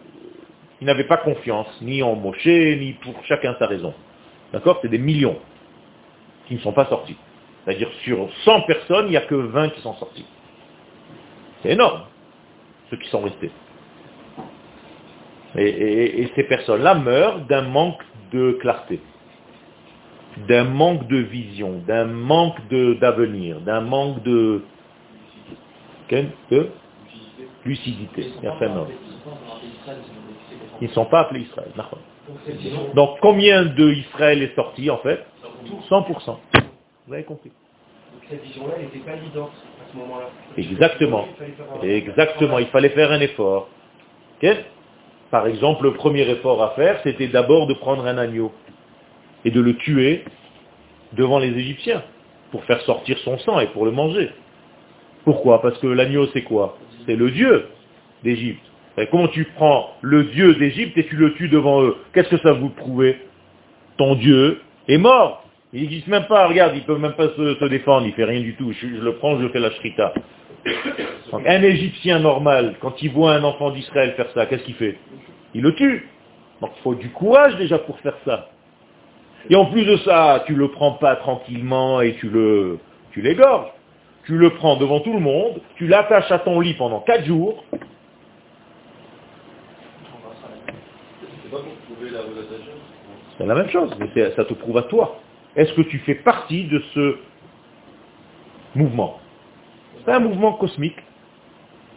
qui 0.80 0.86
n'avaient 0.86 1.04
pas 1.04 1.18
confiance, 1.18 1.68
ni 1.82 2.02
en 2.02 2.16
Moshe, 2.16 2.46
ni 2.46 2.94
pour 3.02 3.14
chacun 3.26 3.56
sa 3.60 3.68
raison. 3.68 3.94
D'accord? 4.52 4.80
C'est 4.82 4.90
des 4.90 4.98
millions 4.98 5.38
qui 6.48 6.56
ne 6.56 6.60
sont 6.60 6.72
pas 6.74 6.86
sortis. 6.86 7.18
C'est-à-dire 7.64 7.90
sur 8.04 8.30
100 8.46 8.62
personnes, 8.62 9.08
il 9.08 9.12
n'y 9.12 9.18
a 9.18 9.22
que 9.22 9.36
20 9.36 9.70
qui 9.70 9.82
sont 9.82 9.96
sortis. 9.96 10.26
C'est 11.62 11.72
énorme, 11.72 12.04
ceux 12.90 12.98
qui 12.98 13.10
sont 13.10 13.22
restés. 13.22 13.52
Et, 15.58 15.66
et- 15.68 16.22
et 16.24 16.32
ces 16.36 16.44
personnes-là 16.44 16.96
meurent 16.96 17.42
d'un 17.42 17.62
manque 17.64 18.02
de 18.32 18.54
clarté, 18.62 19.00
d'un 20.48 20.64
manque 20.64 21.08
de 21.08 21.18
vision, 21.18 21.80
d'un 21.88 22.06
manque 22.06 22.58
d'avenir, 22.70 23.60
d'un 23.62 23.82
manque 23.82 24.24
de, 24.24 24.64
de 26.50 26.70
lucidité. 27.66 28.32
Ils 30.82 30.88
ne 30.88 30.94
sont 30.94 31.06
pas 31.06 31.22
appelés 31.22 31.42
Israël. 31.42 31.70
d'accord. 31.76 32.00
Donc 32.96 33.20
combien 33.22 33.66
de 33.66 33.92
Israël 33.92 34.42
est 34.42 34.56
sorti 34.56 34.90
en 34.90 34.98
fait? 34.98 35.24
100%. 35.90 36.38
Vous 37.08 37.14
avez 37.14 37.24
compris. 37.24 37.50
donc 37.50 38.24
cette 38.30 38.44
vision-là, 38.44 38.74
n'était 38.80 39.00
pas 39.00 39.16
évidente 39.18 39.52
à 39.52 39.92
ce 39.92 39.98
moment-là. 39.98 40.30
Exactement. 40.58 41.28
Exactement, 41.84 42.60
il 42.60 42.68
fallait 42.68 42.90
faire 42.90 43.12
un 43.12 43.20
effort. 43.20 43.70
Par 45.34 45.48
exemple, 45.48 45.86
le 45.86 45.94
premier 45.94 46.30
effort 46.30 46.62
à 46.62 46.76
faire, 46.76 47.00
c'était 47.02 47.28
d'abord 47.28 47.66
de 47.66 47.74
prendre 47.74 48.06
un 48.06 48.20
agneau 48.20 48.52
et 49.44 49.50
de 49.50 49.62
le 49.62 49.76
tuer 49.78 50.26
devant 51.14 51.40
les 51.40 51.58
Égyptiens. 51.58 52.04
pour 52.52 52.64
faire 52.66 52.80
sortir 52.82 53.18
son 53.26 53.40
sang 53.40 53.60
et 53.60 53.66
pour 53.66 53.84
le 53.84 53.90
manger. 53.90 54.30
Pourquoi? 55.24 55.60
Parce 55.64 55.80
que 55.80 55.88
l'agneau, 55.88 56.28
c'est 56.34 56.44
quoi? 56.44 56.78
C'est 57.08 57.16
le 57.16 57.32
Dieu 57.32 57.66
d'Égypte. 58.24 58.62
Comment 59.10 59.28
tu 59.28 59.46
prends 59.56 59.96
le 60.02 60.26
Dieu 60.26 60.54
d'Égypte 60.54 60.96
et 61.00 61.08
tu 61.08 61.16
le 61.16 61.34
tues 61.34 61.50
devant 61.50 61.82
eux? 61.82 61.98
Qu'est-ce 62.14 62.30
que 62.30 62.38
ça 62.38 62.54
vous 62.54 62.70
prouve 62.70 63.16
Ton 63.98 64.14
Dieu 64.14 64.62
est 64.88 65.00
mort. 65.00 65.46
Il 65.74 65.82
n'existe 65.82 66.10
même 66.10 66.28
pas, 66.28 66.48
regarde, 66.48 66.74
il 66.76 66.82
ne 66.82 66.86
peut 66.86 67.00
même 67.00 67.14
pas 67.14 67.30
se, 67.30 67.68
défendre, 67.70 68.06
il 68.06 68.14
fait 68.14 68.26
rien 68.26 68.42
du 68.42 68.54
tout. 68.54 68.72
Je 68.72 68.86
le 68.86 69.16
prends, 69.16 69.40
je 69.42 69.48
fais 69.48 69.60
la 69.60 69.72
shrita. 69.72 70.14
Donc, 71.32 71.42
un 71.46 71.62
Égyptien 71.64 72.20
normal, 72.20 72.76
quand 72.80 73.02
il 73.02 73.12
voit 73.12 73.34
un 73.34 73.44
enfant 73.44 73.72
d'Israël 73.72 74.14
faire 74.16 74.30
ça, 74.34 74.46
qu'est-ce 74.46 74.64
qu'il 74.64 74.76
fait? 74.76 74.98
Il 75.54 75.62
le 75.62 75.74
tue. 75.76 76.08
Donc 76.62 76.72
il 76.78 76.82
faut 76.82 76.96
du 76.96 77.10
courage 77.10 77.58
déjà 77.58 77.78
pour 77.80 78.00
faire 78.00 78.16
ça. 78.24 78.50
Et 79.50 79.56
en 79.56 79.66
plus 79.66 79.84
de 79.84 79.98
ça, 79.98 80.44
tu 80.46 80.56
le 80.56 80.70
prends 80.70 80.94
pas 80.94 81.18
tranquillement 81.18 82.00
et 82.00 82.14
tu 82.16 82.30
le, 82.30 82.80
tu 83.12 83.22
l'égorges. 83.22 83.70
Tu 84.26 84.38
le 84.38 84.52
prends 84.52 84.78
devant 84.78 85.02
tout 85.02 85.12
le 85.12 85.20
monde, 85.20 85.60
tu 85.76 85.88
l'attaches 85.88 86.32
à 86.32 86.40
ton 86.40 86.62
lit 86.62 86.76
pendant 86.76 87.02
quatre 87.02 87.26
jours, 87.26 87.66
C'est 93.38 93.46
la 93.48 93.56
même 93.56 93.70
chose, 93.70 93.94
mais 94.00 94.32
ça 94.36 94.46
te 94.46 94.54
prouve 94.54 94.78
à 94.78 94.84
toi. 94.84 95.20
Est-ce 95.56 95.74
que 95.74 95.82
tu 95.82 96.00
fais 96.00 96.16
partie 96.16 96.66
de 96.66 96.82
ce 96.94 97.18
mouvement? 98.76 99.20
C'est 100.06 100.12
un 100.12 100.20
mouvement 100.20 100.54
cosmique. 100.54 100.98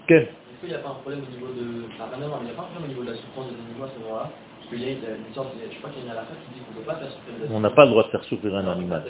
Quel 0.07 0.23
Est-ce 0.23 0.61
qu'il 0.61 0.69
n'y 0.69 0.75
a 0.75 0.79
pas 0.79 0.91
un 0.91 0.95
problème 0.95 1.21
au 1.29 1.33
niveau 1.35 1.49
de... 1.53 1.87
Enfin, 1.95 2.11
rien 2.15 2.25
à 2.25 2.29
voir, 2.29 2.41
mais 2.41 2.49
il 2.49 2.53
n'y 2.53 2.57
a 2.57 2.61
pas 2.61 2.63
un 2.63 2.71
problème 2.71 2.85
au 2.85 2.89
niveau 2.89 3.03
de 3.03 3.11
la 3.11 3.17
souffrance 3.17 3.47
des 3.49 3.55
animaux 3.59 3.85
à 3.85 3.89
ce 3.95 3.99
moment-là? 4.05 4.31
Parce 4.31 4.69
qu'il 4.71 4.83
y 4.83 4.87
a 4.87 4.93
une 4.95 5.35
sorte, 5.35 5.55
de- 5.55 5.61
je 5.71 5.79
crois 5.79 5.91
qu'il 5.91 6.01
y 6.01 6.03
a 6.03 6.05
une 6.07 6.11
halakha 6.13 6.35
qui 6.43 6.55
dit 6.55 6.61
qu'on 6.65 6.73
ne 6.73 6.77
peut 6.85 6.87
pas 6.91 6.97
faire 6.97 7.11
souffrir 7.11 7.35
des 7.49 7.55
On 7.55 7.61
n'a 7.61 7.71
pas 7.71 7.85
le 7.85 7.91
droit 7.91 8.05
de 8.05 8.09
faire 8.11 8.25
souffrir 8.25 8.55
un 8.57 8.67
animal. 8.69 9.03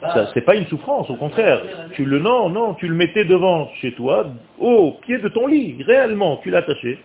Ça, 0.00 0.30
c'est 0.34 0.40
pas 0.42 0.54
une 0.56 0.66
souffrance, 0.66 1.08
au 1.10 1.16
contraire. 1.16 1.62
Tu 1.92 2.04
le 2.04 2.18
non, 2.18 2.48
non, 2.48 2.74
tu 2.74 2.88
le 2.88 2.94
mettais 2.94 3.24
devant 3.24 3.68
chez 3.80 3.92
toi, 3.94 4.26
au 4.58 4.92
pied 5.02 5.18
de 5.18 5.28
ton 5.28 5.46
lit, 5.46 5.82
réellement, 5.82 6.38
tu 6.42 6.50
l'attachais. 6.50 6.98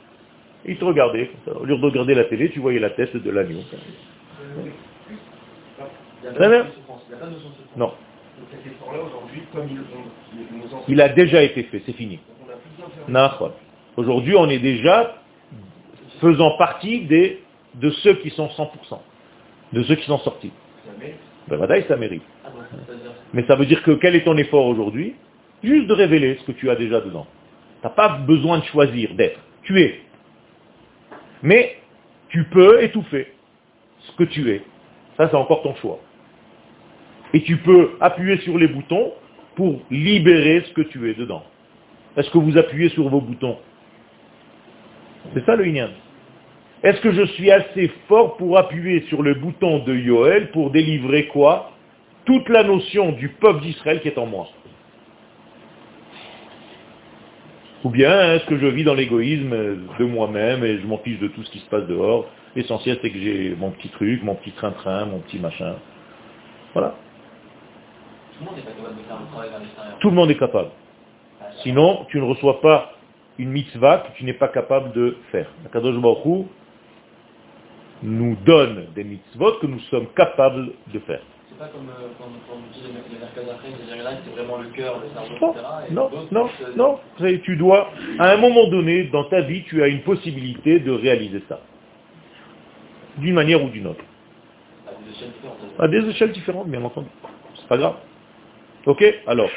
Il 0.65 0.77
te 0.77 0.85
regardait, 0.85 1.29
au 1.47 1.63
lieu 1.65 1.77
de 1.77 1.85
regarder 1.85 2.15
la 2.15 2.23
télé, 2.25 2.49
tu 2.49 2.59
voyais 2.59 2.79
la 2.79 2.89
tête 2.89 3.15
de 3.15 3.29
l'agneau. 3.29 3.59
Il 4.57 4.63
n'y 6.23 6.29
a 6.29 6.31
Très 6.31 6.39
pas 6.39 6.49
bien. 6.49 6.63
de 6.63 6.71
souffrance. 6.71 7.01
Il 7.07 7.11
n'y 7.11 7.15
a 7.15 7.19
pas 7.19 7.25
de 7.27 7.31
notion 7.31 7.49
de 7.49 7.55
souffrance. 7.55 7.77
Non, 7.77 7.91
cet 8.51 8.65
effort-là, 8.65 8.99
aujourd'hui, 9.03 9.41
comme 9.51 9.67
ils 9.69 9.79
ont, 9.79 10.05
ils 10.33 10.57
nous 10.57 10.75
ont 10.75 10.81
il 10.87 11.01
a 11.01 11.09
déjà 11.09 11.41
été 11.43 11.63
fait, 11.63 11.81
c'est 11.85 11.93
fini. 11.93 12.19
Aujourd'hui, 13.97 14.35
on 14.35 14.49
est 14.49 14.59
déjà 14.59 15.15
faisant 16.19 16.51
partie 16.57 17.01
des, 17.01 17.41
de 17.75 17.89
ceux 17.89 18.15
qui 18.15 18.29
sont 18.31 18.47
100%, 18.47 18.99
de 19.73 19.83
ceux 19.83 19.95
qui 19.95 20.05
sont 20.05 20.19
sortis. 20.19 20.51
jamais. 20.85 21.15
Ben, 21.47 21.57
voilà, 21.57 21.81
ça 21.87 21.95
mérite. 21.95 22.23
Ah 22.43 22.49
c'est-à-dire 22.71 23.11
Mais 23.33 23.45
ça 23.45 23.55
veut 23.55 23.65
dire 23.65 23.83
que 23.83 23.91
quel 23.91 24.15
est 24.15 24.23
ton 24.23 24.37
effort 24.37 24.65
aujourd'hui? 24.65 25.15
Juste 25.63 25.87
de 25.87 25.93
révéler 25.93 26.37
ce 26.41 26.45
que 26.45 26.51
tu 26.53 26.69
as 26.69 26.75
déjà 26.75 27.01
dedans. 27.01 27.27
Tu 27.81 27.87
n'as 27.87 27.93
pas 27.93 28.09
besoin 28.09 28.59
de 28.59 28.63
choisir 28.65 29.13
d'être. 29.13 29.39
Tu 29.63 29.81
es. 29.81 30.01
Mais 31.43 31.77
tu 32.29 32.43
peux 32.45 32.83
étouffer 32.83 33.31
ce 33.99 34.11
que 34.15 34.23
tu 34.23 34.49
es. 34.51 34.61
Ça, 35.17 35.29
c'est 35.29 35.35
encore 35.35 35.61
ton 35.61 35.75
choix. 35.75 35.99
Et 37.33 37.41
tu 37.41 37.57
peux 37.57 37.91
appuyer 37.99 38.37
sur 38.37 38.57
les 38.57 38.67
boutons 38.67 39.13
pour 39.55 39.81
libérer 39.91 40.63
ce 40.67 40.73
que 40.73 40.81
tu 40.81 41.09
es 41.09 41.13
dedans. 41.13 41.43
Est-ce 42.17 42.29
que 42.29 42.37
vous 42.37 42.57
appuyez 42.57 42.89
sur 42.89 43.09
vos 43.09 43.21
boutons? 43.21 43.57
C'est 45.33 45.45
ça 45.45 45.55
le 45.55 45.65
Inyan. 45.67 45.89
Est-ce 46.83 47.01
que 47.01 47.11
je 47.11 47.23
suis 47.23 47.51
assez 47.51 47.91
fort 48.07 48.37
pour 48.37 48.57
appuyer 48.57 49.01
sur 49.09 49.23
le 49.23 49.33
bouton 49.33 49.79
de 49.79 49.95
Yoel 49.95 50.51
pour 50.51 50.71
délivrer 50.71 51.27
quoi? 51.27 51.71
Toute 52.25 52.47
la 52.49 52.63
notion 52.63 53.11
du 53.11 53.29
peuple 53.29 53.61
d'Israël 53.61 54.01
qui 54.01 54.07
est 54.07 54.17
en 54.17 54.25
moi. 54.25 54.47
Ou 57.83 57.89
bien 57.89 58.33
est-ce 58.33 58.45
que 58.45 58.57
je 58.57 58.65
vis 58.67 58.83
dans 58.83 58.93
l'égoïsme 58.93 59.51
de 59.99 60.05
moi-même 60.05 60.63
et 60.63 60.79
je 60.79 60.87
m'en 60.87 60.97
fiche 60.99 61.19
de 61.19 61.27
tout 61.27 61.43
ce 61.43 61.51
qui 61.51 61.59
se 61.59 61.69
passe 61.69 61.87
dehors? 61.87 62.27
L'essentiel 62.55 62.97
c'est 63.01 63.09
que 63.09 63.19
j'ai 63.19 63.55
mon 63.59 63.71
petit 63.71 63.89
truc, 63.89 64.23
mon 64.23 64.35
petit 64.35 64.51
train-train, 64.51 65.05
mon 65.05 65.19
petit 65.19 65.39
machin. 65.39 65.75
Voilà. 66.73 66.95
Tout 68.37 68.43
le 68.43 68.45
monde 68.45 68.57
n'est 68.57 68.63
pas 68.63 68.71
capable 68.71 68.97
de 68.97 69.03
faire 69.03 69.15
un 69.15 69.25
travail 69.25 69.49
vers 69.49 69.59
l'extérieur. 69.59 69.97
Tout 69.99 70.09
le 70.09 70.15
monde 70.15 70.31
est 70.31 70.37
capable. 70.37 70.69
Sinon, 71.63 72.05
tu 72.09 72.19
ne 72.19 72.25
reçois 72.25 72.61
pas 72.61 72.91
une 73.37 73.49
mitzvah 73.49 73.99
que 73.99 74.17
tu 74.17 74.25
n'es 74.25 74.33
pas 74.33 74.47
capable 74.47 74.91
de 74.93 75.17
faire. 75.31 75.47
Kadosh 75.71 75.95
Baruch 75.97 76.47
nous 78.03 78.35
donne 78.45 78.87
des 78.93 79.03
mitzvot 79.03 79.53
que 79.61 79.67
nous 79.67 79.79
sommes 79.91 80.07
capables 80.15 80.71
de 80.93 80.99
faire. 80.99 81.21
C'est 81.49 81.57
pas 81.57 81.67
comme 81.67 81.87
euh, 81.87 82.07
quand, 82.17 82.25
quand 82.25 82.55
on 82.57 82.69
utilise 82.69 82.89
les 83.95 84.03
là, 84.03 84.11
c'est 84.23 84.31
vraiment 84.31 84.57
le 84.57 84.67
cœur, 84.69 84.99
le 84.99 85.07
cerveau, 85.09 85.35
Non, 85.39 85.51
etc. 85.53 85.65
et 85.89 85.93
non, 85.93 86.09
non, 86.31 86.49
non. 86.75 86.99
Savez, 87.17 87.39
Tu 87.41 87.55
dois, 87.55 87.91
à 88.19 88.31
un 88.31 88.37
moment 88.37 88.67
donné, 88.67 89.05
dans 89.05 89.23
ta 89.25 89.41
vie, 89.41 89.63
tu 89.63 89.81
as 89.81 89.87
une 89.87 90.01
possibilité 90.01 90.79
de 90.79 90.91
réaliser 90.91 91.41
ça. 91.47 91.61
D'une 93.17 93.33
manière 93.33 93.63
ou 93.63 93.69
d'une 93.69 93.87
autre. 93.87 94.03
À 94.85 94.91
des 95.01 95.11
échelles 95.11 95.31
différentes. 95.31 95.79
À 95.79 95.87
des 95.87 96.09
échelles 96.09 96.31
différentes, 96.33 96.67
bien 96.67 96.83
entendu. 96.83 97.07
C'est 97.55 97.67
pas 97.69 97.77
grave. 97.77 97.95
Ok? 98.85 99.03
Alors, 99.27 99.49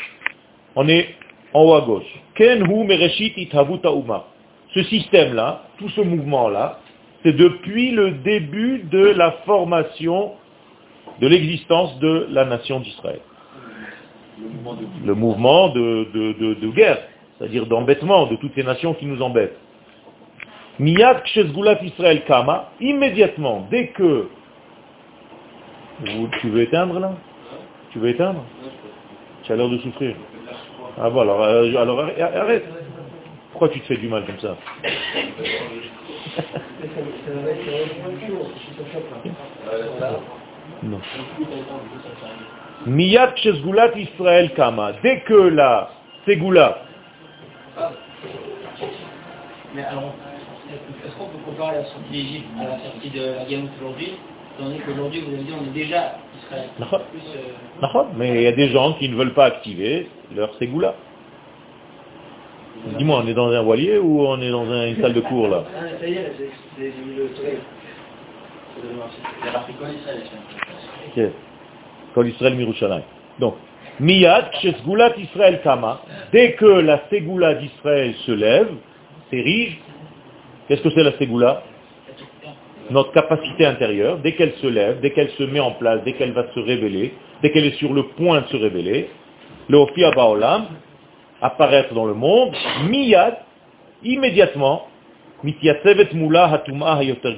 on 0.76 0.88
est 0.88 1.14
en 1.52 1.62
haut 1.62 1.74
à 1.74 1.80
gauche. 1.82 2.06
Ken 2.34 2.62
hu 2.66 2.84
mereshit 2.84 3.36
ithavut 3.36 3.80
hauma. 3.84 4.26
Ce 4.74 4.82
système-là, 4.84 5.64
tout 5.78 5.88
ce 5.90 6.00
mouvement-là, 6.00 6.78
c'est 7.22 7.32
depuis 7.36 7.90
le 7.90 8.12
début 8.12 8.80
de 8.90 9.08
la 9.10 9.32
formation 9.44 10.32
de 11.20 11.26
l'existence 11.26 11.98
de 11.98 12.28
la 12.30 12.44
nation 12.44 12.80
d'Israël. 12.80 13.20
Le 15.04 15.14
mouvement 15.14 15.70
de 15.70 16.06
de, 16.14 16.54
de- 16.54 16.70
guerre, 16.70 16.98
c'est-à-dire 17.36 17.66
d'embêtement 17.66 18.26
de 18.26 18.36
toutes 18.36 18.54
ces 18.54 18.62
nations 18.62 18.94
qui 18.94 19.06
nous 19.06 19.20
embêtent. 19.20 19.58
Miyad 20.78 21.24
Kshezgulat 21.24 21.82
Israël 21.82 22.22
Kama, 22.24 22.70
immédiatement, 22.80 23.66
dès 23.68 23.88
que... 23.88 24.28
Tu 26.40 26.50
veux 26.50 26.62
éteindre 26.62 27.00
là? 27.00 27.14
Tu 27.90 27.98
veux 27.98 28.10
éteindre? 28.10 28.44
Tu 29.48 29.54
as 29.54 29.56
l'air 29.56 29.70
de 29.70 29.78
souffrir. 29.78 30.14
Ah 31.00 31.08
bon, 31.08 31.22
alors, 31.22 31.42
euh, 31.42 31.74
alors 31.74 32.00
arrête-. 32.00 32.66
Pourquoi 33.50 33.70
tu 33.70 33.80
te 33.80 33.86
fais 33.86 33.96
du 33.96 34.06
mal 34.06 34.26
comme 34.26 34.38
ça 34.40 34.58
Non. 40.82 41.00
Miyad 42.84 43.34
Kshezgulat 43.36 43.96
Israël 43.96 44.52
Kama, 44.52 44.92
dès 45.02 45.20
que 45.20 45.32
la 45.32 45.92
Ségoula, 46.26 46.82
Mais 49.74 49.82
alors, 49.82 50.12
est-ce 51.06 51.16
qu'on 51.16 51.24
peut 51.24 51.38
comparer 51.46 51.76
la 51.76 51.84
sortie 51.84 52.10
d'Égypte 52.12 52.48
à 52.60 52.64
la 52.64 52.78
sortie 52.80 53.08
de 53.08 53.22
la 53.22 53.44
Galoute 53.46 53.70
aujourd'hui 53.80 54.12
Étant 54.58 54.68
donné 54.70 54.80
qu'aujourd'hui, 54.84 55.20
vous 55.20 55.34
avez 55.34 55.44
dit, 55.44 55.52
on 55.52 55.64
est 55.70 55.72
déjà 55.74 56.16
Israël. 56.42 56.68
Plus, 56.78 57.20
euh, 57.36 58.02
mais 58.16 58.28
il 58.34 58.42
y 58.42 58.46
a 58.48 58.52
des 58.52 58.70
gens 58.70 58.94
qui 58.94 59.08
ne 59.08 59.14
veulent 59.14 59.34
pas 59.34 59.44
activer 59.46 60.08
leur 60.34 60.52
Ségoula. 60.56 60.94
Dis-moi, 62.96 63.20
on 63.24 63.26
est 63.28 63.34
dans 63.34 63.50
un 63.50 63.62
voilier 63.62 63.98
ou 63.98 64.20
on 64.26 64.40
est 64.40 64.50
dans 64.50 64.68
un- 64.70 64.88
une 64.88 65.00
salle 65.00 65.12
de 65.12 65.20
cours 65.20 65.48
là 65.48 65.64
Ah, 65.66 65.82
ça 66.00 66.06
y 66.08 66.12
est, 66.14 66.32
c'est 66.38 66.50
c'est 66.76 66.92
le. 67.16 67.28
Donc, 73.40 73.54
Miyad, 74.00 74.50
Shesgulat 74.60 75.16
Israël 75.18 75.60
Kama, 75.62 76.00
dès 76.32 76.52
que 76.52 76.66
la 76.66 77.02
Ségoula 77.10 77.54
d'Israël 77.54 78.14
se 78.26 78.32
lève, 78.32 78.68
s'érige, 79.30 79.78
qu'est-ce 80.68 80.82
que 80.82 80.90
c'est 80.90 81.02
la 81.02 81.12
Ségoula? 81.18 81.62
Notre 82.90 83.12
capacité 83.12 83.66
intérieure, 83.66 84.18
dès 84.18 84.32
qu'elle 84.32 84.54
se 84.54 84.66
lève, 84.66 85.00
dès 85.00 85.10
qu'elle 85.10 85.30
se 85.30 85.42
met 85.42 85.60
en 85.60 85.72
place, 85.72 86.02
dès 86.04 86.14
qu'elle 86.14 86.32
va 86.32 86.46
se 86.54 86.60
révéler, 86.60 87.12
dès 87.42 87.50
qu'elle 87.50 87.66
est 87.66 87.78
sur 87.78 87.92
le 87.92 88.04
point 88.04 88.40
de 88.40 88.46
se 88.46 88.56
révéler, 88.56 89.10
le 89.68 89.76
Ophia 89.76 90.10
Baolam, 90.12 90.66
apparaître 91.42 91.92
dans 91.94 92.06
le 92.06 92.14
monde, 92.14 92.54
Miyad, 92.88 93.38
immédiatement, 94.02 94.86
Mityasevet 95.44 96.08
Mula 96.14 96.46
Hatuma 96.46 96.96
Hayoter. 96.96 97.36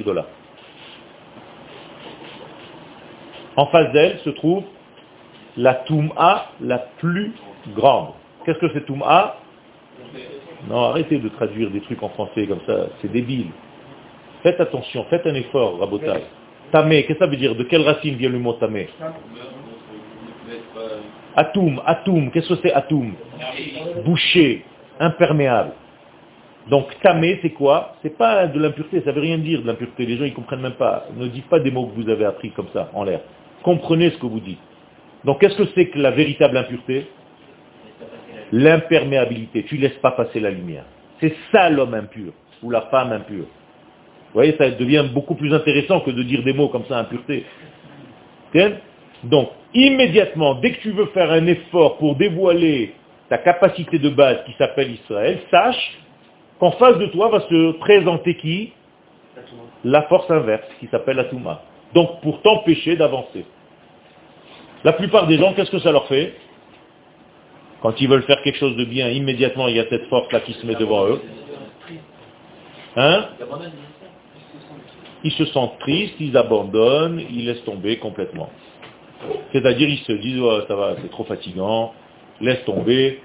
En 3.56 3.66
face 3.66 3.92
d'elle 3.92 4.18
se 4.20 4.30
trouve 4.30 4.64
la 5.56 5.74
Toum'a 5.74 6.46
la 6.60 6.78
plus 6.98 7.32
grande. 7.74 8.10
Qu'est-ce 8.44 8.58
que 8.58 8.72
c'est 8.72 8.86
Toum'a 8.86 9.36
Non, 10.68 10.84
arrêtez 10.84 11.18
de 11.18 11.28
traduire 11.28 11.70
des 11.70 11.80
trucs 11.80 12.02
en 12.02 12.08
français 12.10 12.46
comme 12.46 12.60
ça, 12.66 12.86
c'est 13.02 13.12
débile. 13.12 13.48
Faites 14.42 14.60
attention, 14.60 15.04
faites 15.10 15.26
un 15.26 15.34
effort, 15.34 15.78
Rabotai. 15.78 16.24
Tamé, 16.72 17.04
qu'est-ce 17.04 17.18
que 17.18 17.24
ça 17.24 17.30
veut 17.30 17.36
dire? 17.36 17.54
De 17.54 17.64
quelle 17.64 17.82
racine 17.82 18.14
vient 18.14 18.30
le 18.30 18.38
mot 18.38 18.52
tamé 18.54 18.88
Atoum, 21.36 21.80
atoum, 21.84 22.30
qu'est-ce 22.30 22.48
que 22.48 22.60
c'est 22.62 22.72
atoum? 22.72 23.14
Bouché, 24.04 24.64
imperméable. 24.98 25.72
Donc 26.68 26.86
tamé, 27.02 27.38
c'est 27.42 27.50
quoi? 27.50 27.96
C'est 28.02 28.16
pas 28.16 28.46
de 28.46 28.58
l'impureté, 28.58 29.02
ça 29.04 29.12
veut 29.12 29.20
rien 29.20 29.38
dire 29.38 29.62
de 29.62 29.66
l'impureté. 29.66 30.06
Les 30.06 30.16
gens 30.16 30.24
ils 30.24 30.34
comprennent 30.34 30.60
même 30.60 30.74
pas. 30.74 31.06
Ne 31.16 31.26
dites 31.26 31.48
pas 31.48 31.58
des 31.58 31.70
mots 31.70 31.86
que 31.86 32.00
vous 32.00 32.08
avez 32.08 32.24
appris 32.24 32.50
comme 32.50 32.68
ça 32.72 32.90
en 32.94 33.04
l'air. 33.04 33.20
Comprenez 33.62 34.10
ce 34.10 34.18
que 34.18 34.26
vous 34.26 34.40
dites. 34.40 34.60
Donc 35.24 35.40
qu'est-ce 35.40 35.56
que 35.56 35.68
c'est 35.74 35.88
que 35.88 35.98
la 35.98 36.12
véritable 36.12 36.56
impureté? 36.56 37.08
L'imperméabilité. 38.52 39.64
Tu 39.64 39.76
laisses 39.76 39.98
pas 39.98 40.12
passer 40.12 40.40
la 40.40 40.50
lumière. 40.50 40.84
C'est 41.20 41.34
ça 41.52 41.68
l'homme 41.68 41.94
impur, 41.94 42.32
ou 42.62 42.70
la 42.70 42.82
femme 42.82 43.12
impure. 43.12 43.46
Vous 44.32 44.34
voyez, 44.34 44.54
ça 44.56 44.70
devient 44.70 45.04
beaucoup 45.12 45.34
plus 45.34 45.52
intéressant 45.52 46.00
que 46.00 46.12
de 46.12 46.22
dire 46.22 46.44
des 46.44 46.52
mots 46.52 46.68
comme 46.68 46.84
ça, 46.86 46.98
impureté. 46.98 47.44
Donc, 49.24 49.50
immédiatement, 49.74 50.54
dès 50.54 50.72
que 50.72 50.80
tu 50.82 50.92
veux 50.92 51.06
faire 51.06 51.32
un 51.32 51.46
effort 51.46 51.98
pour 51.98 52.14
dévoiler 52.14 52.94
ta 53.28 53.38
capacité 53.38 53.98
de 53.98 54.08
base 54.08 54.38
qui 54.46 54.52
s'appelle 54.52 54.92
Israël, 54.92 55.40
sache 55.50 55.98
qu'en 56.60 56.70
face 56.72 56.98
de 56.98 57.06
toi 57.06 57.28
va 57.28 57.40
se 57.40 57.72
présenter 57.78 58.36
qui? 58.36 58.72
La 59.82 60.02
force 60.02 60.30
inverse, 60.30 60.66
qui 60.78 60.86
s'appelle 60.88 61.16
la 61.16 61.24
Touma. 61.24 61.62
Donc, 61.94 62.20
pour 62.20 62.40
t'empêcher 62.42 62.94
d'avancer. 62.94 63.44
La 64.84 64.92
plupart 64.92 65.26
des 65.26 65.38
gens, 65.38 65.54
qu'est-ce 65.54 65.70
que 65.70 65.80
ça 65.80 65.90
leur 65.90 66.06
fait? 66.06 66.34
Quand 67.82 68.00
ils 68.00 68.08
veulent 68.08 68.22
faire 68.22 68.40
quelque 68.42 68.58
chose 68.58 68.76
de 68.76 68.84
bien, 68.84 69.08
immédiatement, 69.08 69.66
il 69.66 69.76
y 69.76 69.80
a 69.80 69.88
cette 69.88 70.06
force-là 70.06 70.40
qui 70.40 70.52
se 70.52 70.66
met 70.66 70.76
devant 70.76 71.06
eux. 71.06 71.20
Hein? 72.96 73.26
Ils 75.24 75.32
se 75.32 75.44
sentent 75.46 75.78
tristes, 75.80 76.14
ils 76.20 76.36
abandonnent, 76.36 77.20
ils 77.30 77.46
laissent 77.46 77.64
tomber 77.64 77.98
complètement. 77.98 78.50
C'est-à-dire, 79.52 79.88
ils 79.88 79.98
se 79.98 80.12
disent, 80.12 80.40
oh, 80.40 80.60
ça 80.66 80.74
va, 80.74 80.96
c'est 81.02 81.10
trop 81.10 81.24
fatigant, 81.24 81.92
laisse 82.40 82.64
tomber, 82.64 83.20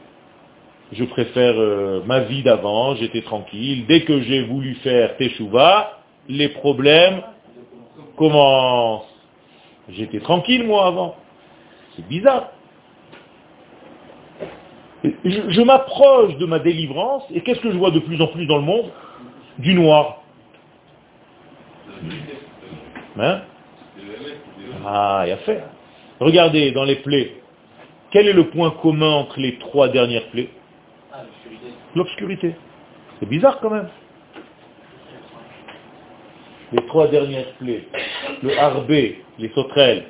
je 0.92 1.04
préfère 1.06 1.56
euh, 1.58 2.02
ma 2.06 2.22
vie 2.22 2.44
d'avant, 2.44 2.96
j'étais 2.96 3.22
tranquille. 3.22 3.86
Dès 3.88 4.02
que 4.02 4.22
j'ai 4.22 4.44
voulu 4.44 4.76
faire 4.76 5.18
Teshuvah, 5.18 6.00
les 6.30 6.50
problèmes 6.50 7.22
commencent. 8.18 9.04
J'étais 9.90 10.20
tranquille, 10.20 10.66
moi, 10.66 10.88
avant. 10.88 11.16
C'est 11.96 12.08
bizarre. 12.08 12.52
Je 15.04 15.62
m'approche 15.62 16.36
de 16.38 16.46
ma 16.46 16.60
délivrance, 16.60 17.24
et 17.34 17.42
qu'est-ce 17.42 17.60
que 17.60 17.72
je 17.72 17.78
vois 17.78 17.92
de 17.92 18.00
plus 18.00 18.22
en 18.22 18.28
plus 18.28 18.46
dans 18.48 18.58
le 18.58 18.64
monde? 18.64 18.92
Du 19.60 19.74
noir. 19.74 20.24
Hein? 23.20 23.42
Ah, 24.86 25.24
il 25.26 25.32
a 25.32 25.38
fait. 25.38 25.64
Regardez 26.20 26.72
dans 26.72 26.84
les 26.84 26.98
plaies. 26.98 27.42
Quel 28.12 28.28
est 28.28 28.34
le 28.34 28.50
point 28.50 28.72
commun 28.82 29.12
entre 29.12 29.40
les 29.40 29.58
trois 29.58 29.90
dernières 29.90 30.28
plaies? 30.30 30.50
L'obscurité. 31.96 32.56
C'est 33.20 33.30
bizarre 33.30 33.60
quand 33.60 33.70
même. 33.70 33.90
Les 36.72 36.86
trois 36.88 37.08
dernières 37.08 37.52
plaies, 37.54 37.88
le 38.42 38.58
harbé, 38.58 39.24
les 39.40 39.50
sauterelles, 39.50 40.06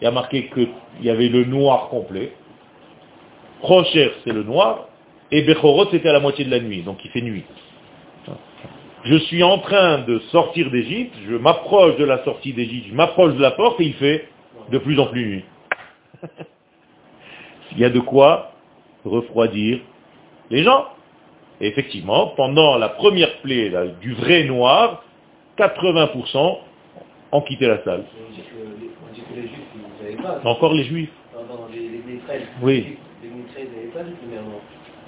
il 0.00 0.04
y 0.04 0.06
a 0.06 0.10
marqué 0.10 0.48
qu'il 0.48 0.68
y 1.02 1.10
avait 1.10 1.28
le 1.28 1.44
noir 1.44 1.88
complet. 1.88 2.32
Rocher, 3.60 4.12
c'est 4.24 4.32
le 4.32 4.42
noir. 4.42 4.88
Et 5.30 5.42
Bechorot, 5.42 5.90
c'était 5.90 6.08
à 6.08 6.12
la 6.12 6.20
moitié 6.20 6.44
de 6.44 6.50
la 6.50 6.60
nuit, 6.60 6.82
donc 6.82 7.04
il 7.04 7.10
fait 7.10 7.20
nuit. 7.20 7.44
Je 9.04 9.16
suis 9.16 9.42
en 9.42 9.58
train 9.58 9.98
de 10.02 10.18
sortir 10.30 10.70
d'Égypte, 10.70 11.14
je 11.26 11.36
m'approche 11.36 11.96
de 11.96 12.04
la 12.04 12.22
sortie 12.24 12.52
d'Égypte, 12.52 12.88
je 12.90 12.94
m'approche 12.94 13.34
de 13.34 13.40
la 13.40 13.52
porte 13.52 13.80
et 13.80 13.84
il 13.84 13.94
fait 13.94 14.28
de 14.70 14.78
plus 14.78 14.98
en 14.98 15.06
plus 15.06 15.26
nuit. 15.26 15.44
il 17.72 17.78
y 17.78 17.84
a 17.84 17.90
de 17.90 18.00
quoi 18.00 18.52
refroidir 19.04 19.80
les 20.50 20.62
gens. 20.62 20.88
Et 21.62 21.68
effectivement, 21.68 22.28
pendant 22.36 22.76
la 22.76 22.90
première 22.90 23.38
plaie 23.38 23.72
du 24.00 24.14
vrai 24.14 24.44
noir, 24.44 25.02
80% 25.58 26.58
ont 27.32 27.40
quitté 27.42 27.66
la 27.66 27.82
salle. 27.84 28.04
Encore 30.44 30.74
les 30.74 30.84
juifs. 30.84 31.10
Oui. 32.62 32.96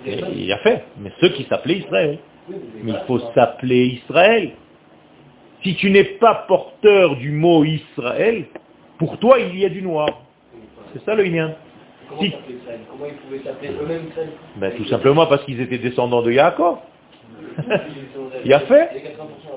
Il 0.07 0.45
y 0.45 0.53
a 0.53 0.59
fait, 0.59 0.85
mais 0.99 1.13
ceux 1.21 1.29
qui 1.31 1.45
s'appelaient 1.45 1.79
Israël. 1.79 2.19
Mais 2.49 2.93
il 2.93 3.01
faut 3.07 3.21
s'appeler 3.35 4.01
Israël. 4.03 4.53
Si 5.63 5.77
tu 5.77 5.91
n'es 5.91 6.05
pas 6.05 6.45
porteur 6.49 7.17
du 7.17 7.31
mot 7.31 7.65
Israël, 7.65 8.47
pour 8.99 9.19
toi 9.19 9.39
il 9.39 9.59
y 9.59 9.65
a 9.65 9.69
du 9.69 9.83
noir. 9.83 10.09
C'est 10.93 11.05
ça 11.05 11.15
le 11.15 11.25
Inyan. 11.25 11.55
Comment, 12.09 12.21
Comment 12.91 13.07
ils 13.07 13.15
pouvaient 13.15 13.43
s'appeler 13.45 13.71
eux-mêmes 13.81 14.09
ben, 14.57 14.73
Tout 14.77 14.85
simplement 14.87 15.27
parce 15.27 15.45
qu'ils 15.45 15.61
étaient 15.61 15.79
descendants 15.79 16.23
de 16.23 16.33
Yaakov. 16.33 16.79
il 18.45 18.51
y 18.51 18.53
a 18.53 18.61
fait. 18.61 18.89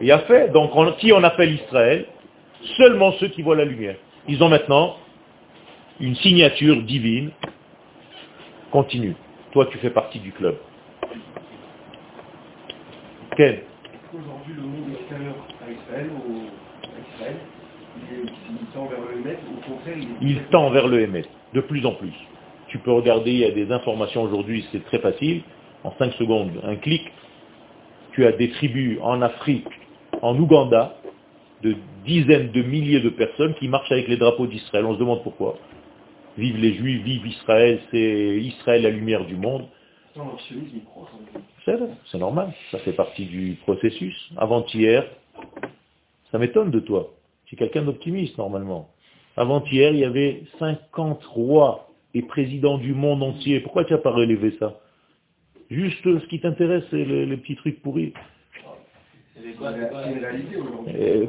Il 0.02 0.08
y 0.08 0.12
a 0.12 0.20
fait. 0.20 0.52
Donc 0.52 0.72
qui 0.98 1.12
on 1.12 1.24
appelle 1.24 1.54
Israël? 1.54 2.06
Seulement 2.78 3.12
ceux 3.14 3.28
qui 3.28 3.42
voient 3.42 3.56
la 3.56 3.66
lumière. 3.66 3.96
Ils 4.28 4.42
ont 4.44 4.50
maintenant 4.50 4.96
une 6.00 6.16
signature 6.16 6.82
divine. 6.84 7.32
Continue. 8.72 9.16
Toi, 9.52 9.68
tu 9.68 9.78
fais 9.78 9.90
partie 9.90 10.20
du 10.20 10.32
club. 10.32 10.58
Quel 13.36 13.64
Aujourd'hui, 14.14 14.54
le 14.56 14.62
monde 14.62 14.94
extérieur 14.98 15.36
à 15.62 15.70
Israël, 15.70 16.10
à 16.84 17.16
Israël 17.16 17.36
il, 18.12 18.58
tend 18.74 18.86
vers 18.88 19.00
le 19.02 19.20
Hémet, 19.20 19.38
au 19.52 19.70
contraire, 19.70 19.96
il, 19.98 20.30
il 20.30 20.44
tend 20.52 20.70
vers 20.70 20.88
le 20.88 21.02
Hémet, 21.02 21.26
de 21.54 21.62
plus 21.62 21.86
en 21.86 21.94
plus. 21.94 22.14
Tu 22.68 22.78
peux 22.80 22.92
regarder, 22.92 23.32
il 23.32 23.40
y 23.40 23.46
a 23.46 23.52
des 23.52 23.72
informations 23.72 24.24
aujourd'hui, 24.24 24.66
c'est 24.72 24.84
très 24.86 25.00
facile, 25.00 25.42
en 25.84 25.92
5 25.98 26.14
secondes, 26.14 26.52
un 26.64 26.76
clic, 26.78 27.02
tu 28.14 28.26
as 28.26 28.32
des 28.32 28.50
tribus 28.52 29.00
en 29.02 29.22
Afrique, 29.22 29.68
en 30.22 30.38
Ouganda, 30.40 30.96
de 31.62 31.76
dizaines 32.06 32.52
de 32.52 32.62
milliers 32.62 33.02
de 33.02 33.10
personnes 33.10 33.54
qui 33.56 33.68
marchent 33.68 33.92
avec 33.92 34.08
les 34.08 34.18
drapeaux 34.18 34.48
d'Israël. 34.48 34.86
On 34.86 34.94
se 34.94 35.00
demande 35.00 35.24
pourquoi. 35.24 35.58
Vive 36.38 36.58
les 36.58 36.74
Juifs, 36.74 37.04
vive 37.04 37.26
Israël, 37.28 37.80
c'est 37.92 38.38
Israël 38.38 38.84
la 38.84 38.90
lumière 38.90 39.26
du 39.26 39.36
monde. 39.36 39.66
C'est 41.66 42.18
normal, 42.18 42.54
ça 42.72 42.80
fait 42.80 42.94
partie 42.94 43.26
du 43.26 43.58
processus. 43.64 44.16
Avant-hier, 44.38 45.06
ça 46.32 46.38
m'étonne 46.38 46.72
de 46.72 46.80
toi. 46.80 47.14
Tu 47.46 47.56
es 47.56 47.58
quelqu'un 47.58 47.84
d'optimiste 47.84 48.38
normalement. 48.38 48.90
Avant-hier, 49.36 49.92
il 49.92 50.00
y 50.00 50.06
avait 50.06 50.44
50 50.60 51.24
rois 51.26 51.90
et 52.14 52.22
présidents 52.22 52.78
du 52.78 52.94
monde 52.94 53.24
entier. 53.24 53.60
Pourquoi 53.60 53.84
tu 53.84 53.94
n'as 53.94 54.00
pas 54.00 54.12
relevé 54.12 54.56
ça? 54.60 54.80
Juste 55.70 56.04
ce 56.04 56.26
qui 56.28 56.40
t'intéresse, 56.40 56.84
c'est 56.92 57.04
les, 57.04 57.38
petits 57.38 57.56
trucs 57.56 57.82
pourris. 57.82 58.14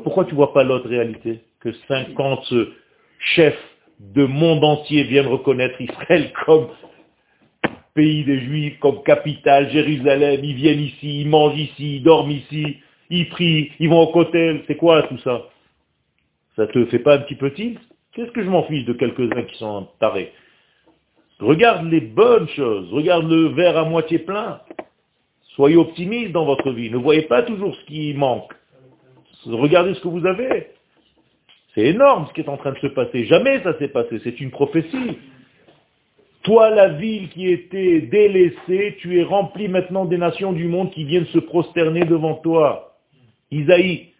pourquoi 0.04 0.24
tu 0.26 0.34
vois 0.34 0.52
pas 0.52 0.62
l'autre 0.62 0.88
réalité? 0.88 1.40
Que 1.60 1.72
50 1.88 2.54
chefs 3.18 3.58
de 3.98 4.24
monde 4.26 4.62
entier 4.62 5.04
viennent 5.04 5.26
reconnaître 5.26 5.80
Israël 5.80 6.32
comme 6.44 6.68
pays 7.96 8.24
des 8.24 8.38
Juifs, 8.40 8.78
comme 8.78 9.02
capitale, 9.02 9.70
Jérusalem, 9.70 10.40
ils 10.44 10.54
viennent 10.54 10.80
ici, 10.80 11.22
ils 11.22 11.28
mangent 11.28 11.58
ici, 11.58 11.96
ils 11.96 12.02
dorment 12.02 12.30
ici, 12.30 12.76
ils 13.10 13.28
prient, 13.28 13.72
ils 13.80 13.88
vont 13.88 14.02
au 14.02 14.12
cotel, 14.12 14.62
c'est 14.68 14.76
quoi 14.76 15.02
tout 15.04 15.18
ça? 15.18 15.48
Ça 16.54 16.66
te 16.68 16.84
fait 16.86 17.00
pas 17.00 17.16
un 17.16 17.20
petit 17.20 17.34
peu 17.34 17.52
tilt? 17.52 17.80
Qu'est-ce 18.12 18.30
que 18.30 18.44
je 18.44 18.48
m'en 18.48 18.62
fiche 18.64 18.84
de 18.84 18.92
quelques-uns 18.92 19.42
qui 19.42 19.56
sont 19.56 19.88
tarés? 19.98 20.32
Regarde 21.40 21.90
les 21.90 22.00
bonnes 22.00 22.48
choses, 22.50 22.92
regarde 22.92 23.28
le 23.28 23.48
verre 23.48 23.76
à 23.76 23.84
moitié 23.84 24.20
plein. 24.20 24.60
Soyez 25.54 25.76
optimistes 25.76 26.32
dans 26.32 26.44
votre 26.44 26.70
vie, 26.70 26.90
ne 26.90 26.98
voyez 26.98 27.22
pas 27.22 27.42
toujours 27.42 27.74
ce 27.74 27.84
qui 27.86 28.14
manque. 28.14 28.52
Regardez 29.46 29.94
ce 29.94 30.00
que 30.00 30.08
vous 30.08 30.26
avez. 30.26 30.68
C'est 31.74 31.86
énorme 31.86 32.26
ce 32.28 32.32
qui 32.34 32.40
est 32.40 32.48
en 32.48 32.56
train 32.56 32.72
de 32.72 32.78
se 32.78 32.86
passer. 32.88 33.24
Jamais 33.26 33.62
ça 33.62 33.78
s'est 33.78 33.88
passé, 33.88 34.20
c'est 34.22 34.40
une 34.40 34.50
prophétie. 34.50 35.18
Toi, 36.46 36.70
la 36.70 36.90
ville 36.90 37.28
qui 37.30 37.48
était 37.48 38.02
délaissée, 38.02 38.96
tu 39.00 39.18
es 39.18 39.24
rempli 39.24 39.66
maintenant 39.66 40.04
des 40.04 40.16
nations 40.16 40.52
du 40.52 40.68
monde 40.68 40.92
qui 40.92 41.02
viennent 41.02 41.26
se 41.26 41.40
prosterner 41.40 42.04
devant 42.04 42.34
toi. 42.34 42.96
Isaïe. 43.50 44.12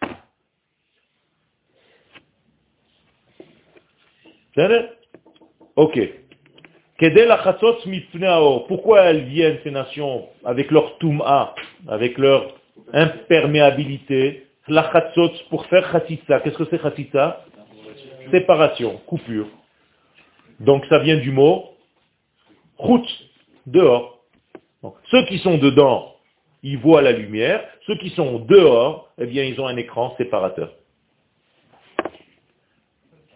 Ok. 5.76 6.00
Pourquoi 8.66 9.02
elles 9.02 9.24
viennent, 9.26 9.58
ces 9.62 9.70
nations, 9.70 10.26
avec 10.44 10.72
leur 10.72 10.98
tum'a, 10.98 11.54
avec 11.86 12.18
leur 12.18 12.56
imperméabilité? 12.92 14.48
La 14.66 14.90
pour 15.48 15.66
faire 15.66 15.92
khatitsa. 15.92 16.40
Qu'est-ce 16.40 16.58
que 16.58 16.66
c'est 16.70 16.82
khatitsa 16.82 17.44
Séparation, 18.32 19.00
coupure. 19.06 19.46
Donc 20.58 20.84
ça 20.86 20.98
vient 20.98 21.18
du 21.18 21.30
mot 21.30 21.75
route, 22.78 23.08
dehors. 23.66 24.20
ceux 25.10 25.24
qui 25.26 25.38
sont 25.38 25.58
dedans, 25.58 26.14
ils 26.62 26.78
voient 26.78 27.02
la 27.02 27.12
lumière. 27.12 27.64
Ceux 27.86 27.96
qui 27.96 28.10
sont 28.10 28.40
dehors, 28.40 29.12
eh 29.18 29.26
bien, 29.26 29.44
ils 29.44 29.60
ont 29.60 29.66
un 29.66 29.76
écran 29.76 30.14
séparateur. 30.18 30.72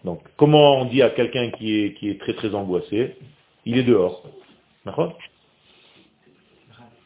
Donc, 0.04 0.22
comment 0.36 0.80
on 0.80 0.86
dit 0.86 1.02
à 1.02 1.10
quelqu'un 1.10 1.50
qui 1.50 1.80
est, 1.80 1.94
qui 1.94 2.10
est 2.10 2.18
très 2.18 2.34
très 2.34 2.54
angoissé 2.54 3.16
Il 3.66 3.78
est 3.78 3.82
dehors. 3.82 4.24
D'accord? 4.84 5.16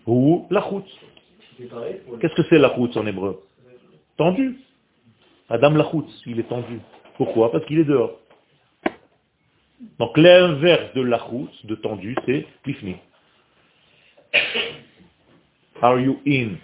Ou 0.06 0.46
la 0.50 0.60
route. 0.60 0.88
Qu'est-ce 1.58 2.34
que 2.34 2.42
c'est 2.48 2.58
la 2.58 2.68
route 2.68 2.96
en 2.96 3.06
hébreu? 3.06 3.42
Tendu. 4.16 4.58
Adam 5.48 5.70
la 5.70 5.84
route, 5.84 6.08
il 6.26 6.38
est 6.38 6.48
tendu. 6.48 6.80
Pourquoi? 7.16 7.50
Parce 7.52 7.64
qu'il 7.66 7.78
est 7.78 7.84
dehors. 7.84 8.18
Donc 9.98 10.16
l'inverse 10.16 10.92
de 10.94 11.02
lachut, 11.02 11.48
de 11.64 11.74
tendu, 11.76 12.16
c'est 12.26 12.46
bifni. 12.64 12.96
Are 15.80 15.98
you 15.98 16.20
in? 16.26 16.56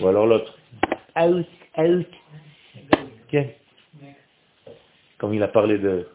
Ou 0.00 0.06
alors 0.08 0.26
l'autre. 0.26 0.58
Out, 1.16 1.46
out. 1.76 2.06
Ok. 3.32 3.46
Comme 5.18 5.34
il 5.34 5.42
a 5.42 5.48
parlé 5.48 5.78
de... 5.78 6.06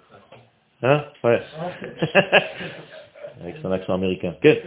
Hein? 0.81 1.05
Ouais. 1.23 1.41
Avec 3.41 3.57
son 3.61 3.71
accent 3.71 3.93
américain. 3.93 4.35
Ok. 4.43 4.57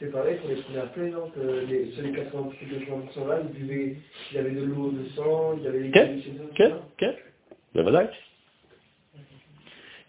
C'est 0.00 0.12
pareil 0.12 0.36
pour 0.36 0.48
les 0.48 0.56
premières 0.56 0.92
plaies, 0.92 1.10
non 1.10 1.28
que 1.30 1.66
les, 1.68 1.90
sur 1.92 2.02
les 2.04 2.12
80 2.12 2.50
plus 2.56 2.66
de 2.66 2.84
gens 2.84 3.02
sont 3.12 3.26
là, 3.26 3.40
ils 3.42 3.48
buvaient, 3.48 3.96
il 4.30 4.36
y 4.36 4.38
avait 4.38 4.52
de 4.52 4.62
l'eau, 4.62 4.92
de 4.92 5.04
sang, 5.16 5.54
il 5.58 5.64
y 5.64 5.66
avait 5.66 5.80
les 5.80 5.90
כן, 5.90 6.20
בוודאי. 7.77 8.05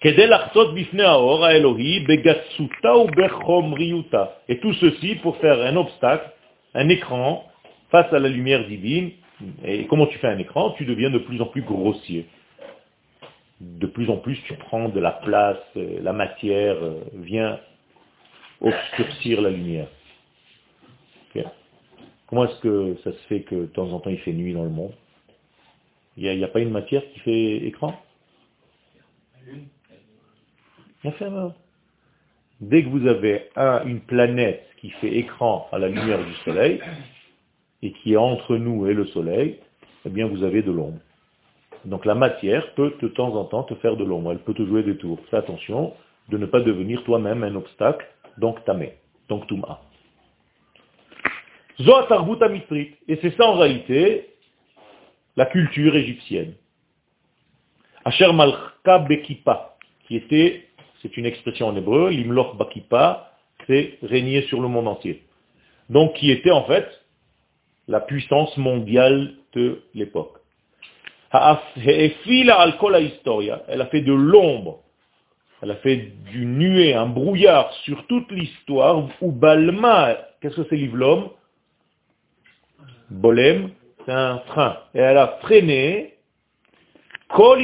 כדי 0.05 0.27
לחצות 0.27 0.75
בפני 0.75 1.03
האור 1.03 1.47
האלוהי 1.47 2.01
בגסותה 2.01 2.93
ובחומריותה. 2.93 4.25
Et 4.51 4.61
tout 4.61 4.75
ceci 4.75 5.15
pour 5.23 5.37
faire 5.39 5.59
un 5.63 5.77
obstacle, 5.77 6.29
un 6.75 6.89
écran, 6.91 7.45
face 7.91 8.13
à 8.13 8.19
la 8.19 8.29
lumière 8.29 8.67
divine. 8.67 9.13
Et 9.65 9.87
comment 9.87 10.07
tu 10.07 10.19
fais 10.19 10.29
un 10.29 10.39
écran 10.39 10.73
Tu 10.77 10.85
deviens 10.85 11.11
de 11.11 11.19
plus 11.19 11.41
en 11.41 11.47
plus 11.47 11.63
grossier. 11.63 12.27
De 13.61 13.87
plus 13.87 14.11
en 14.11 14.19
plus, 14.19 14.37
tu 14.47 14.55
prends 14.55 14.91
de 14.91 15.01
la 15.01 15.13
place, 15.13 15.65
euh, 15.79 16.01
la 16.03 16.13
matière 16.13 16.77
euh, 16.83 17.01
vient 17.15 17.59
obscurcir 18.61 19.41
la 19.41 19.51
lumière. 19.51 19.87
Ok. 21.35 21.45
Comment 22.27 22.45
est-ce 22.45 22.61
que 22.61 22.97
ça 23.05 23.13
se 23.13 23.23
fait 23.29 23.41
que 23.41 23.55
de 23.55 23.67
temps 23.67 23.91
en 23.93 24.01
temps 24.01 24.11
il 24.11 24.19
fait 24.19 24.33
nuit 24.33 24.53
dans 24.53 24.65
le 24.65 24.71
monde 24.71 24.93
Il 26.22 26.38
n'y 26.38 26.44
a, 26.44 26.50
pas 26.50 26.60
une 26.60 26.72
matière 26.72 27.02
qui 27.14 27.20
fait 27.22 27.66
écran? 27.66 27.96
Alors. 31.22 31.54
Dès 32.60 32.84
que 32.84 32.90
vous 32.90 33.08
avez 33.08 33.50
un- 33.56 33.86
une 33.86 34.02
planète 34.02 34.66
qui 34.82 34.90
fait 34.90 35.16
écran 35.16 35.70
à 35.72 35.80
la 35.80 35.88
lumière 35.88 36.20
du 36.20 36.34
soleil, 36.44 36.82
et 37.82 37.94
qui 37.94 38.14
est 38.14 38.18
entre 38.18 38.58
nous 38.58 38.86
et 38.88 38.94
le 38.94 39.06
soleil, 39.06 39.60
eh 40.06 40.10
bien 40.10 40.28
vous 40.28 40.44
avez 40.44 40.62
de 40.62 40.72
l'ombre. 40.72 41.00
Donc 41.86 42.06
la 42.06 42.16
matière 42.16 42.74
peut 42.74 42.94
de 43.02 43.08
temps 43.08 43.34
en 43.36 43.46
temps 43.46 43.64
te 43.64 43.76
faire 43.76 43.96
de 43.96 44.04
l'ombre, 44.04 44.34
elle 44.34 44.40
peut 44.40 44.54
te 44.54 44.66
jouer 44.66 44.84
des 44.84 44.98
tours. 44.98 45.20
Fais 45.32 45.38
attention 45.38 45.94
de 46.28 46.38
ne 46.38 46.46
pas 46.46 46.60
devenir 46.60 47.02
toi-même 47.06 47.44
un 47.44 47.56
obstacle, 47.56 48.06
donc 48.38 48.64
tamé, 48.66 48.96
donc 49.30 49.48
touma. 49.48 49.80
Zoat. 51.80 52.10
Et 53.08 53.20
c'est 53.22 53.38
ça 53.38 53.46
en 53.46 53.54
réalité 53.54 54.28
la 55.40 55.46
culture 55.46 55.96
égyptienne. 55.96 56.54
Asher 58.04 58.34
Malcha 58.34 59.00
Bekipa, 59.08 59.78
qui 60.06 60.18
était, 60.18 60.68
c'est 61.02 61.16
une 61.16 61.26
expression 61.26 61.68
en 61.68 61.78
hébreu, 61.78 62.10
l'imloch 62.10 62.58
Bakipa, 62.58 63.32
c'est 63.66 64.00
régner 64.04 64.42
sur 64.50 64.60
le 64.60 64.68
monde 64.68 64.90
entier. 64.90 65.24
Donc 65.90 66.16
qui 66.16 66.30
était 66.30 66.52
en 66.52 66.66
fait 66.66 66.88
la 67.88 68.02
puissance 68.02 68.58
mondiale 68.58 69.36
de 69.54 69.82
l'époque. 69.94 70.40
Elle 71.32 71.40
a 71.40 71.62
fait 73.86 74.02
de 74.02 74.14
l'ombre, 74.14 74.84
elle 75.62 75.72
a 75.72 75.76
fait 75.78 76.12
du 76.32 76.46
nuée, 76.46 76.94
un 76.94 77.08
brouillard 77.08 77.72
sur 77.86 78.06
toute 78.08 78.30
l'histoire, 78.30 79.08
ou 79.22 79.32
balma, 79.32 80.18
qu'est-ce 80.42 80.58
que 80.58 80.68
c'est 80.70 80.76
l'ivlom? 80.76 81.30
Bolem, 83.10 83.72
c'est 84.10 84.16
un 84.16 84.40
frein. 84.40 84.78
Et 84.96 85.00
elle 85.00 85.18
a 85.18 85.38
freiné. 85.42 86.16
Tout 87.32 87.56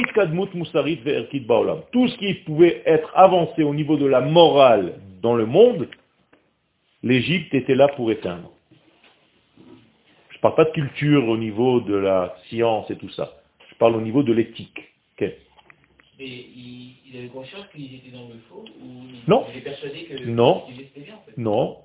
ce 2.08 2.18
qui 2.18 2.34
pouvait 2.44 2.82
être 2.86 3.10
avancé 3.16 3.64
au 3.64 3.74
niveau 3.74 3.96
de 3.96 4.06
la 4.06 4.20
morale 4.20 4.94
dans 5.22 5.34
le 5.34 5.44
monde, 5.44 5.88
l'Égypte 7.02 7.52
était 7.52 7.74
là 7.74 7.88
pour 7.88 8.12
éteindre. 8.12 8.52
Je 10.30 10.36
ne 10.36 10.40
parle 10.40 10.54
pas 10.54 10.66
de 10.66 10.70
culture 10.70 11.28
au 11.28 11.36
niveau 11.36 11.80
de 11.80 11.96
la 11.96 12.36
science 12.48 12.88
et 12.92 12.96
tout 12.96 13.10
ça. 13.10 13.32
Je 13.68 13.74
parle 13.74 13.96
au 13.96 14.00
niveau 14.00 14.22
de 14.22 14.32
l'éthique. 14.32 14.78
Il, 16.18 16.94
il 17.12 17.18
avait 17.18 17.26
conscience 17.28 17.66
qu'ils 17.74 17.94
étaient 17.96 18.10
dans 18.16 18.28
le 18.28 18.38
faux 18.48 18.64
ou 18.80 18.86
il, 19.10 19.20
Non. 19.28 19.44
il 19.52 19.58
est 19.58 19.62
persuadé 19.62 20.04
que 20.04 20.24
Non. 20.24 20.62
qu'ils 20.66 20.80
étaient 20.80 21.00
bien 21.00 21.14
en 21.14 21.22
fait? 21.26 21.36
Non. 21.36 21.78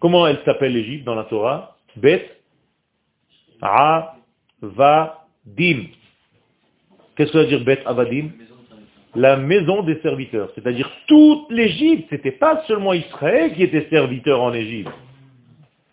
Comment 0.00 0.26
elle 0.26 0.40
s'appelle 0.44 0.72
l'Égypte 0.72 1.04
dans 1.04 1.14
la 1.14 1.22
Torah? 1.24 1.76
Bet 1.96 2.39
Avadim. 3.62 4.70
Qu'est-ce 7.16 7.32
que 7.32 7.38
ça 7.38 7.42
veut 7.42 7.48
dire 7.48 7.64
Bet 7.64 7.82
Avadim 7.86 8.30
La 9.14 9.36
maison 9.36 9.82
des 9.82 10.00
serviteurs. 10.00 10.50
C'est-à-dire 10.54 10.90
toute 11.06 11.50
l'Égypte. 11.50 12.06
C'était 12.10 12.32
pas 12.32 12.62
seulement 12.66 12.92
Israël 12.92 13.54
qui 13.54 13.62
était 13.62 13.88
serviteur 13.90 14.40
en 14.40 14.52
Égypte. 14.52 14.90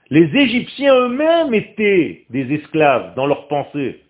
Les 0.09 0.33
Égyptiens 0.35 0.95
eux-mêmes 0.95 1.53
étaient 1.53 2.25
des 2.29 2.53
esclaves 2.53 3.13
dans 3.15 3.25
leur 3.25 3.47
pensée. 3.47 4.01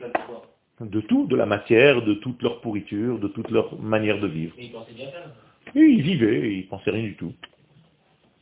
De 0.00 0.06
quoi? 0.26 0.46
De 0.80 1.00
tout, 1.00 1.26
de 1.26 1.36
la 1.36 1.44
matière, 1.44 2.02
de 2.02 2.14
toute 2.14 2.40
leur 2.42 2.60
pourriture, 2.60 3.18
de 3.18 3.28
toute 3.28 3.50
leur 3.50 3.78
manière 3.80 4.20
de 4.20 4.28
vivre. 4.28 4.54
Mais 4.56 4.66
il 4.66 4.72
pensait 4.72 4.92
bien 4.92 5.08
faire. 5.08 5.28
Et 5.74 5.80
ils 5.80 6.02
vivaient, 6.02 6.54
ils 6.54 6.68
pensaient 6.68 6.90
rien 6.90 7.02
du 7.02 7.16
tout. 7.16 7.32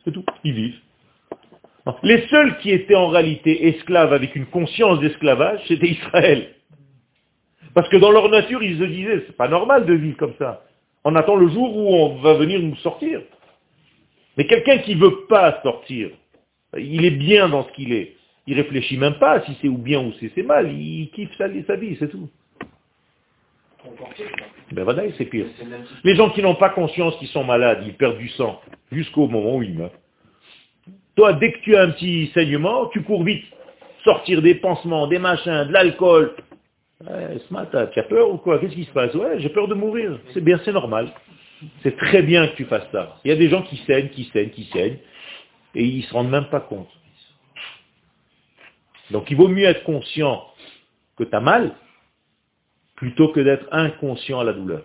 C'est 0.05 0.13
tout, 0.13 0.25
ils 0.45 0.53
vivent. 0.53 0.81
Les 2.03 2.27
seuls 2.29 2.59
qui 2.59 2.71
étaient 2.71 2.95
en 2.95 3.09
réalité 3.09 3.69
esclaves 3.69 4.13
avec 4.13 4.37
une 4.37 4.47
conscience 4.47 5.01
d'esclavage, 5.01 5.61
c'était 5.69 5.89
Israël. 5.89 6.55
Parce 7.75 7.89
que 7.89 7.97
dans 7.97 8.11
leur 8.11 8.29
nature, 8.29 8.63
ils 8.63 8.79
se 8.79 8.85
disaient, 8.85 9.25
c'est 9.27 9.37
pas 9.37 9.49
normal 9.49 9.87
de 9.87 9.95
vivre 9.95 10.17
comme 10.17 10.35
ça. 10.39 10.65
On 11.05 11.15
attend 11.15 11.37
le 11.37 11.49
jour 11.49 11.77
où 11.77 11.95
on 11.95 12.17
va 12.17 12.35
venir 12.35 12.61
nous 12.61 12.77
sortir. 12.77 13.21
Mais 14.37 14.47
quelqu'un 14.47 14.79
qui 14.79 14.95
veut 14.95 15.27
pas 15.29 15.61
sortir, 15.63 16.11
il 16.77 17.05
est 17.05 17.13
bien 17.13 17.49
dans 17.49 17.67
ce 17.67 17.73
qu'il 17.73 17.93
est. 17.93 18.15
Il 18.47 18.55
réfléchit 18.55 18.97
même 18.97 19.19
pas 19.19 19.43
si 19.43 19.57
c'est 19.61 19.69
ou 19.69 19.79
bien 19.79 20.01
ou 20.01 20.13
si 20.15 20.31
c'est 20.35 20.43
mal. 20.43 20.73
Il 20.73 21.11
kiffe 21.11 21.37
sa, 21.37 21.49
vie, 21.49 21.97
c'est 21.99 22.09
tout. 22.09 22.29
Ben 24.73 25.13
c'est 25.17 25.25
pire. 25.27 25.47
Les 26.05 26.17
gens 26.17 26.31
qui 26.31 26.43
n'ont 26.43 26.55
pas 26.55 26.71
conscience 26.71 27.17
qu'ils 27.17 27.29
sont 27.29 27.45
malades, 27.45 27.83
ils 27.87 27.95
perdent 27.95 28.19
du 28.19 28.29
sang 28.31 28.61
jusqu'au 28.91 29.29
moment 29.29 29.57
où 29.57 29.63
ils 29.63 29.75
meurent. 29.75 29.93
Toi, 31.19 31.33
dès 31.33 31.51
que 31.51 31.59
tu 31.63 31.75
as 31.75 31.83
un 31.83 31.91
petit 31.91 32.31
saignement, 32.33 32.87
tu 32.91 33.03
cours 33.03 33.25
vite. 33.25 33.45
Sortir 34.05 34.41
des 34.41 34.55
pansements, 34.55 35.09
des 35.09 35.19
machins, 35.19 35.65
de 35.65 35.73
l'alcool. 35.73 36.33
Ce 37.01 37.53
matin, 37.53 37.89
tu 37.89 37.99
as 37.99 38.05
peur 38.05 38.31
ou 38.31 38.37
quoi? 38.39 38.61
Qu'est-ce 38.61 38.75
qui 38.75 38.85
se 38.85 38.93
passe? 38.93 39.13
Ouais, 39.15 39.41
j'ai 39.41 39.49
peur 39.49 39.67
de 39.67 39.75
mourir. 39.75 40.17
C'est 40.33 40.41
bien, 40.41 40.61
c'est 40.65 40.71
normal. 40.71 41.13
C'est 41.83 41.97
très 41.97 42.23
bien 42.23 42.47
que 42.47 42.55
tu 42.55 42.67
fasses 42.67 42.87
ça. 42.93 43.17
Il 43.25 43.31
y 43.31 43.33
a 43.33 43.37
des 43.37 43.49
gens 43.49 43.63
qui 43.63 43.79
saignent, 43.79 44.11
qui 44.11 44.31
saignent, 44.33 44.51
qui 44.51 44.67
saignent, 44.67 44.99
et 45.75 45.83
ils 45.83 46.05
se 46.05 46.13
rendent 46.13 46.31
même 46.31 46.51
pas 46.51 46.61
compte. 46.61 46.89
Donc 49.11 49.29
il 49.33 49.37
vaut 49.37 49.49
mieux 49.49 49.65
être 49.65 49.83
conscient 49.83 50.47
que 51.17 51.25
tu 51.25 51.35
as 51.35 51.41
mal, 51.41 51.75
plutôt 52.95 53.33
que 53.33 53.41
d'être 53.41 53.67
inconscient 53.73 54.39
à 54.39 54.45
la 54.45 54.53
douleur. 54.53 54.85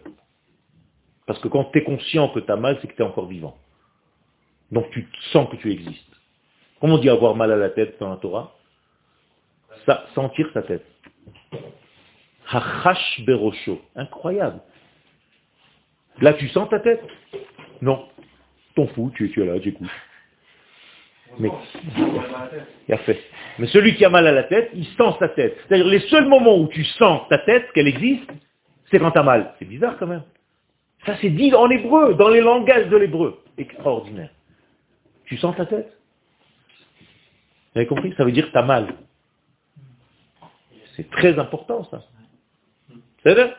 Parce 1.28 1.38
que 1.38 1.48
quand 1.48 1.66
tu 1.66 1.78
es 1.78 1.84
conscient 1.84 2.30
que 2.30 2.40
tu 2.40 2.52
as 2.52 2.56
mal, 2.56 2.80
c'est 2.82 2.88
que 2.88 2.96
tu 2.96 3.04
es 3.04 3.06
encore 3.06 3.28
vivant. 3.28 3.56
Donc 4.72 4.90
tu 4.90 5.08
sens 5.32 5.48
que 5.52 5.58
tu 5.58 5.72
existes. 5.72 6.10
Comment 6.84 6.96
on 6.96 6.98
dit 6.98 7.08
avoir 7.08 7.34
mal 7.34 7.50
à 7.50 7.56
la 7.56 7.70
tête 7.70 7.96
dans 8.02 8.10
la 8.10 8.18
Torah? 8.18 8.52
Ça, 9.86 10.06
sentir 10.16 10.50
sa 10.54 10.64
tête. 10.64 10.86
Hachash 12.52 13.22
berosho. 13.26 13.80
Incroyable. 13.96 14.60
Là, 16.20 16.34
tu 16.34 16.50
sens 16.50 16.68
ta 16.68 16.82
tête? 16.82 17.02
Non. 17.82 18.06
T'en 18.76 18.88
fous, 18.88 19.14
tu, 19.16 19.32
tu 19.32 19.42
es 19.42 19.46
là, 19.46 19.62
tu 19.62 19.70
écoutes. 19.70 19.88
Mais, 21.40 21.50
il 22.90 22.94
a 22.94 22.98
fait. 22.98 23.24
Mais 23.60 23.68
celui 23.68 23.96
qui 23.96 24.04
a 24.04 24.10
mal 24.10 24.28
à 24.28 24.34
la 24.34 24.44
tête, 24.44 24.70
il 24.74 24.86
sent 24.86 25.16
sa 25.20 25.30
tête. 25.30 25.58
C'est-à-dire 25.66 25.88
les 25.88 26.02
seuls 26.10 26.28
moments 26.28 26.58
où 26.58 26.68
tu 26.68 26.84
sens 26.84 27.22
ta 27.30 27.38
tête, 27.38 27.72
qu'elle 27.72 27.88
existe, 27.88 28.30
c'est 28.92 29.00
quand 29.00 29.12
tu 29.12 29.20
as 29.20 29.24
mal. 29.24 29.56
C'est 29.58 29.70
bizarre 29.70 29.96
quand 29.98 30.08
même. 30.08 30.24
Ça 31.06 31.16
c'est 31.22 31.30
dit 31.30 31.54
en 31.56 31.70
hébreu, 31.70 32.16
dans 32.16 32.28
les 32.28 32.42
langages 32.42 32.90
de 32.90 32.98
l'hébreu. 32.98 33.42
Extraordinaire. 33.58 34.32
Tu 35.24 35.38
sens 35.38 35.56
ta 35.56 35.66
tête? 35.66 35.98
Vous 37.74 37.80
avez 37.80 37.88
compris 37.88 38.14
Ça 38.18 38.24
veut 38.24 38.32
dire 38.32 38.48
que 38.48 38.52
tu 38.52 38.58
as 38.58 38.64
mal. 38.64 38.94
C'est 40.96 41.10
très 41.10 41.40
important 41.40 41.84
ça. 41.86 42.04
C'est 43.24 43.34
vrai. 43.34 43.54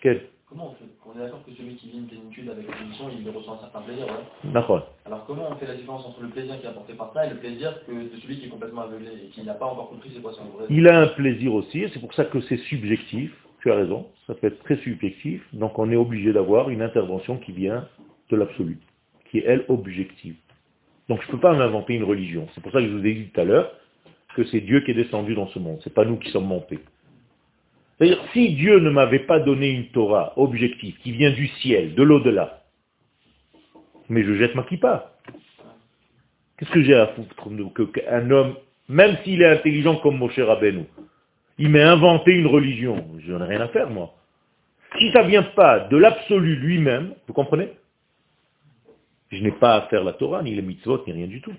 Quel 0.00 0.22
Comment 0.48 0.70
on 0.70 0.74
fait 0.74 0.90
On 1.04 1.18
est 1.18 1.22
d'accord 1.22 1.44
que 1.44 1.52
celui 1.52 1.74
qui 1.76 1.90
vit 1.90 1.98
une 1.98 2.06
plénitude 2.06 2.48
avec 2.48 2.64
une 2.66 2.88
mission, 2.88 3.10
il 3.10 3.28
ressent 3.28 3.54
un 3.54 3.58
certain 3.58 3.82
plaisir, 3.82 4.06
ouais. 4.06 4.50
D'accord. 4.50 4.94
Alors 5.04 5.26
comment 5.26 5.50
on 5.50 5.56
fait 5.56 5.66
la 5.66 5.74
différence 5.74 6.06
entre 6.06 6.22
le 6.22 6.28
plaisir 6.28 6.58
qui 6.58 6.66
est 6.66 6.70
apporté 6.70 6.94
par 6.94 7.12
ça 7.12 7.26
et 7.26 7.30
le 7.30 7.36
plaisir 7.36 7.84
que 7.86 7.92
de 7.92 8.20
celui 8.22 8.38
qui 8.38 8.46
est 8.46 8.48
complètement 8.48 8.82
aveuglé 8.82 9.10
et 9.24 9.28
qui 9.28 9.42
n'a 9.42 9.54
pas 9.54 9.66
encore 9.66 9.90
compris 9.90 10.10
c'est 10.14 10.22
quoi 10.22 10.32
son 10.32 10.44
vrai 10.44 10.64
Il 10.70 10.88
a 10.88 11.00
un 11.00 11.08
plaisir 11.08 11.52
aussi, 11.52 11.82
et 11.82 11.90
c'est 11.92 12.00
pour 12.00 12.14
ça 12.14 12.24
que 12.24 12.40
c'est 12.42 12.56
subjectif. 12.56 13.30
Tu 13.60 13.70
as 13.70 13.76
raison, 13.76 14.06
ça 14.26 14.34
peut 14.34 14.46
être 14.46 14.62
très 14.64 14.76
subjectif. 14.78 15.42
Donc 15.52 15.78
on 15.78 15.90
est 15.90 15.96
obligé 15.96 16.32
d'avoir 16.32 16.70
une 16.70 16.80
intervention 16.80 17.36
qui 17.36 17.52
vient 17.52 17.86
de 18.30 18.36
l'absolu, 18.36 18.78
qui 19.30 19.38
est 19.38 19.44
elle 19.46 19.64
objective. 19.68 20.36
Donc 21.08 21.22
je 21.22 21.26
ne 21.26 21.32
peux 21.32 21.40
pas 21.40 21.54
m'inventer 21.54 21.94
une 21.94 22.04
religion. 22.04 22.46
C'est 22.54 22.60
pour 22.60 22.72
ça 22.72 22.80
que 22.80 22.86
je 22.86 22.92
vous 22.92 23.06
ai 23.06 23.14
dit 23.14 23.28
tout 23.30 23.40
à 23.40 23.44
l'heure 23.44 23.72
que 24.34 24.44
c'est 24.44 24.60
Dieu 24.60 24.80
qui 24.80 24.92
est 24.92 24.94
descendu 24.94 25.34
dans 25.34 25.48
ce 25.48 25.58
monde. 25.58 25.80
C'est 25.82 25.94
pas 25.94 26.04
nous 26.04 26.16
qui 26.16 26.30
sommes 26.30 26.46
montés. 26.46 26.78
C'est-à-dire, 27.98 28.22
si 28.32 28.50
Dieu 28.54 28.78
ne 28.78 28.90
m'avait 28.90 29.20
pas 29.20 29.40
donné 29.40 29.70
une 29.70 29.88
Torah 29.88 30.32
objective, 30.36 30.96
qui 31.02 31.12
vient 31.12 31.32
du 31.32 31.48
ciel, 31.48 31.94
de 31.94 32.02
l'au-delà, 32.02 32.62
mais 34.08 34.22
je 34.22 34.34
jette 34.34 34.54
ma 34.54 34.62
kippa. 34.62 35.12
Qu'est-ce 36.56 36.70
que 36.70 36.82
j'ai 36.82 36.94
à 36.94 37.08
foutre 37.08 37.34
qu'un 37.92 38.30
homme, 38.30 38.54
même 38.88 39.16
s'il 39.24 39.42
est 39.42 39.48
intelligent 39.48 39.96
comme 39.96 40.18
Moshe 40.18 40.38
Rabbeinu, 40.38 40.84
il 41.58 41.70
m'a 41.70 41.90
inventé 41.90 42.32
une 42.32 42.46
religion, 42.46 43.04
je 43.18 43.32
n'ai 43.32 43.44
rien 43.44 43.60
à 43.60 43.68
faire 43.68 43.90
moi. 43.90 44.14
Si 44.98 45.10
ça 45.12 45.24
ne 45.24 45.28
vient 45.28 45.42
pas 45.42 45.80
de 45.80 45.96
l'absolu 45.96 46.56
lui-même, 46.56 47.14
vous 47.26 47.34
comprenez? 47.34 47.70
Je 49.30 49.42
n'ai 49.42 49.52
pas 49.52 49.76
à 49.76 49.82
faire 49.88 50.04
la 50.04 50.12
Torah, 50.14 50.42
ni 50.42 50.54
les 50.54 50.62
mitzvot, 50.62 51.04
ni 51.06 51.12
rien 51.12 51.26
du 51.26 51.40
tout. 51.40 51.54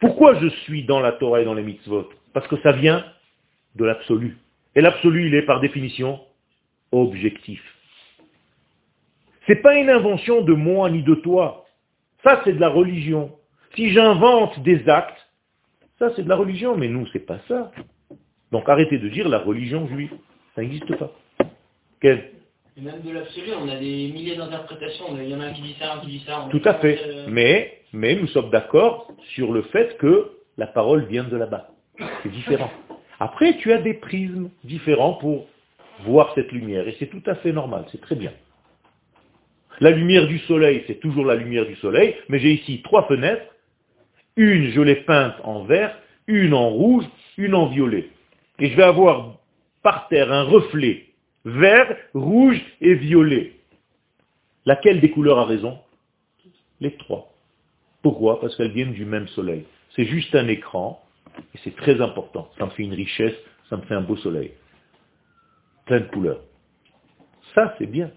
Pourquoi 0.00 0.34
je 0.40 0.48
suis 0.48 0.84
dans 0.84 1.00
la 1.00 1.12
Torah 1.12 1.40
et 1.40 1.44
dans 1.44 1.54
les 1.54 1.62
mitzvot? 1.62 2.08
Parce 2.32 2.46
que 2.48 2.60
ça 2.60 2.72
vient 2.72 3.04
de 3.76 3.84
l'absolu. 3.84 4.36
Et 4.74 4.80
l'absolu, 4.80 5.28
il 5.28 5.34
est 5.34 5.42
par 5.42 5.60
définition 5.60 6.20
objectif. 6.92 7.62
C'est 9.46 9.62
pas 9.62 9.78
une 9.78 9.88
invention 9.88 10.42
de 10.42 10.52
moi 10.52 10.90
ni 10.90 11.02
de 11.02 11.14
toi. 11.14 11.66
Ça, 12.24 12.42
c'est 12.44 12.52
de 12.52 12.60
la 12.60 12.68
religion. 12.68 13.32
Si 13.74 13.90
j'invente 13.90 14.58
des 14.60 14.88
actes, 14.88 15.26
ça, 15.98 16.12
c'est 16.14 16.24
de 16.24 16.28
la 16.28 16.36
religion. 16.36 16.76
Mais 16.76 16.88
nous, 16.88 17.06
c'est 17.12 17.20
pas 17.20 17.38
ça. 17.48 17.70
Donc 18.52 18.68
arrêtez 18.68 18.98
de 18.98 19.08
dire 19.08 19.28
la 19.28 19.38
religion 19.38 19.86
juive. 19.88 20.12
Ça 20.54 20.62
n'existe 20.62 20.96
pas. 20.96 21.12
Quel 22.76 22.84
Même 22.84 23.00
de 23.00 23.10
l'absolu, 23.10 23.52
on 23.58 23.68
a 23.68 23.76
des 23.76 24.08
milliers 24.08 24.36
d'interprétations. 24.36 25.06
Il 25.18 25.30
y 25.30 25.34
en 25.34 25.40
a 25.40 25.46
un 25.46 25.52
qui 25.54 25.62
dit 25.62 25.76
ça, 25.78 25.94
un 25.94 26.00
qui 26.00 26.08
dit 26.08 26.24
ça. 26.26 26.46
Tout 26.50 26.60
à 26.66 26.74
fait. 26.74 27.00
Euh, 27.06 27.26
mais, 27.26 27.78
mais 27.94 28.16
nous 28.16 28.26
sommes 28.26 28.50
d'accord 28.50 29.10
sur 29.34 29.50
le 29.50 29.62
fait 29.62 29.96
que 29.96 30.32
la 30.58 30.66
parole 30.66 31.06
vient 31.06 31.24
de 31.24 31.38
là-bas. 31.38 31.70
C'est 32.22 32.30
différent. 32.30 32.70
Après, 33.18 33.56
tu 33.56 33.72
as 33.72 33.78
des 33.78 33.94
prismes 33.94 34.50
différents 34.62 35.14
pour 35.14 35.46
voir 36.04 36.32
cette 36.34 36.52
lumière. 36.52 36.86
Et 36.86 36.94
c'est 36.98 37.06
tout 37.06 37.22
à 37.24 37.36
fait 37.36 37.50
normal, 37.50 37.86
c'est 37.92 38.00
très 38.02 38.14
bien. 38.14 38.32
La 39.80 39.90
lumière 39.90 40.26
du 40.26 40.38
soleil, 40.40 40.84
c'est 40.86 41.00
toujours 41.00 41.24
la 41.24 41.34
lumière 41.34 41.64
du 41.64 41.76
soleil, 41.76 42.14
mais 42.28 42.38
j'ai 42.38 42.52
ici 42.52 42.82
trois 42.82 43.06
fenêtres. 43.06 43.46
Une, 44.36 44.70
je 44.72 44.82
l'ai 44.82 44.96
peinte 44.96 45.36
en 45.44 45.64
vert, 45.64 45.98
une 46.26 46.52
en 46.52 46.68
rouge, 46.68 47.04
une 47.38 47.54
en 47.54 47.68
violet. 47.68 48.10
Et 48.58 48.68
je 48.68 48.76
vais 48.76 48.82
avoir 48.82 49.38
par 49.82 50.08
terre 50.08 50.30
un 50.30 50.42
reflet 50.42 51.05
vert, 51.46 51.96
rouge 52.12 52.60
et 52.80 52.94
violet. 52.94 53.52
Laquelle 54.66 55.00
des 55.00 55.10
couleurs 55.10 55.38
a 55.38 55.44
raison? 55.44 55.78
Les 56.80 56.94
trois. 56.96 57.32
Pourquoi? 58.02 58.40
Parce 58.40 58.54
qu'elles 58.56 58.72
viennent 58.72 58.92
du 58.92 59.06
même 59.06 59.28
soleil. 59.28 59.64
C'est 59.94 60.04
juste 60.04 60.34
un 60.34 60.48
écran 60.48 61.00
et 61.54 61.58
c'est 61.64 61.74
très 61.76 62.00
important. 62.00 62.50
Ça 62.58 62.66
me 62.66 62.70
fait 62.70 62.82
une 62.82 62.92
richesse, 62.92 63.34
ça 63.70 63.76
me 63.76 63.82
fait 63.82 63.94
un 63.94 64.02
beau 64.02 64.16
soleil. 64.16 64.52
Plein 65.86 66.00
de 66.00 66.06
couleurs. 66.06 66.40
Ça, 67.54 67.74
c'est 67.78 67.86
bien. 67.86 68.10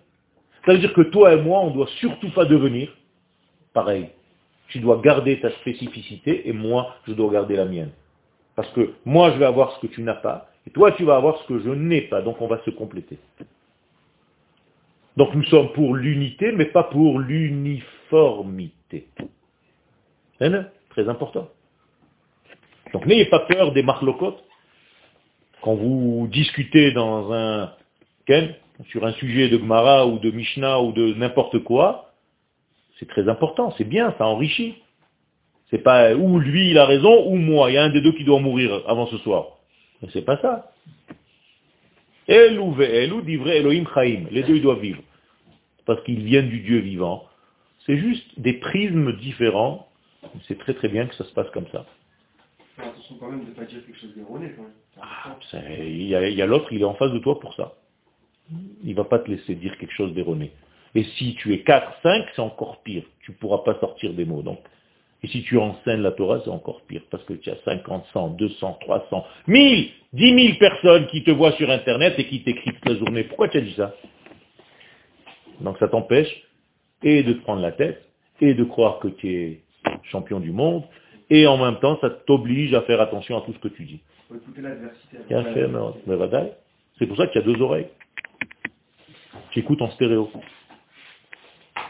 Ça 0.65 0.73
veut 0.73 0.79
dire 0.79 0.93
que 0.93 1.01
toi 1.01 1.33
et 1.33 1.41
moi, 1.41 1.61
on 1.61 1.69
ne 1.69 1.75
doit 1.75 1.89
surtout 1.99 2.31
pas 2.31 2.45
devenir 2.45 2.91
pareil. 3.73 4.09
Tu 4.69 4.79
dois 4.79 4.99
garder 5.01 5.39
ta 5.39 5.51
spécificité 5.51 6.49
et 6.49 6.53
moi, 6.53 6.95
je 7.07 7.13
dois 7.13 7.31
garder 7.31 7.55
la 7.55 7.65
mienne. 7.65 7.91
Parce 8.55 8.69
que 8.73 8.93
moi, 9.05 9.31
je 9.31 9.37
vais 9.37 9.45
avoir 9.45 9.75
ce 9.75 9.79
que 9.79 9.87
tu 9.87 10.01
n'as 10.01 10.15
pas, 10.15 10.49
et 10.69 10.71
toi, 10.71 10.91
tu 10.91 11.03
vas 11.03 11.15
avoir 11.15 11.41
ce 11.41 11.47
que 11.47 11.57
je 11.59 11.71
n'ai 11.71 12.01
pas. 12.01 12.21
Donc, 12.21 12.39
on 12.41 12.47
va 12.47 12.61
se 12.63 12.69
compléter. 12.69 13.17
Donc, 15.17 15.33
nous 15.33 15.43
sommes 15.45 15.73
pour 15.73 15.95
l'unité, 15.95 16.51
mais 16.51 16.65
pas 16.65 16.83
pour 16.83 17.17
l'uniformité. 17.17 19.07
Très 20.37 21.09
important. 21.09 21.49
Donc 22.93 23.05
n'ayez 23.05 23.25
pas 23.25 23.39
peur 23.39 23.71
des 23.71 23.83
marlocotes. 23.83 24.43
Quand 25.61 25.75
vous 25.75 26.27
discutez 26.31 26.91
dans 26.91 27.31
un 27.33 27.73
sur 28.89 29.05
un 29.05 29.13
sujet 29.13 29.49
de 29.49 29.57
Gemara 29.57 30.05
ou 30.05 30.19
de 30.19 30.29
Mishnah 30.29 30.81
ou 30.81 30.91
de 30.91 31.13
n'importe 31.15 31.59
quoi, 31.59 32.13
c'est 32.99 33.07
très 33.07 33.27
important, 33.27 33.73
c'est 33.77 33.83
bien, 33.83 34.13
ça 34.17 34.27
enrichit. 34.27 34.75
C'est 35.69 35.79
pas 35.79 36.13
ou 36.13 36.39
lui 36.39 36.71
il 36.71 36.77
a 36.77 36.85
raison 36.85 37.27
ou 37.27 37.35
moi, 37.35 37.69
il 37.71 37.73
y 37.73 37.77
a 37.77 37.83
un 37.83 37.89
des 37.89 38.01
deux 38.01 38.13
qui 38.13 38.23
doit 38.23 38.39
mourir 38.39 38.83
avant 38.87 39.07
ce 39.07 39.17
soir. 39.17 39.58
Mais 40.01 40.09
c'est 40.13 40.25
pas 40.25 40.37
ça. 40.41 40.71
Elou 42.27 42.71
ve'elou 42.73 43.21
divrei 43.21 43.57
Elohim 43.57 43.85
chaim. 43.93 44.25
Les 44.31 44.43
deux 44.43 44.55
ils 44.55 44.61
doivent 44.61 44.81
vivre. 44.81 45.01
Parce 45.85 46.01
qu'ils 46.03 46.23
viennent 46.23 46.49
du 46.49 46.59
Dieu 46.59 46.79
vivant. 46.79 47.25
C'est 47.85 47.97
juste 47.97 48.39
des 48.39 48.53
prismes 48.53 49.13
différents. 49.13 49.87
C'est 50.47 50.59
très 50.59 50.73
très 50.73 50.89
bien 50.89 51.07
que 51.07 51.15
ça 51.15 51.23
se 51.23 51.33
passe 51.33 51.49
comme 51.51 51.67
ça 51.71 51.85
attention 52.87 53.15
quand 53.19 53.29
même 53.29 53.43
de 53.43 53.49
ne 53.49 53.55
pas 53.55 53.65
dire 53.65 53.85
quelque 53.85 53.99
chose 53.99 54.15
d'erroné 54.15 54.51
ah, 55.01 55.37
il 55.53 56.07
y 56.07 56.41
a, 56.41 56.45
l'autre, 56.45 56.71
il 56.71 56.81
est 56.81 56.85
en 56.85 56.93
face 56.95 57.11
de 57.11 57.19
toi 57.19 57.39
pour 57.39 57.53
ça. 57.55 57.73
Il 58.83 58.89
ne 58.89 58.95
va 58.95 59.05
pas 59.05 59.19
te 59.19 59.31
laisser 59.31 59.55
dire 59.55 59.77
quelque 59.77 59.93
chose 59.93 60.13
d'erroné. 60.13 60.51
Et 60.93 61.03
si 61.03 61.35
tu 61.35 61.53
es 61.53 61.61
4, 61.61 62.01
5, 62.03 62.25
c'est 62.35 62.41
encore 62.41 62.81
pire. 62.83 63.03
Tu 63.21 63.31
ne 63.31 63.37
pourras 63.37 63.59
pas 63.59 63.79
sortir 63.79 64.13
des 64.13 64.25
mots. 64.25 64.41
Donc. 64.41 64.59
Et 65.21 65.27
si 65.27 65.43
tu 65.43 65.57
enseignes 65.57 66.01
la 66.01 66.11
Torah, 66.11 66.41
c'est 66.43 66.49
encore 66.49 66.81
pire. 66.83 67.01
Parce 67.11 67.23
que 67.25 67.33
tu 67.33 67.49
as 67.49 67.57
50, 67.65 68.05
100, 68.13 68.29
200, 68.29 68.77
300, 68.81 69.25
1000, 69.47 69.89
10 70.13 70.45
000 70.47 70.57
personnes 70.59 71.07
qui 71.07 71.23
te 71.23 71.31
voient 71.31 71.51
sur 71.53 71.69
Internet 71.69 72.15
et 72.17 72.25
qui 72.25 72.41
t'écrivent 72.43 72.73
toute 72.75 72.89
la 72.89 72.95
journée. 72.95 73.23
Pourquoi 73.25 73.49
tu 73.49 73.57
as 73.57 73.61
dit 73.61 73.73
ça? 73.73 73.93
Donc 75.61 75.77
ça 75.79 75.87
t'empêche 75.89 76.43
et 77.03 77.23
de 77.23 77.33
te 77.33 77.41
prendre 77.41 77.61
la 77.61 77.71
tête, 77.71 78.01
et 78.41 78.53
de 78.53 78.63
croire 78.63 78.99
que 78.99 79.07
tu 79.07 79.33
es 79.33 79.61
champion 80.03 80.39
du 80.39 80.51
monde, 80.51 80.83
et 81.29 81.47
en 81.47 81.57
même 81.57 81.79
temps, 81.79 81.97
ça 82.01 82.09
t'oblige 82.09 82.73
à 82.73 82.81
faire 82.81 83.01
attention 83.01 83.37
à 83.37 83.41
tout 83.41 83.53
ce 83.53 83.59
que 83.59 83.67
tu 83.69 83.83
dis. 83.83 84.01
C'est 86.97 87.05
pour 87.07 87.17
ça 87.17 87.27
qu'il 87.27 87.41
y 87.41 87.43
a 87.43 87.47
deux 87.47 87.61
oreilles. 87.61 87.87
Tu 89.51 89.59
écoutes 89.59 89.81
en 89.81 89.89
stéréo. 89.91 90.29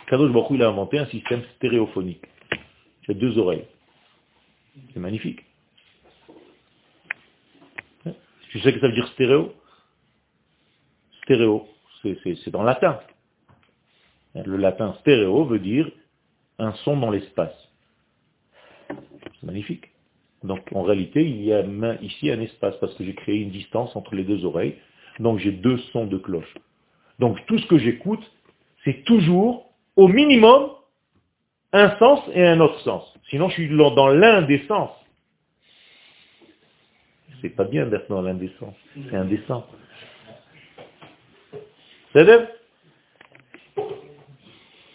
Kadosh 0.08 0.32
Baruch 0.32 0.48
il 0.52 0.64
a 0.64 0.70
inventé 0.70 0.98
un 0.98 1.06
système 1.08 1.42
stéréophonique. 1.56 2.26
As 3.10 3.14
deux 3.16 3.38
oreilles. 3.40 3.66
C'est 4.94 5.00
magnifique. 5.00 5.44
Tu 8.52 8.60
sais 8.60 8.74
que 8.74 8.80
ça 8.80 8.88
veut 8.88 8.94
dire 8.94 9.08
stéréo? 9.10 9.54
Stéréo, 11.24 11.68
c'est 12.04 12.50
dans 12.50 12.62
le 12.62 12.68
latin. 12.68 13.00
Le 14.36 14.58
latin 14.58 14.96
stéréo 15.02 15.46
veut 15.46 15.60
dire 15.60 15.90
un 16.60 16.74
son 16.84 16.98
dans 16.98 17.12
l'espace. 17.12 17.54
C'est 18.88 19.44
magnifique. 19.44 19.90
Donc 20.44 20.62
en 20.74 20.84
réalité, 20.84 21.28
il 21.28 21.44
y 21.44 21.54
a 21.54 21.64
ici 22.02 22.32
un 22.32 22.40
espace 22.42 22.76
parce 22.80 22.94
que 22.96 23.04
j'ai 23.04 23.16
créé 23.16 23.38
une 23.38 23.52
distance 23.52 23.96
entre 23.96 24.16
les 24.16 24.24
deux 24.24 24.46
oreilles. 24.46 24.76
Donc 25.20 25.40
j'ai 25.40 25.52
deux 25.52 25.78
sons 25.92 26.06
de 26.06 26.18
cloche. 26.18 26.54
Donc 27.20 27.44
tout 27.48 27.58
ce 27.58 27.68
que 27.68 27.78
j'écoute, 27.78 28.24
c'est 28.86 29.04
toujours 29.04 29.72
au 29.96 30.08
minimum 30.08 30.72
un 31.74 31.98
sens 31.98 32.22
et 32.34 32.46
un 32.46 32.60
autre 32.60 32.80
sens. 32.82 33.14
Sinon 33.30 33.50
je 33.50 33.54
suis 33.54 33.70
dans 33.92 34.08
sens. 34.68 34.90
C'est 37.42 37.50
pas 37.50 37.66
bien 37.66 37.86
d'être 37.86 38.10
dans 38.10 38.22
sens. 38.60 38.74
C'est 39.10 39.16
indécent. 39.16 39.66
C'est 42.14 42.26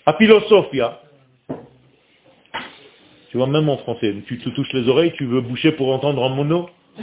A 0.06 0.12
philosophia, 0.14 1.00
tu 3.34 3.38
vois, 3.38 3.48
même 3.48 3.68
en 3.68 3.78
français, 3.78 4.14
tu 4.28 4.38
te 4.38 4.48
touches 4.50 4.72
les 4.74 4.88
oreilles, 4.88 5.12
tu 5.16 5.24
veux 5.24 5.40
boucher 5.40 5.72
pour 5.72 5.92
entendre 5.92 6.22
en 6.22 6.28
mono 6.28 6.70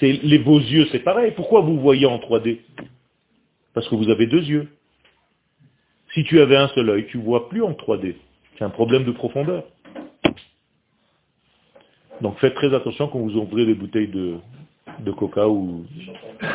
Les 0.00 0.38
beaux 0.40 0.58
yeux, 0.58 0.88
c'est 0.90 0.98
pareil. 0.98 1.30
Pourquoi 1.36 1.60
vous 1.60 1.78
voyez 1.78 2.06
en 2.06 2.18
3D 2.18 2.58
Parce 3.72 3.88
que 3.88 3.94
vous 3.94 4.10
avez 4.10 4.26
deux 4.26 4.42
yeux. 4.42 4.68
Si 6.14 6.24
tu 6.24 6.40
avais 6.40 6.56
un 6.56 6.68
seul 6.68 6.90
œil, 6.90 7.06
tu 7.06 7.18
vois 7.18 7.48
plus 7.48 7.62
en 7.62 7.72
3D. 7.72 8.14
C'est 8.58 8.64
un 8.64 8.70
problème 8.70 9.04
de 9.04 9.12
profondeur. 9.12 9.64
Donc 12.20 12.38
faites 12.38 12.54
très 12.54 12.72
attention 12.74 13.08
quand 13.08 13.18
vous 13.18 13.36
ouvrez 13.36 13.66
des 13.66 13.74
bouteilles 13.74 14.08
de, 14.08 14.38
coca 15.12 15.48
ou 15.48 15.84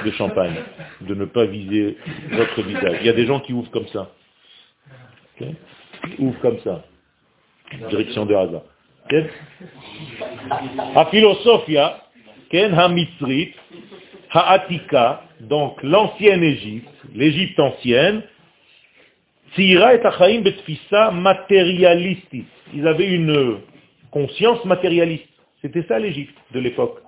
de 0.06 0.12
champagne, 0.12 0.56
de 1.02 1.16
ne 1.16 1.26
pas 1.26 1.46
viser 1.46 1.98
votre 2.32 2.62
visage. 2.62 2.98
Il 3.02 3.08
y 3.08 3.10
a 3.10 3.14
des 3.14 3.26
gens 3.26 3.40
qui 3.40 3.54
ouvrent 3.54 3.72
comme 3.72 3.88
ça. 3.88 4.12
Ouvrent 6.20 6.40
comme 6.40 6.60
ça 6.60 6.84
direction 7.90 8.26
de 8.26 8.36
Haza. 8.36 8.64
La 14.30 15.22
donc 15.42 15.84
l'ancienne 15.84 16.44
Égypte, 16.44 16.90
l'Égypte 17.14 17.60
ancienne, 17.60 18.24
Tzira 19.54 19.96
et 19.96 20.06
Achaim 20.06 20.42
betfisa 20.42 21.12
matérialiste. 21.12 22.36
Ils 22.74 22.88
avaient 22.88 23.10
une 23.10 23.60
conscience 24.12 24.64
matérialiste. 24.66 25.28
C'était 25.62 25.84
ça 25.84 26.00
l'Égypte 26.00 26.38
de 26.54 26.60
l'époque. 26.60 27.02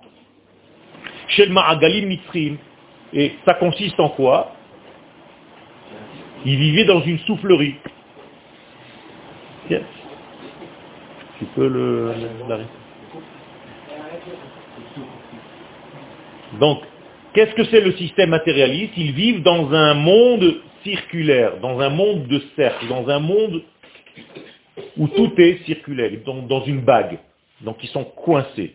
Shel 1.28 1.50
Ma'agalim 1.50 2.06
Mitzrim. 2.06 2.56
Et 3.12 3.32
ça 3.44 3.54
consiste 3.54 3.98
en 3.98 4.10
quoi? 4.10 4.52
Ils 6.44 6.56
vivaient 6.56 6.84
dans 6.84 7.02
une 7.02 7.18
soufflerie. 7.20 7.74
Tu 9.68 11.44
peux 11.54 11.68
le, 11.68 12.12
Donc, 16.58 16.82
qu'est-ce 17.32 17.54
que 17.54 17.64
c'est 17.64 17.80
le 17.80 17.92
système 17.92 18.30
matérialiste? 18.30 18.92
Ils 18.96 19.12
vivent 19.12 19.42
dans 19.42 19.72
un 19.72 19.94
monde 19.94 20.60
circulaire, 20.82 21.58
dans 21.60 21.80
un 21.80 21.90
monde 21.90 22.26
de 22.26 22.42
cercle, 22.56 22.88
dans 22.88 23.08
un 23.08 23.18
monde 23.18 23.62
où 24.96 25.08
tout 25.08 25.32
est 25.38 25.64
circulaire, 25.64 26.10
dans, 26.24 26.42
dans 26.42 26.64
une 26.64 26.80
bague. 26.80 27.18
Donc 27.62 27.82
ils 27.82 27.88
sont 27.90 28.04
coincés 28.04 28.74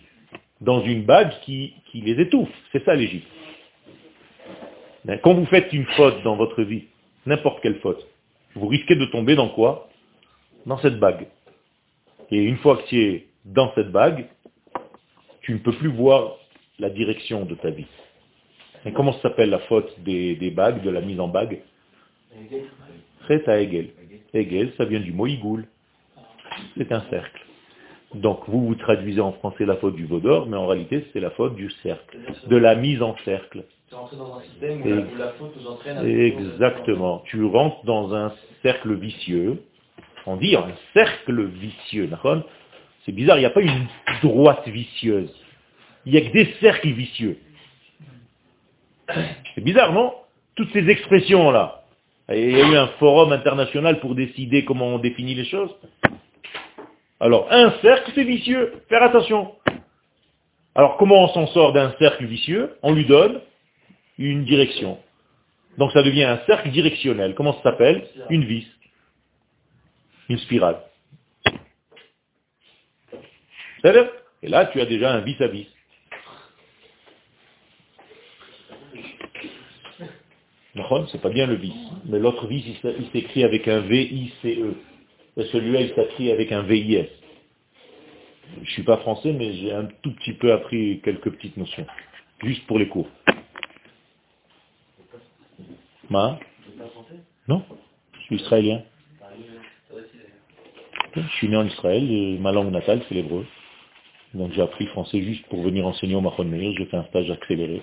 dans 0.62 0.82
une 0.82 1.04
bague 1.04 1.32
qui, 1.42 1.74
les 1.94 2.20
étouffe. 2.20 2.50
C'est 2.72 2.84
ça 2.84 2.96
l'Égypte. 2.96 3.28
Quand 5.24 5.34
vous 5.34 5.46
faites 5.46 5.72
une 5.72 5.86
faute 5.86 6.24
dans 6.24 6.36
votre 6.36 6.64
vie, 6.64 6.86
n'importe 7.26 7.62
quelle 7.62 7.80
faute, 7.80 8.06
vous 8.56 8.68
risquez 8.68 8.96
de 8.96 9.06
tomber 9.06 9.36
dans 9.36 9.50
quoi? 9.50 9.90
Dans 10.66 10.78
cette 10.80 11.00
bague. 11.00 11.28
Et 12.32 12.38
une 12.38 12.58
fois 12.58 12.78
que 12.78 12.88
tu 12.88 13.02
es 13.02 13.28
dans 13.46 13.72
cette 13.76 13.92
bague, 13.92 14.28
tu 15.42 15.54
ne 15.54 15.60
peux 15.60 15.74
plus 15.74 15.90
voir 15.90 16.38
la 16.80 16.90
direction 16.90 17.46
de 17.46 17.56
ta 17.56 17.70
vie. 17.70 17.86
Et 18.86 18.92
comment 18.94 19.14
s'appelle 19.22 19.52
la 19.52 19.60
faute 19.60 20.00
des 20.00 20.52
bagues, 20.56 20.82
de 20.82 20.90
la 20.90 21.02
mise 21.02 21.20
en 21.20 21.28
bague? 21.28 21.62
Chet 23.28 23.50
à 23.50 23.60
Hegel. 23.60 23.90
Hegel, 24.34 24.74
ça 24.78 24.86
vient 24.86 25.00
du 25.00 25.14
mot 25.14 25.28
igoul. 25.28 25.66
C'est 26.78 26.92
un 26.92 27.02
cercle. 27.10 27.42
Donc 28.14 28.42
vous 28.48 28.66
vous 28.66 28.76
traduisez 28.76 29.20
en 29.20 29.34
français 29.34 29.66
la 29.66 29.76
faute 29.76 29.96
du 29.96 30.06
vaudor, 30.06 30.48
mais 30.48 30.56
en 30.56 30.68
réalité 30.68 31.06
c'est 31.12 31.20
la 31.20 31.32
faute 31.32 31.56
du 31.56 31.70
cercle, 31.84 32.18
de 32.48 32.56
la 32.56 32.76
mise 32.76 33.02
en 33.02 33.16
cercle. 33.26 33.66
Tu 33.90 33.96
rentres 33.96 34.16
dans 34.16 34.38
un 34.38 34.42
système 34.42 34.82
où 34.82 35.18
la, 35.18 35.28
faute 35.34 35.56
nous 35.60 35.68
entraîne 35.68 35.98
à... 35.98 36.04
Exactement. 36.04 37.24
Tu 37.26 37.44
rentres 37.44 37.84
dans 37.86 38.16
un 38.16 38.34
cercle 38.62 38.96
vicieux. 38.96 39.62
On 40.26 40.38
dit 40.38 40.56
un 40.56 40.68
cercle 40.94 41.46
vicieux. 41.46 42.10
C'est 43.06 43.12
bizarre, 43.12 43.38
il 43.38 43.42
n'y 43.42 43.46
a 43.46 43.52
pas 43.52 43.62
une 43.62 43.88
droite 44.24 44.68
vicieuse. 44.68 45.34
Il 46.06 46.14
n'y 46.14 46.18
a 46.18 46.22
que 46.22 46.34
des 46.34 46.54
cercles 46.62 46.90
vicieux. 46.90 47.38
C'est 49.54 49.62
bizarre, 49.62 49.94
non? 49.94 50.14
Toutes 50.56 50.72
ces 50.72 50.90
expressions-là. 50.90 51.85
Il 52.30 52.52
y 52.52 52.62
a 52.62 52.68
eu 52.68 52.76
un 52.76 52.88
forum 53.00 53.32
international 53.32 54.00
pour 54.00 54.16
décider 54.16 54.66
comment 54.66 54.88
on 54.88 55.00
définit 55.00 55.36
les 55.36 55.46
choses. 55.46 55.70
Alors, 57.20 57.48
un 57.52 57.72
cercle, 57.82 58.12
c'est 58.16 58.24
vicieux. 58.24 58.74
Faire 58.90 59.04
attention. 59.04 59.56
Alors, 60.74 60.98
comment 60.98 61.24
on 61.24 61.28
s'en 61.30 61.48
sort 61.48 61.72
d'un 61.74 61.94
cercle 62.00 62.26
vicieux 62.26 62.76
On 62.82 62.94
lui 62.94 63.06
donne 63.06 63.42
une 64.18 64.44
direction. 64.44 64.98
Donc, 65.78 65.92
ça 65.92 66.02
devient 66.04 66.24
un 66.24 66.40
cercle 66.46 66.72
directionnel. 66.72 67.36
Comment 67.36 67.54
ça 67.58 67.64
s'appelle 67.64 68.08
Une 68.30 68.46
vis. 68.46 68.68
Une 70.30 70.40
spirale. 70.40 70.82
Et 73.84 74.48
là, 74.48 74.66
tu 74.66 74.82
as 74.82 74.86
déjà 74.86 75.14
un 75.14 75.20
vis 75.20 75.40
à 75.42 75.48
vis. 75.48 75.68
C'est 81.12 81.22
pas 81.22 81.30
bien 81.30 81.48
le 81.48 81.56
vis. 81.56 81.74
Mais 82.06 82.20
l'autre 82.20 82.48
vis, 82.48 82.64
il 82.84 83.08
s'écrit 83.12 83.44
avec 83.44 83.68
un 83.68 83.80
V-I-C-E. 83.82 84.76
Et 85.38 85.46
celui-là, 85.46 85.82
il 85.82 85.94
s'écrit 85.94 86.32
avec 86.32 86.52
un 86.52 86.64
VIS. 86.64 87.08
Je 88.64 88.72
suis 88.72 88.84
pas 88.84 88.98
français, 88.98 89.34
mais 89.34 89.54
j'ai 89.54 89.72
un 89.72 89.86
tout 90.02 90.12
petit 90.14 90.34
peu 90.34 90.52
appris 90.52 91.02
quelques 91.04 91.32
petites 91.32 91.58
notions. 91.58 91.86
Juste 92.44 92.66
pour 92.68 92.78
les 92.78 92.88
cours. 92.88 93.08
Ma? 96.10 96.40
Non, 97.48 97.64
je 98.14 98.22
suis 98.24 98.36
israélien. 98.36 98.84
Je 101.16 101.22
suis 101.38 101.48
né 101.48 101.56
en 101.56 101.66
Israël, 101.66 102.38
ma 102.42 102.52
langue 102.52 102.72
natale, 102.72 103.02
c'est 103.08 103.16
l'hébreu. 103.16 103.46
Donc 104.34 104.52
j'ai 104.52 104.62
appris 104.62 104.86
français 104.88 105.22
juste 105.22 105.46
pour 105.48 105.62
venir 105.62 105.88
enseigner 105.88 106.16
au 106.16 106.22
Mahon 106.22 106.44
Meir, 106.44 106.74
j'ai 106.78 106.86
fait 106.86 106.98
un 106.98 107.06
stage 107.06 107.32
accéléré. 107.32 107.82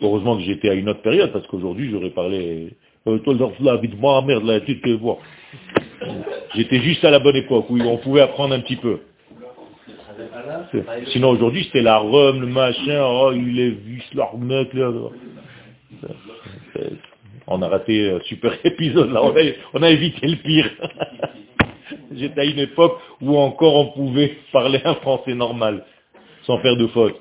Heureusement 0.00 0.36
que 0.36 0.42
j'étais 0.42 0.70
à 0.70 0.74
une 0.74 0.88
autre 0.88 1.02
période, 1.02 1.32
parce 1.32 1.46
qu'aujourd'hui 1.46 1.90
j'aurais 1.90 2.10
parlé... 2.10 2.70
J'étais 6.54 6.80
juste 6.80 7.04
à 7.04 7.10
la 7.10 7.18
bonne 7.18 7.36
époque 7.36 7.70
où 7.70 7.80
on 7.80 7.96
pouvait 7.98 8.20
apprendre 8.20 8.54
un 8.54 8.60
petit 8.60 8.76
peu. 8.76 9.00
Sinon 11.12 11.30
aujourd'hui 11.30 11.64
c'était 11.64 11.82
la 11.82 11.98
rhum, 11.98 12.40
le 12.40 12.46
machin, 12.46 13.02
oh 13.04 13.32
il 13.34 13.58
est 13.58 13.70
vu. 13.70 14.02
On 17.46 17.62
a 17.62 17.68
raté 17.68 18.10
un 18.10 18.20
super 18.20 18.52
épisode 18.64 19.12
là, 19.12 19.22
on 19.22 19.36
a, 19.36 19.40
on 19.74 19.82
a 19.82 19.90
évité 19.90 20.26
le 20.26 20.36
pire. 20.36 20.70
J'étais 22.12 22.40
à 22.40 22.44
une 22.44 22.58
époque 22.58 22.98
où 23.20 23.36
encore 23.36 23.74
on 23.76 23.86
pouvait 23.92 24.36
parler 24.52 24.80
un 24.84 24.94
français 24.96 25.34
normal, 25.34 25.84
sans 26.44 26.58
faire 26.58 26.76
de 26.76 26.86
faute. 26.88 27.16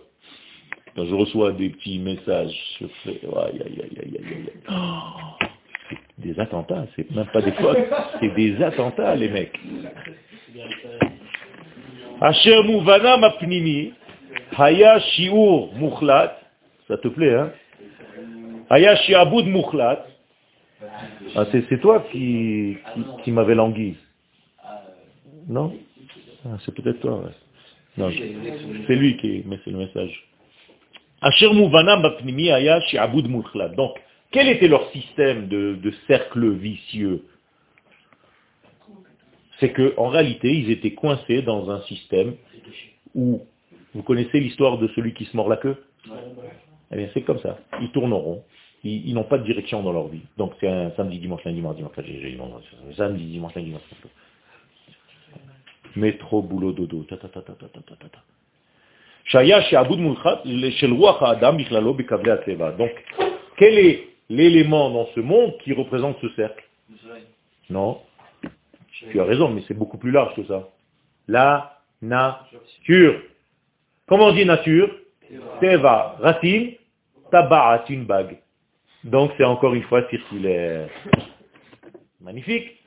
Quand 0.99 1.05
je 1.05 1.15
reçois 1.15 1.53
des 1.53 1.69
petits 1.69 1.97
messages, 1.97 2.53
je 2.81 2.85
fais, 3.05 3.21
aïe, 3.23 3.61
aïe, 3.65 3.81
aïe, 3.83 3.99
aïe, 4.03 4.19
aïe. 4.19 4.49
Oh 4.69 5.45
des 6.17 6.37
attentats, 6.37 6.87
c'est 6.93 7.09
même 7.11 7.27
pas 7.27 7.41
des 7.41 7.53
fautes, 7.53 7.77
c'est 8.19 8.35
des 8.35 8.61
attentats, 8.61 9.15
les 9.15 9.29
mecs. 9.29 9.57
Asher 12.19 12.63
Mouvana 12.63 13.15
Mapnimi, 13.15 13.93
Haya 14.57 14.99
Shiur 14.99 15.73
Mukhlat, 15.75 16.37
ça 16.89 16.97
te 16.97 17.07
plaît, 17.07 17.33
hein? 17.33 17.53
Haya 18.69 18.97
Shiaboud 18.97 19.45
Mukhlat, 19.45 20.05
ah, 21.33 21.45
c'est 21.49 21.79
toi 21.79 22.05
qui, 22.11 22.75
qui, 22.93 23.03
qui 23.23 23.31
m'avais 23.31 23.55
langui. 23.55 23.95
Non? 25.47 25.73
Ah, 26.45 26.57
C'est 26.65 26.75
peut-être 26.75 26.99
toi, 26.99 27.23
ouais. 27.23 28.11
C'est 28.85 28.95
lui 28.95 29.15
qui 29.15 29.43
met 29.45 29.59
le 29.65 29.77
message. 29.77 30.25
Donc, 33.75 33.99
quel 34.31 34.47
était 34.47 34.67
leur 34.67 34.89
système 34.91 35.47
de, 35.47 35.93
cercle 36.07 36.51
vicieux? 36.51 37.25
C'est 39.59 39.73
qu'en 39.73 40.07
réalité, 40.07 40.53
ils 40.53 40.71
étaient 40.71 40.93
coincés 40.93 41.41
dans 41.41 41.69
un 41.69 41.81
système 41.81 42.35
où, 43.13 43.41
vous 43.93 44.03
connaissez 44.03 44.39
l'histoire 44.39 44.77
de 44.77 44.87
celui 44.89 45.13
qui 45.13 45.25
se 45.25 45.35
mord 45.35 45.49
la 45.49 45.57
queue? 45.57 45.83
Eh 46.91 46.95
bien, 46.95 47.09
c'est 47.13 47.23
comme 47.23 47.39
ça. 47.39 47.57
Ils 47.81 47.91
tourneront. 47.91 48.43
Ils, 48.83 49.09
ils 49.09 49.13
n'ont 49.13 49.25
pas 49.25 49.37
de 49.37 49.43
direction 49.43 49.83
dans 49.83 49.91
leur 49.91 50.07
vie. 50.07 50.21
Donc, 50.37 50.53
c'est 50.59 50.69
un 50.69 50.91
samedi, 50.91 51.19
dimanche, 51.19 51.43
lundi, 51.43 51.59
mardi, 51.59 51.81
mercredi, 51.81 52.13
samedi, 52.95 53.25
dimanche, 53.25 53.55
lundi, 53.55 53.71
dimanche. 53.71 53.83
Métro, 55.95 56.41
boulot, 56.41 56.71
dodo, 56.71 57.03
ta 57.03 57.17
ta 57.17 57.27
ta 57.27 57.41
ta 57.41 57.53
ta 57.55 57.67
ta 57.67 57.81
ta 57.81 58.09
ta. 58.09 58.23
Donc, 62.77 62.91
quel 63.57 63.77
est 63.77 64.07
l'élément 64.29 64.89
dans 64.89 65.07
ce 65.13 65.19
monde 65.19 65.57
qui 65.63 65.73
représente 65.73 66.17
ce 66.21 66.29
cercle? 66.29 66.63
Non. 67.69 68.01
Tu 69.11 69.19
as 69.19 69.23
raison, 69.23 69.49
mais 69.49 69.63
c'est 69.67 69.73
beaucoup 69.73 69.97
plus 69.97 70.11
large 70.11 70.35
que 70.35 70.43
ça. 70.45 70.69
La 71.27 71.79
nature. 72.01 73.21
Comment 74.07 74.27
on 74.27 74.33
dit 74.33 74.45
nature? 74.45 74.89
Teva, 75.61 76.15
racine, 76.19 76.73
tabaat, 77.31 77.85
une 77.89 78.05
bague. 78.05 78.39
Donc 79.03 79.31
c'est 79.37 79.43
encore 79.43 79.75
une 79.75 79.83
fois 79.83 80.07
circulaire. 80.09 80.89
Magnifique. 82.19 82.83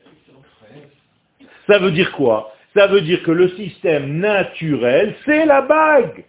Ça 1.68 1.78
veut 1.78 1.92
dire 1.92 2.12
quoi? 2.12 2.52
Ça 2.74 2.86
veut 2.86 3.02
dire 3.02 3.22
que 3.22 3.30
le 3.30 3.48
système 3.50 4.18
naturel, 4.18 5.14
c'est 5.24 5.44
la 5.44 5.62
bague. 5.62 6.24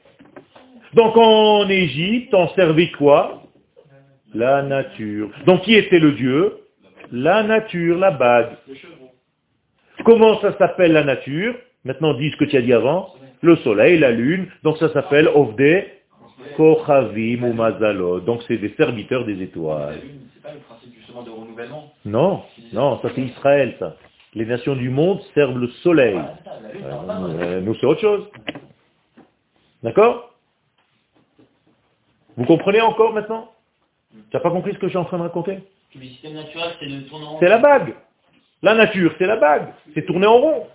Donc 0.93 1.15
en 1.17 1.67
Égypte, 1.69 2.33
on 2.33 2.49
servait 2.49 2.91
quoi? 2.91 3.43
La 4.33 4.61
nature. 4.61 5.29
Donc 5.45 5.61
qui 5.61 5.75
était 5.75 5.99
le 5.99 6.11
Dieu? 6.13 6.57
La 7.11 7.43
nature, 7.43 7.97
la 7.97 8.11
bague. 8.11 8.51
Comment 10.03 10.39
ça 10.41 10.57
s'appelle 10.57 10.93
la 10.93 11.03
nature? 11.03 11.55
Maintenant 11.85 12.13
dis 12.15 12.31
ce 12.31 12.37
que 12.37 12.45
tu 12.45 12.57
as 12.57 12.61
dit 12.61 12.73
avant. 12.73 13.13
Le 13.41 13.55
soleil, 13.57 13.99
la 13.99 14.11
lune. 14.11 14.47
Donc 14.63 14.77
ça 14.77 14.91
s'appelle 14.93 15.29
Ovde 15.33 15.85
Kochavim 16.57 17.43
ou 17.43 17.53
Mazalot. 17.53 18.21
Donc 18.21 18.41
c'est 18.47 18.57
des 18.57 18.73
serviteurs 18.77 19.25
des 19.25 19.41
étoiles. 19.41 20.01
Non, 22.05 22.41
non, 22.73 22.99
ça 23.01 23.09
c'est 23.15 23.21
Israël 23.21 23.75
ça. 23.79 23.95
Les 24.35 24.45
nations 24.45 24.75
du 24.75 24.89
monde 24.89 25.21
servent 25.33 25.59
le 25.59 25.67
soleil. 25.83 26.19
Euh, 26.83 27.61
nous 27.61 27.75
c'est 27.75 27.85
autre 27.85 28.01
chose. 28.01 28.27
D'accord? 29.83 30.33
Vous 32.35 32.45
comprenez 32.45 32.81
encore 32.81 33.13
maintenant? 33.13 33.51
Tu 34.11 34.19
n'as 34.33 34.39
pas 34.39 34.49
compris 34.49 34.73
ce 34.73 34.79
que 34.79 34.87
je 34.87 34.91
suis 34.91 34.97
en 34.97 35.05
train 35.05 35.17
de 35.17 35.23
raconter? 35.23 35.59
Le 35.95 36.01
système 36.05 36.33
naturel, 36.33 36.71
c'est 36.79 37.13
en 37.13 37.17
rond. 37.17 37.37
C'est 37.39 37.49
la 37.49 37.59
bague. 37.59 37.95
La 38.63 38.73
nature, 38.73 39.13
c'est 39.19 39.27
la 39.27 39.35
bague. 39.35 39.73
C'est 39.93 40.05
tourner 40.05 40.25
en 40.25 40.37
rond. 40.37 40.67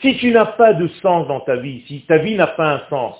Si 0.00 0.16
tu 0.18 0.30
n'as 0.30 0.46
pas 0.46 0.74
de 0.74 0.86
sens 1.02 1.26
dans 1.26 1.40
ta 1.40 1.56
vie, 1.56 1.82
si 1.88 2.02
ta 2.02 2.18
vie 2.18 2.36
n'a 2.36 2.46
pas 2.46 2.74
un 2.74 2.88
sens, 2.88 3.16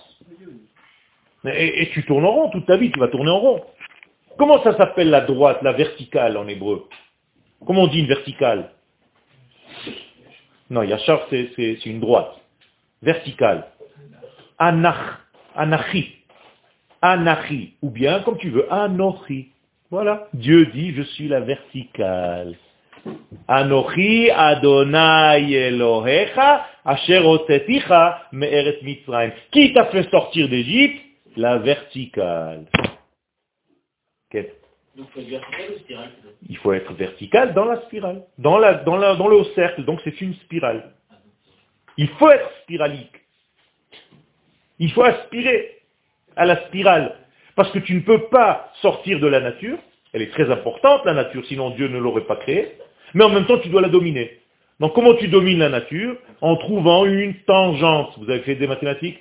et, 1.45 1.83
et, 1.83 1.91
tu 1.91 2.05
tournes 2.05 2.25
en 2.25 2.31
rond 2.31 2.51
toute 2.51 2.67
ta 2.67 2.77
vie, 2.77 2.91
tu 2.93 3.01
vas 3.01 3.09
tourner 3.09 3.31
en 3.31 3.39
rond. 3.39 3.65
Comment 4.37 4.63
ça 4.63 4.77
s'appelle 4.77 5.11
la 5.11 5.23
droite, 5.23 5.63
la 5.63 5.73
verticale 5.73 6.37
en 6.37 6.47
hébreu? 6.47 6.89
Comment 7.67 7.83
on 7.83 7.87
dit 7.89 8.01
une 8.01 8.07
verticale? 8.07 8.71
Non, 10.71 10.83
Yachar, 10.83 11.27
c'est 11.31 11.87
une 11.87 12.01
droite. 12.01 12.35
Verticale. 13.03 13.67
Anach, 14.59 15.19
anachi. 15.55 16.15
Anachi, 17.01 17.75
ou 17.81 17.91
bien, 17.91 18.21
comme 18.21 18.39
tu 18.39 18.51
veux, 18.51 18.71
Anochi. 18.73 19.53
Voilà. 19.91 20.29
Dieu 20.35 20.67
dit, 20.67 20.93
je 20.95 21.03
suis 21.03 21.29
la 21.29 21.41
verticale. 21.41 22.57
Anochi 23.47 24.31
Adonai 24.31 25.53
Elohecha 25.53 26.67
Asher 26.85 27.21
Oteticha 27.21 28.25
Me'eret 28.33 28.81
Mitzrayim. 28.83 29.33
Qui 29.51 29.73
t'a 29.73 29.87
fait 29.87 30.11
sortir 30.11 30.49
d'Égypte? 30.49 31.01
La 31.37 31.59
verticale. 31.59 32.67
Donc, 34.99 35.07
il 35.15 35.15
faut 35.15 35.21
être 35.21 35.31
vertical 35.31 35.71
ou 35.71 35.79
spirale 35.79 36.11
plutôt 36.11 36.29
il 36.49 36.57
faut 36.59 36.73
être 36.73 36.93
vertical 36.95 37.55
dans 37.55 37.65
la 37.65 37.81
spirale, 37.83 38.23
dans, 38.37 38.59
la, 38.59 38.75
dans, 38.75 38.97
la, 38.97 39.15
dans 39.15 39.29
le 39.29 39.45
cercle, 39.55 39.85
donc 39.85 40.01
c'est 40.03 40.21
une 40.21 40.35
spirale. 40.35 40.93
Il 41.97 42.09
faut 42.09 42.29
être 42.31 42.51
spiralique. 42.63 43.15
Il 44.81 44.91
faut 44.91 45.05
aspirer 45.05 45.79
à 46.35 46.47
la 46.47 46.67
spirale. 46.67 47.17
Parce 47.55 47.71
que 47.71 47.79
tu 47.79 47.95
ne 47.95 48.01
peux 48.01 48.29
pas 48.29 48.73
sortir 48.83 49.21
de 49.21 49.27
la 49.29 49.41
nature, 49.41 49.79
elle 50.13 50.23
est 50.23 50.33
très 50.33 50.51
importante 50.51 51.05
la 51.05 51.15
nature, 51.15 51.45
sinon 51.47 51.71
Dieu 51.71 51.87
ne 51.87 51.99
l'aurait 51.99 52.27
pas 52.27 52.37
créée, 52.37 52.73
mais 53.15 53.25
en 53.25 53.31
même 53.31 53.47
temps 53.47 53.59
tu 53.59 53.69
dois 53.69 53.81
la 53.81 53.89
dominer. 53.89 54.41
Donc 54.81 54.95
comment 54.95 55.15
tu 55.15 55.29
domines 55.29 55.59
la 55.61 55.69
nature? 55.69 56.17
En 56.41 56.57
trouvant 56.57 57.05
une 57.05 57.35
tangente. 57.43 58.17
Vous 58.19 58.31
avez 58.31 58.41
fait 58.41 58.55
des 58.55 58.67
mathématiques? 58.67 59.19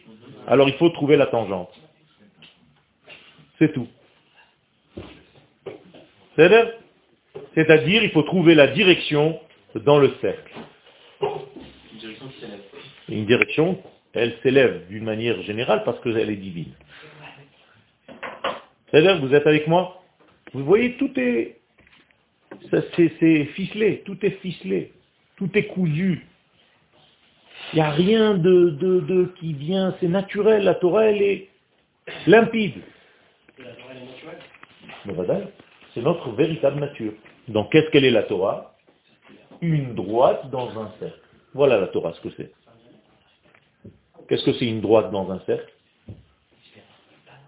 Alors 0.47 0.69
il 0.69 0.75
faut 0.75 0.89
trouver 0.89 1.17
la 1.17 1.27
tangente. 1.27 1.73
C'est 3.59 3.73
tout. 3.73 3.87
C'est-à-dire, 6.37 8.03
il 8.03 8.11
faut 8.11 8.21
trouver 8.23 8.53
la 8.53 8.67
direction 8.67 9.39
dans 9.75 9.97
le 9.97 10.13
cercle. 10.21 10.53
Une 11.21 11.97
direction 11.99 12.27
qui 12.27 12.39
s'élève. 12.39 12.59
Une 13.09 13.25
direction, 13.25 13.83
elle 14.13 14.37
s'élève 14.43 14.87
d'une 14.87 15.03
manière 15.03 15.41
générale 15.41 15.83
parce 15.83 15.99
qu'elle 16.01 16.29
est 16.29 16.35
divine. 16.35 16.73
C'est-à-dire, 18.91 19.19
vous 19.19 19.33
êtes 19.33 19.47
avec 19.47 19.67
moi? 19.67 20.03
Vous 20.53 20.63
voyez, 20.63 20.95
tout 20.97 21.11
est, 21.19 21.57
ça, 22.71 22.81
c'est, 22.95 23.11
c'est 23.19 23.45
ficelé, 23.45 24.01
tout 24.05 24.17
est 24.25 24.39
ficelé, 24.41 24.93
tout 25.35 25.49
est 25.55 25.65
cousu. 25.65 26.25
Il 27.73 27.77
n'y 27.77 27.81
a 27.81 27.89
rien 27.89 28.35
de, 28.35 28.69
de, 28.69 28.99
de 29.01 29.33
qui 29.39 29.53
vient, 29.53 29.95
c'est 29.99 30.07
naturel, 30.07 30.63
la 30.63 30.75
Torah, 30.75 31.05
elle 31.05 31.21
est 31.21 31.49
limpide. 32.27 32.75
La 33.57 33.71
Torah, 33.71 33.91
elle 33.91 33.97
est 33.97 34.05
naturelle. 34.05 35.47
C'est 35.97 36.03
notre 36.03 36.29
véritable 36.29 36.79
nature. 36.79 37.13
Donc 37.47 37.71
qu'est-ce 37.71 37.89
qu'elle 37.89 38.05
est 38.05 38.11
la 38.11 38.21
Torah? 38.21 38.75
Une 39.61 39.95
droite 39.95 40.47
dans 40.51 40.69
un 40.79 40.91
cercle. 40.99 41.19
Voilà 41.55 41.79
la 41.79 41.87
Torah, 41.87 42.13
ce 42.13 42.21
que 42.21 42.29
c'est. 42.37 42.51
Qu'est-ce 44.29 44.45
que 44.45 44.53
c'est 44.53 44.67
une 44.67 44.79
droite 44.79 45.09
dans 45.09 45.31
un 45.31 45.39
cercle? 45.47 45.73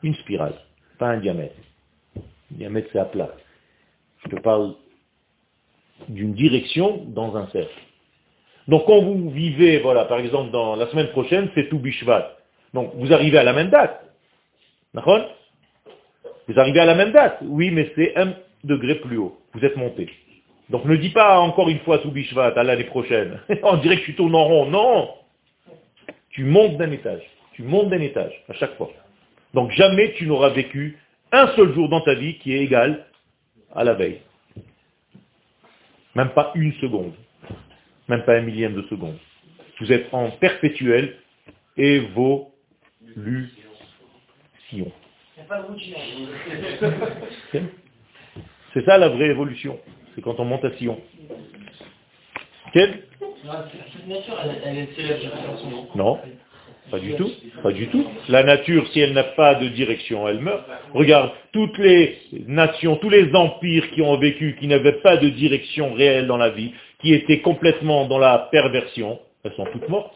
Une 0.02 0.16
spirale, 0.16 0.56
pas 0.98 1.10
un 1.10 1.18
diamètre. 1.18 1.54
Un 2.18 2.22
diamètre, 2.50 2.90
c'est 2.92 2.98
à 2.98 3.06
plat. 3.06 3.30
Je 4.28 4.36
parle 4.38 4.74
d'une 6.08 6.34
direction 6.34 7.06
dans 7.06 7.38
un 7.38 7.46
cercle. 7.50 7.80
Donc 8.68 8.88
quand 8.88 9.00
vous 9.00 9.30
vivez, 9.30 9.78
voilà, 9.78 10.06
par 10.06 10.18
exemple, 10.18 10.50
dans 10.50 10.76
la 10.76 10.88
semaine 10.88 11.10
prochaine, 11.10 11.52
c'est 11.54 11.70
tout 11.70 11.78
Bishvat. 11.78 12.36
Donc 12.74 12.96
vous 12.96 13.14
arrivez 13.14 13.38
à 13.38 13.44
la 13.44 13.54
même 13.54 13.70
date. 13.70 14.12
D'accord? 14.96 15.39
Vous 16.50 16.60
arrivez 16.60 16.80
à 16.80 16.86
la 16.86 16.96
même 16.96 17.12
date. 17.12 17.38
Oui, 17.44 17.70
mais 17.70 17.92
c'est 17.96 18.18
un 18.18 18.34
degré 18.64 18.96
plus 18.96 19.18
haut. 19.18 19.38
Vous 19.54 19.64
êtes 19.64 19.78
monté. 19.78 20.10
Donc 20.72 20.84
ne 20.86 20.96
dis 20.96 21.12
pas 21.12 21.40
encore 21.40 21.70
une 21.70 21.78
fois 21.80 22.00
tout 22.00 22.10
Bishvat 22.10 22.54
à 22.58 22.64
l'année 22.64 22.86
prochaine. 22.86 23.40
On 23.64 23.78
dirait 23.78 23.98
que 24.00 24.06
tu 24.06 24.16
tournes 24.16 24.34
en 24.34 24.46
rond. 24.46 24.66
Non 24.66 25.10
Tu 26.32 26.44
montes 26.44 26.78
d'un 26.78 26.92
étage. 26.92 27.22
Tu 27.54 27.62
montes 27.62 27.90
d'un 27.90 28.02
étage 28.02 28.34
à 28.50 28.54
chaque 28.54 28.76
fois. 28.78 28.92
Donc 29.54 29.72
jamais 29.72 30.14
tu 30.14 30.26
n'auras 30.26 30.50
vécu 30.50 30.98
un 31.32 31.50
seul 31.50 31.72
jour 31.76 31.88
dans 31.88 32.02
ta 32.02 32.16
vie 32.16 32.40
qui 32.40 32.54
est 32.56 32.64
égal 32.64 33.06
à 33.76 33.84
la 33.84 33.94
veille. 33.94 34.22
Même 36.16 36.30
pas 36.30 36.52
une 36.56 36.74
seconde. 36.74 37.14
Même 38.08 38.24
pas 38.24 38.38
un 38.38 38.42
millième 38.42 38.74
de 38.74 38.82
seconde. 38.84 39.20
Vous 39.80 39.92
êtes 39.92 40.08
en 40.12 40.32
perpétuelle 40.32 41.16
évolution. 41.78 42.50
Pas. 45.48 45.66
C'est 48.74 48.86
ça 48.86 48.98
la 48.98 49.10
vraie 49.10 49.30
évolution. 49.30 49.80
C'est 50.14 50.22
quand 50.22 50.40
on 50.40 50.46
monte 50.46 50.66
à 50.66 50.72
Sion. 50.78 51.00
Quel? 52.74 53.04
Cette 53.22 54.08
nature, 54.08 54.38
elle, 54.44 54.62
elle 54.64 54.78
est 54.78 54.96
célèbre, 54.96 55.20
j'ai 55.22 55.30
l'impression, 55.30 55.70
non 55.72 55.88
Non, 55.96 56.20
pas 56.92 57.00
du 57.00 57.14
tout. 57.16 57.32
Pas 57.64 57.72
du 57.72 57.88
tout. 57.88 58.06
La 58.28 58.44
nature, 58.44 58.88
si 58.92 59.00
elle 59.00 59.14
n'a 59.14 59.24
pas 59.24 59.56
de 59.56 59.68
direction, 59.70 60.28
elle 60.28 60.40
meurt. 60.40 60.64
Regarde, 60.94 61.32
toutes 61.52 61.78
les 61.78 62.18
nations, 62.48 62.98
tous 62.98 63.10
les 63.10 63.34
empires 63.34 63.90
qui 63.92 64.02
ont 64.02 64.18
vécu, 64.18 64.56
qui 64.60 64.68
n'avaient 64.68 65.02
pas 65.02 65.18
de 65.18 65.30
direction 65.30 65.94
réelle 65.94 66.28
dans 66.28 66.38
la 66.38 66.50
vie, 66.50 66.74
qui 67.02 67.14
étaient 67.14 67.42
complètement 67.42 68.06
dans 68.08 68.18
la 68.18 68.50
perversion, 68.52 69.20
elles 69.44 69.54
sont 69.54 69.66
toutes 69.72 69.88
mortes. 69.90 70.14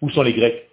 Où 0.00 0.10
sont 0.10 0.22
les 0.22 0.34
Grecs? 0.34 0.65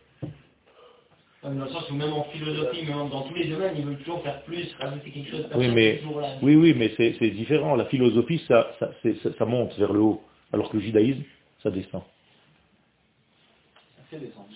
Dans 1.44 1.50
le 1.52 1.68
sens 1.70 1.90
où 1.92 1.96
même 1.96 2.14
en 2.14 2.24
philosophie, 2.26 2.86
même 2.86 3.10
dans 3.10 3.24
tous 3.24 3.34
les 3.36 3.46
domaines, 3.48 3.74
ils 3.78 3.84
veulent 3.86 3.98
toujours 3.98 4.24
faire 4.24 4.42
plus, 4.44 4.74
rajouter 4.80 5.10
quelque 5.12 5.30
chose. 5.30 5.46
Oui, 5.56 5.68
mais, 5.70 6.02
là. 6.22 6.36
oui, 6.42 6.56
oui, 6.56 6.74
mais 6.78 6.94
c'est 6.96 7.30
différent. 7.32 7.76
La 7.76 7.86
philosophie, 7.86 8.42
ça, 8.48 8.72
ça, 8.80 8.92
ça- 9.04 9.34
ça 9.38 9.46
monte 9.46 9.78
vers 9.78 9.92
le 9.92 10.00
haut, 10.00 10.22
alors 10.54 10.70
que 10.70 10.78
le 10.78 10.84
judaïsme, 10.84 11.24
ça 11.62 11.70
descend. 11.70 12.04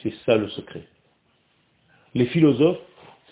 C'est 0.01 0.13
ça 0.25 0.37
le 0.37 0.47
secret. 0.49 0.83
Les 2.13 2.27
philosophes, 2.27 2.79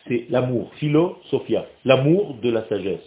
c'est 0.08 0.26
l'amour, 0.30 0.74
philosophia, 0.76 1.66
l'amour 1.86 2.36
de 2.42 2.50
la 2.50 2.68
sagesse. 2.68 3.04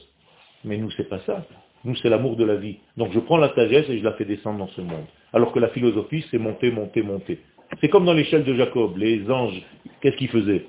Mais 0.64 0.76
nous, 0.78 0.90
c'est 0.92 1.09
pas 1.09 1.20
ça. 1.26 1.44
Nous, 1.84 1.94
c'est 1.96 2.09
l'amour 2.09 2.36
de 2.36 2.44
la 2.44 2.57
vie. 2.57 2.78
Donc 2.96 3.12
je 3.12 3.20
prends 3.20 3.36
la 3.36 3.55
sagesse 3.55 3.88
et 3.88 3.99
je 3.99 4.05
la 4.05 4.12
fais 4.14 4.24
descendre 4.24 4.59
dans 4.59 4.68
ce 4.68 4.80
monde. 4.80 5.05
Alors 5.32 5.53
que 5.53 5.59
la 5.59 5.68
philosophie, 5.68 6.24
c'est 6.30 6.38
monter, 6.38 6.70
monter, 6.70 7.03
monter. 7.03 7.38
C'est 7.80 7.88
comme 7.88 8.05
dans 8.07 8.14
l'échelle 8.14 8.44
de 8.44 8.55
Jacob. 8.55 8.96
Les 8.96 9.30
anges, 9.30 9.62
qu'est-ce 10.01 10.16
qu'ils 10.16 10.28
faisaient 10.28 10.64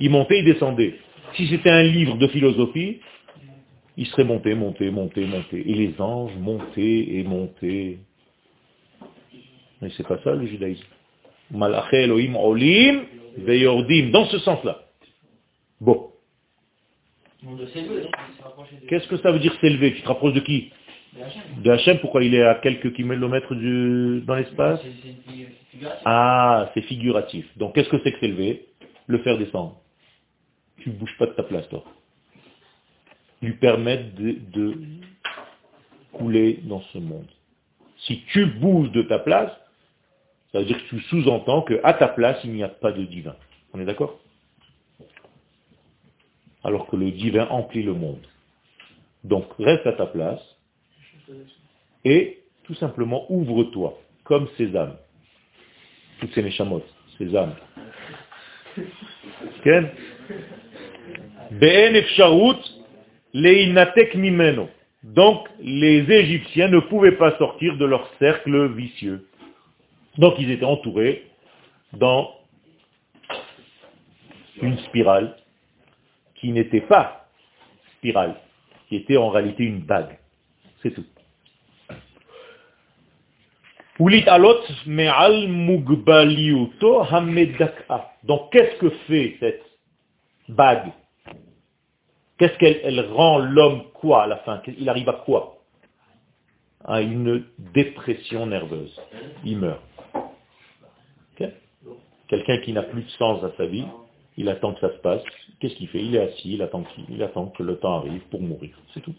Ils 0.00 0.10
montaient, 0.10 0.38
ils 0.40 0.44
descendaient. 0.44 0.94
Si 1.36 1.46
c'était 1.48 1.70
un 1.70 1.82
livre 1.82 2.16
de 2.16 2.26
philosophie, 2.28 3.00
ils 3.96 4.06
seraient 4.06 4.24
montés, 4.24 4.54
montés, 4.54 4.90
montés, 4.90 5.26
montés. 5.26 5.70
Et 5.70 5.74
les 5.74 5.94
anges 6.00 6.36
montaient 6.38 7.16
et 7.16 7.24
montaient. 7.24 7.98
Mais 9.80 9.90
c'est 9.96 10.06
pas 10.06 10.18
ça 10.22 10.34
le 10.34 10.46
judaïsme. 10.46 10.84
Malaché 11.50 12.04
Elohim 12.04 12.36
olim 12.36 13.02
veyordim. 13.38 14.10
Dans 14.10 14.26
ce 14.26 14.38
sens-là. 14.38 14.82
Bon. 15.80 16.10
Qu'est-ce 18.88 19.08
que 19.08 19.16
ça 19.18 19.32
veut 19.32 19.40
dire 19.40 19.54
s'élever? 19.60 19.94
Tu 19.94 20.02
te 20.02 20.08
rapproches 20.08 20.34
de 20.34 20.40
qui? 20.40 20.70
De 21.62 21.70
Hachem, 21.70 21.98
pourquoi 21.98 22.24
il 22.24 22.34
est 22.34 22.42
à 22.42 22.54
quelques 22.54 22.94
kilomètres 22.94 23.54
du... 23.54 24.22
dans 24.26 24.36
l'espace? 24.36 24.80
Ah, 26.04 26.70
c'est 26.72 26.82
figuratif. 26.82 27.46
Donc 27.58 27.74
qu'est-ce 27.74 27.88
que 27.88 27.98
c'est 28.02 28.12
que 28.12 28.20
s'élever? 28.20 28.66
Le 29.12 29.18
faire 29.18 29.36
descendre. 29.36 29.76
Tu 30.78 30.88
ne 30.88 30.94
bouges 30.94 31.14
pas 31.18 31.26
de 31.26 31.32
ta 31.32 31.42
place, 31.42 31.68
toi. 31.68 31.84
Lui 33.42 33.52
permettre 33.52 34.14
de, 34.16 34.74
couler 36.12 36.60
dans 36.62 36.80
ce 36.80 36.98
monde. 36.98 37.28
Si 38.06 38.22
tu 38.32 38.46
bouges 38.46 38.90
de 38.90 39.02
ta 39.02 39.18
place, 39.18 39.52
ça 40.50 40.60
veut 40.60 40.64
dire 40.64 40.78
que 40.78 40.88
tu 40.88 41.00
sous-entends 41.02 41.60
qu'à 41.60 41.92
ta 41.92 42.08
place, 42.08 42.38
il 42.44 42.52
n'y 42.52 42.62
a 42.62 42.70
pas 42.70 42.90
de 42.90 43.04
divin. 43.04 43.36
On 43.74 43.80
est 43.80 43.84
d'accord? 43.84 44.18
Alors 46.64 46.86
que 46.86 46.96
le 46.96 47.10
divin 47.10 47.46
emplit 47.48 47.82
le 47.82 47.92
monde. 47.92 48.26
Donc 49.24 49.44
reste 49.58 49.86
à 49.86 49.92
ta 49.92 50.06
place 50.06 50.40
et 52.06 52.44
tout 52.62 52.74
simplement 52.76 53.30
ouvre-toi, 53.30 53.98
comme 54.24 54.48
ces 54.56 54.74
âmes. 54.74 54.96
Toutes 56.18 56.32
ces 56.32 56.42
neshamot, 56.42 56.82
ces 57.18 57.36
âmes. 57.36 57.54
Donc, 65.02 65.48
les 65.60 66.10
Égyptiens 66.10 66.68
ne 66.68 66.78
pouvaient 66.78 67.16
pas 67.16 67.36
sortir 67.38 67.76
de 67.76 67.84
leur 67.84 68.08
cercle 68.18 68.72
vicieux. 68.74 69.26
Donc, 70.18 70.34
ils 70.38 70.50
étaient 70.50 70.64
entourés 70.64 71.26
dans 71.92 72.34
une 74.60 74.78
spirale 74.78 75.36
qui 76.36 76.52
n'était 76.52 76.82
pas 76.82 77.28
spirale, 77.96 78.36
qui 78.88 78.96
était 78.96 79.16
en 79.16 79.30
réalité 79.30 79.64
une 79.64 79.80
bague. 79.80 80.18
C'est 80.82 80.92
tout. 80.92 81.04
Donc 88.24 88.52
qu'est-ce 88.52 88.76
que 88.78 88.90
fait 89.06 89.36
cette 89.40 89.62
bague? 90.48 90.92
Qu'est-ce 92.38 92.56
qu'elle 92.58 92.80
elle 92.82 93.00
rend 93.12 93.38
l'homme 93.38 93.84
quoi 93.94 94.24
à 94.24 94.26
la 94.26 94.38
fin? 94.38 94.60
Il 94.66 94.88
arrive 94.88 95.08
à 95.08 95.22
quoi? 95.24 95.58
À 96.84 97.00
une 97.02 97.44
dépression 97.58 98.46
nerveuse. 98.46 99.00
Il 99.44 99.58
meurt. 99.58 99.80
Quelqu'un 102.28 102.58
qui 102.58 102.72
n'a 102.72 102.82
plus 102.82 103.02
de 103.02 103.10
sens 103.10 103.44
à 103.44 103.52
sa 103.58 103.66
vie, 103.66 103.84
il 104.38 104.48
attend 104.48 104.72
que 104.72 104.80
ça 104.80 104.90
se 104.90 104.98
passe. 105.00 105.22
Qu'est-ce 105.60 105.74
qu'il 105.74 105.88
fait? 105.88 106.02
Il 106.02 106.16
est 106.16 106.20
assis, 106.20 106.54
il 106.54 106.62
attend, 106.62 106.82
il 107.10 107.22
attend 107.22 107.48
que 107.48 107.62
le 107.62 107.76
temps 107.78 107.98
arrive 107.98 108.22
pour 108.30 108.40
mourir. 108.40 108.70
C'est 108.94 109.00
tout. 109.00 109.14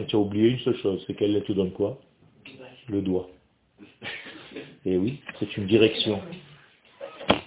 Et 0.00 0.06
tu 0.06 0.16
as 0.16 0.18
oublié 0.18 0.50
une 0.50 0.58
seule 0.60 0.76
chose, 0.78 1.02
c'est 1.06 1.14
qu'elle 1.14 1.42
te 1.44 1.52
donne 1.52 1.72
quoi? 1.72 1.98
Le 2.88 3.02
doigt. 3.02 3.28
Et 4.86 4.96
oui, 4.96 5.20
c'est 5.38 5.56
une 5.56 5.66
direction. 5.66 6.20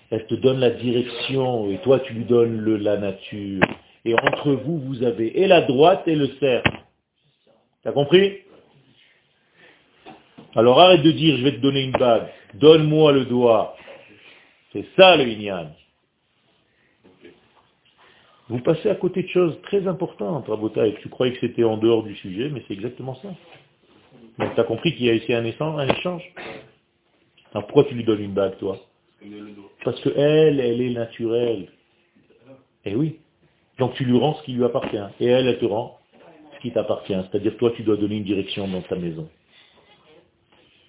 Elle 0.09 0.25
te 0.27 0.35
donne 0.35 0.59
la 0.59 0.71
direction 0.71 1.71
et 1.71 1.77
toi 1.79 1.99
tu 2.01 2.13
lui 2.13 2.25
donnes 2.25 2.57
le- 2.57 2.77
la 2.77 2.97
nature. 2.97 3.61
Et 4.03 4.13
entre 4.13 4.51
vous, 4.51 4.79
vous 4.79 5.03
avez 5.03 5.39
et 5.39 5.47
la 5.47 5.61
droite 5.61 6.03
et 6.07 6.15
le 6.15 6.27
cercle. 6.39 6.71
T'as 7.83 7.93
compris? 7.93 8.39
Alors 10.55 10.79
arrête 10.81 11.01
de 11.01 11.11
dire 11.11 11.37
je 11.37 11.43
vais 11.43 11.53
te 11.53 11.61
donner 11.61 11.83
une 11.83 11.93
bague. 11.93 12.27
Donne-moi 12.55 13.13
le 13.13 13.25
doigt. 13.25 13.77
C'est 14.73 14.85
ça 14.97 15.15
le 15.15 15.25
Inyan. 15.27 15.69
Vous 18.51 18.59
passez 18.59 18.89
à 18.89 18.95
côté 18.95 19.23
de 19.23 19.29
choses 19.29 19.57
très 19.61 19.87
importantes, 19.87 20.45
Rabotai. 20.49 20.97
Tu 21.01 21.07
croyais 21.07 21.31
que 21.31 21.39
c'était 21.39 21.63
en 21.63 21.77
dehors 21.77 22.03
du 22.03 22.13
sujet, 22.17 22.49
mais 22.49 22.61
c'est 22.67 22.73
exactement 22.73 23.15
ça. 23.15 23.29
Donc 24.37 24.53
tu 24.55 24.59
as 24.59 24.65
compris 24.65 24.93
qu'il 24.93 25.05
y 25.05 25.09
a 25.09 25.13
ici 25.13 25.33
un 25.33 25.45
échange, 25.45 26.33
Alors 27.53 27.65
pourquoi 27.67 27.85
tu 27.85 27.95
lui 27.95 28.03
donnes 28.03 28.21
une 28.21 28.33
bague, 28.33 28.57
toi? 28.57 28.77
Parce 29.85 30.01
que 30.01 30.09
elle, 30.09 30.59
elle 30.59 30.81
est 30.81 30.89
naturelle. 30.89 31.69
Eh 32.83 32.93
oui. 32.93 33.19
Donc 33.79 33.93
tu 33.93 34.03
lui 34.03 34.17
rends 34.19 34.33
ce 34.33 34.43
qui 34.43 34.51
lui 34.51 34.65
appartient. 34.65 34.97
Et 35.21 35.27
elle, 35.27 35.47
elle 35.47 35.59
te 35.59 35.65
rend 35.65 35.97
ce 36.55 36.59
qui 36.59 36.71
t'appartient. 36.73 37.15
C'est-à-dire 37.31 37.55
toi, 37.55 37.71
tu 37.77 37.83
dois 37.83 37.95
donner 37.95 38.17
une 38.17 38.25
direction 38.25 38.67
dans 38.67 38.81
ta 38.81 38.97
maison. 38.97 39.29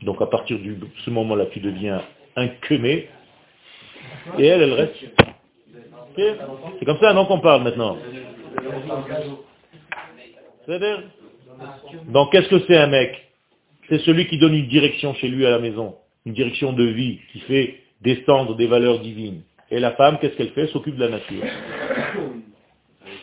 Donc 0.02 0.20
à 0.20 0.26
partir 0.26 0.58
de 0.58 0.78
ce 1.04 1.10
moment-là, 1.10 1.46
tu 1.46 1.60
deviens 1.60 2.02
un 2.34 2.48
quemé. 2.48 3.08
Et 4.36 4.46
elle, 4.46 4.62
elle 4.62 4.72
reste. 4.72 5.21
C'est 6.16 6.84
comme 6.84 6.98
ça, 6.98 7.12
non, 7.14 7.26
qu'on 7.26 7.40
parle 7.40 7.62
maintenant. 7.62 7.96
C'est-à-dire 10.66 11.02
Donc 12.08 12.32
qu'est-ce 12.32 12.48
que 12.48 12.60
c'est 12.66 12.76
un 12.76 12.86
mec? 12.86 13.28
C'est 13.88 13.98
celui 14.00 14.26
qui 14.26 14.38
donne 14.38 14.54
une 14.54 14.68
direction 14.68 15.14
chez 15.14 15.28
lui 15.28 15.44
à 15.46 15.50
la 15.50 15.58
maison. 15.58 15.96
Une 16.24 16.32
direction 16.34 16.72
de 16.72 16.84
vie 16.84 17.18
qui 17.32 17.40
fait 17.40 17.80
descendre 18.00 18.54
des 18.56 18.66
valeurs 18.66 19.00
divines. 19.00 19.42
Et 19.70 19.80
la 19.80 19.92
femme, 19.92 20.18
qu'est-ce 20.20 20.36
qu'elle 20.36 20.50
fait? 20.50 20.62
Elle 20.62 20.68
S'occupe 20.68 20.96
de 20.96 21.00
la 21.04 21.10
nature. 21.10 21.42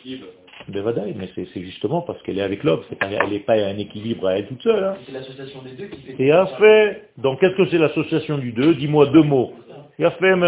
Équilibre. 0.01 0.25
Bevadaï, 0.67 1.15
mais 1.17 1.29
c'est 1.35 1.61
justement 1.61 2.01
parce 2.01 2.21
qu'elle 2.21 2.37
est 2.37 2.43
avec 2.43 2.63
l'homme. 2.63 2.81
Pas- 2.99 3.07
Elle 3.09 3.29
n'est 3.31 3.39
pas 3.39 3.53
à 3.53 3.67
un 3.69 3.77
équilibre 3.77 4.27
à 4.27 4.37
elle 4.37 4.47
toute 4.47 4.61
seule. 4.61 4.83
hein. 4.83 4.95
C'est 5.05 5.13
l'association 5.13 5.61
des 5.63 5.71
deux 5.71 5.85
qui 5.87 6.01
fait 6.01 6.21
Et 6.23 6.31
fait. 6.59 7.09
Donc 7.17 7.39
qu'est-ce 7.39 7.55
que 7.55 7.65
c'est 7.69 7.77
l'association 7.77 8.37
du 8.37 8.51
deux? 8.51 8.75
Dis-moi 8.75 9.07
deux 9.07 9.23
mots. 9.23 9.53
Fait, 9.97 10.35
mais 10.35 10.47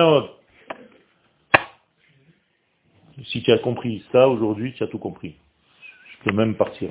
Si 3.26 3.43
tu 3.43 3.51
as 3.51 3.59
compris 3.59 4.03
ça 4.11 4.28
aujourd'hui, 4.28 4.74
tu 4.74 4.84
as 4.84 4.88
tout 4.88 4.99
compris. 4.99 5.36
Je 6.11 6.30
peux 6.30 6.36
même 6.36 6.55
partir. 6.55 6.89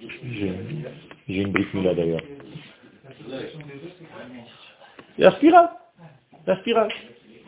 J'ai 0.00 1.42
une 1.42 1.52
brique 1.52 1.72
là 1.74 1.94
d'ailleurs. 1.94 2.22
La 5.18 5.32
spirale. 5.32 5.70
La 6.46 6.56
spirale. 6.60 6.88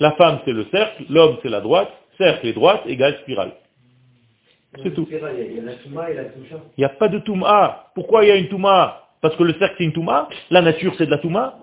La 0.01 0.13
femme 0.13 0.41
c'est 0.45 0.53
le 0.53 0.65
cercle, 0.71 1.05
l'homme 1.11 1.39
c'est 1.43 1.49
la 1.49 1.61
droite, 1.61 1.93
cercle 2.17 2.47
et 2.47 2.53
droite 2.53 2.83
égale 2.87 3.19
spirale. 3.19 3.53
C'est 4.83 4.95
tout. 4.95 5.07
Il 5.11 5.63
n'y 6.79 6.85
a 6.85 6.89
pas 6.89 7.09
de 7.09 7.19
Touma. 7.19 7.91
Pourquoi 7.95 8.25
il 8.25 8.29
y 8.29 8.31
a 8.31 8.37
une 8.37 8.49
Touma? 8.49 9.09
Parce 9.21 9.37
que 9.37 9.43
le 9.43 9.53
cercle 9.55 9.75
c'est 9.79 9.85
une 9.85 9.93
Touma? 9.93 10.29
La 10.51 10.63
nature 10.63 10.95
c'est 10.97 11.07
de 11.07 11.11
la 11.11 11.19
Touma? 11.19 11.59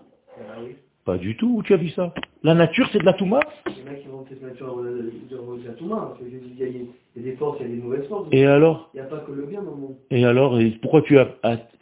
Pas 1.07 1.17
du 1.17 1.37
tout. 1.37 1.55
Où 1.55 1.63
tu 1.63 1.73
as 1.73 1.77
vu 1.77 1.87
ça? 1.91 2.13
La 2.43 2.53
nature 2.53 2.89
c'est 2.91 2.99
de 2.99 3.05
la 3.05 3.13
Touma? 3.13 3.39
Il 3.65 3.71
y 3.79 3.87
en 3.87 3.91
a 3.93 3.95
qui 3.95 4.07
vont 4.09 4.25
cette 4.27 4.41
nature 4.43 4.75
de 4.83 4.89
de 4.91 5.65
la 5.65 5.71
Touma. 5.71 5.95
parce 6.09 6.19
que 6.19 6.25
Il 6.25 6.59
y, 6.59 6.63
a, 6.63 6.67
il 6.67 6.81
y 7.15 7.19
a 7.19 7.31
des 7.31 7.37
forces, 7.37 7.59
il 7.61 7.67
y 7.67 7.71
a 7.71 7.75
des 7.75 7.81
mauvaises 7.81 8.07
forces. 8.09 8.27
Et 8.33 8.45
alors? 8.45 8.89
Il 8.93 8.97
n'y 8.97 9.07
a 9.07 9.09
pas 9.09 9.19
que 9.19 9.31
le 9.31 9.45
bien 9.45 9.63
dans 9.63 9.71
le 9.71 9.77
monde. 9.77 9.95
Et 10.11 10.25
alors 10.25 10.59
et 10.59 10.69
Pourquoi 10.81 11.01
tu, 11.03 11.17
as, 11.17 11.29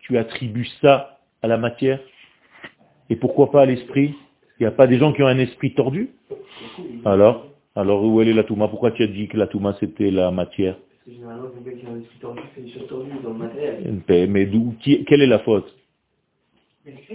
tu 0.01 0.19
attribues 0.19 0.67
ça 0.80 1.17
à 1.41 1.47
la 1.47 1.57
matière? 1.57 1.99
Et 3.09 3.15
pourquoi 3.15 3.49
pas 3.49 3.63
à 3.63 3.65
l'esprit? 3.65 4.13
Il 4.59 4.63
n'y 4.63 4.67
a 4.67 4.71
pas 4.71 4.86
des 4.86 4.99
gens 4.99 5.11
qui 5.11 5.23
ont 5.23 5.28
un 5.28 5.39
esprit 5.39 5.73
tordu? 5.73 6.11
Alors? 7.03 7.47
Alors 7.76 8.05
où 8.05 8.21
elle 8.21 8.28
est 8.28 8.34
la 8.34 8.43
Touma? 8.43 8.67
Pourquoi 8.67 8.91
tu 8.91 9.01
as 9.01 9.07
dit 9.07 9.28
que 9.28 9.38
la 9.38 9.47
Touma 9.47 9.76
c'était 9.80 10.11
la 10.11 10.30
matière? 10.30 10.76
Parce 10.76 11.05
que 11.05 11.11
généralement, 11.13 11.49
quelqu'un 11.49 11.80
qui 11.80 11.86
a 11.88 11.89
un 11.89 11.99
esprit 11.99 12.19
tordu 12.19 12.41
fait 12.53 12.61
des 12.61 12.71
choses 12.71 12.88
tordues 12.88 13.09
dans 13.23 13.32
le 13.32 13.39
matériel. 13.39 14.01
Mais 14.30 14.47
Quelle 15.07 15.21
est 15.23 15.28
la 15.28 15.39
faute? 15.39 15.76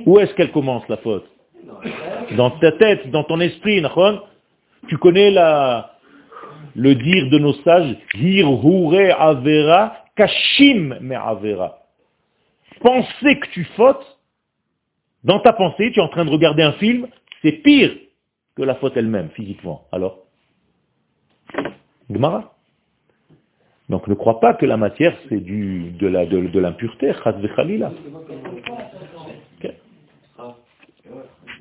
Où 0.07 0.19
est-ce 0.19 0.35
qu'elle 0.35 0.51
commence 0.51 0.89
la 0.89 0.97
faute? 0.97 1.25
Dans 2.37 2.51
ta 2.59 2.73
tête, 2.73 3.11
dans 3.11 3.25
ton 3.25 3.41
esprit, 3.41 3.83
tu 4.89 4.99
connais 4.99 5.31
le 5.31 6.95
dire 6.95 7.31
de 7.31 7.39
nos 7.39 7.55
sages, 7.63 7.97
Hir 8.15 8.47
hure 8.47 9.21
avera, 9.21 9.97
kashim 10.17 10.97
me 11.01 11.17
avera. 11.17 11.79
Penser 12.81 13.39
que 13.39 13.49
tu 13.53 13.65
fautes, 13.77 14.19
dans 15.25 15.41
ta 15.41 15.53
pensée, 15.53 15.91
tu 15.93 16.01
es 16.01 16.03
en 16.03 16.09
train 16.09 16.25
de 16.25 16.31
regarder 16.31 16.63
un 16.63 16.73
film, 16.73 17.07
c'est 17.43 17.53
pire 17.53 17.93
que 18.57 18.63
la 18.63 18.75
faute 18.77 18.97
elle-même, 18.97 19.31
physiquement. 19.31 19.87
Alors 19.93 20.19
Gemara. 22.11 22.55
Donc 23.89 24.07
ne 24.07 24.15
crois 24.15 24.41
pas 24.41 24.55
que 24.55 24.67
la 24.67 24.77
matière, 24.77 25.17
c'est 25.29 25.41
de, 25.41 25.91
de, 25.99 26.49
de 26.49 26.59
l'impureté, 26.61 27.13
chas 27.25 27.33
v'chalila. 27.33 27.93
Ok. 29.63 29.73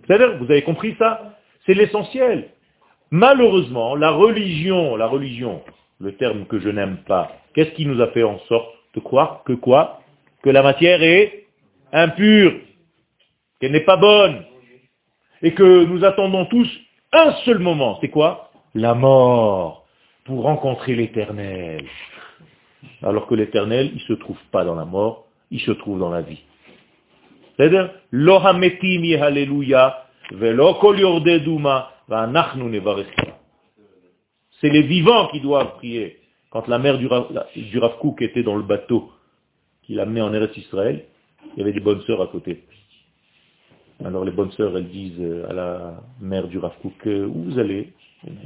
C'est-à-dire, 0.10 0.38
vous 0.38 0.50
avez 0.50 0.64
compris 0.64 0.96
ça 0.98 1.36
C'est 1.66 1.76
l'essentiel. 1.76 2.50
Malheureusement, 3.12 3.96
la 3.96 4.10
religion, 4.10 4.96
la 4.96 5.06
religion, 5.06 5.62
le 6.00 6.16
terme 6.16 6.46
que 6.46 6.60
je 6.60 6.70
n'aime 6.70 6.98
pas, 7.08 7.32
qu'est-ce 7.54 7.72
qui 7.72 7.86
nous 7.86 8.02
a 8.02 8.08
fait 8.08 8.24
en 8.24 8.40
sorte 8.48 8.70
de 8.96 9.00
croire 9.00 9.44
que 9.46 9.54
quoi 9.54 10.02
Que 10.44 10.50
la 10.50 10.64
matière 10.64 11.04
est 11.04 11.46
impure, 11.94 12.54
qu'elle 13.60 13.72
n'est 13.72 13.86
pas 13.86 13.98
bonne, 13.98 14.44
et 15.44 15.54
que 15.54 15.86
nous 15.86 16.04
attendons 16.04 16.46
tous 16.46 16.68
un 17.12 17.34
seul 17.46 17.60
moment, 17.60 18.00
c'est 18.02 18.10
quoi 18.10 18.52
La 18.74 18.96
mort, 18.96 19.86
pour 20.26 20.44
rencontrer 20.44 20.96
l'éternel. 20.96 21.86
Alors 23.04 23.28
que 23.28 23.36
l'éternel, 23.36 23.92
il 23.94 24.02
ne 24.02 24.08
se 24.08 24.14
trouve 24.14 24.40
pas 24.52 24.64
dans 24.64 24.76
la 24.76 24.86
mort, 24.86 25.26
il 25.52 25.60
se 25.60 25.72
trouve 25.72 26.00
dans 26.00 26.10
la 26.10 26.22
vie. 26.22 26.42
Yordeduma, 30.98 31.92
va'anachnu 32.08 32.64
nevarecha. 32.64 33.38
C'est 34.62 34.70
les 34.70 34.84
vivants 34.84 35.28
qui 35.28 35.42
doivent 35.42 35.76
prier. 35.76 36.20
Quand 36.50 36.68
la 36.68 36.80
mère 36.80 36.98
du, 36.98 37.08
du 37.56 37.80
Rav 37.80 37.98
Kook 38.00 38.22
était 38.22 38.44
dans 38.44 38.56
le 38.56 38.64
bateau 38.64 39.12
qui 39.84 39.94
l'amenait 39.94 40.22
en 40.22 40.34
Eretz 40.34 40.58
Israël, 40.58 41.06
il 41.56 41.60
y 41.60 41.62
avait 41.62 41.74
des 41.74 41.80
bonnes 41.80 42.02
sœurs 42.02 42.22
à 42.22 42.28
côté. 42.28 42.64
Alors 44.04 44.24
les 44.24 44.32
bonnes 44.32 44.52
sœurs, 44.54 44.78
elles 44.78 44.90
disent 44.90 45.20
euh, 45.20 45.50
à 45.50 45.54
la 45.54 46.04
mère 46.22 46.48
du 46.48 46.58
Rav 46.58 46.74
Kook, 46.82 47.08
euh, 47.08 47.28
où 47.28 47.44
vous 47.44 47.60
allez? 47.60 47.94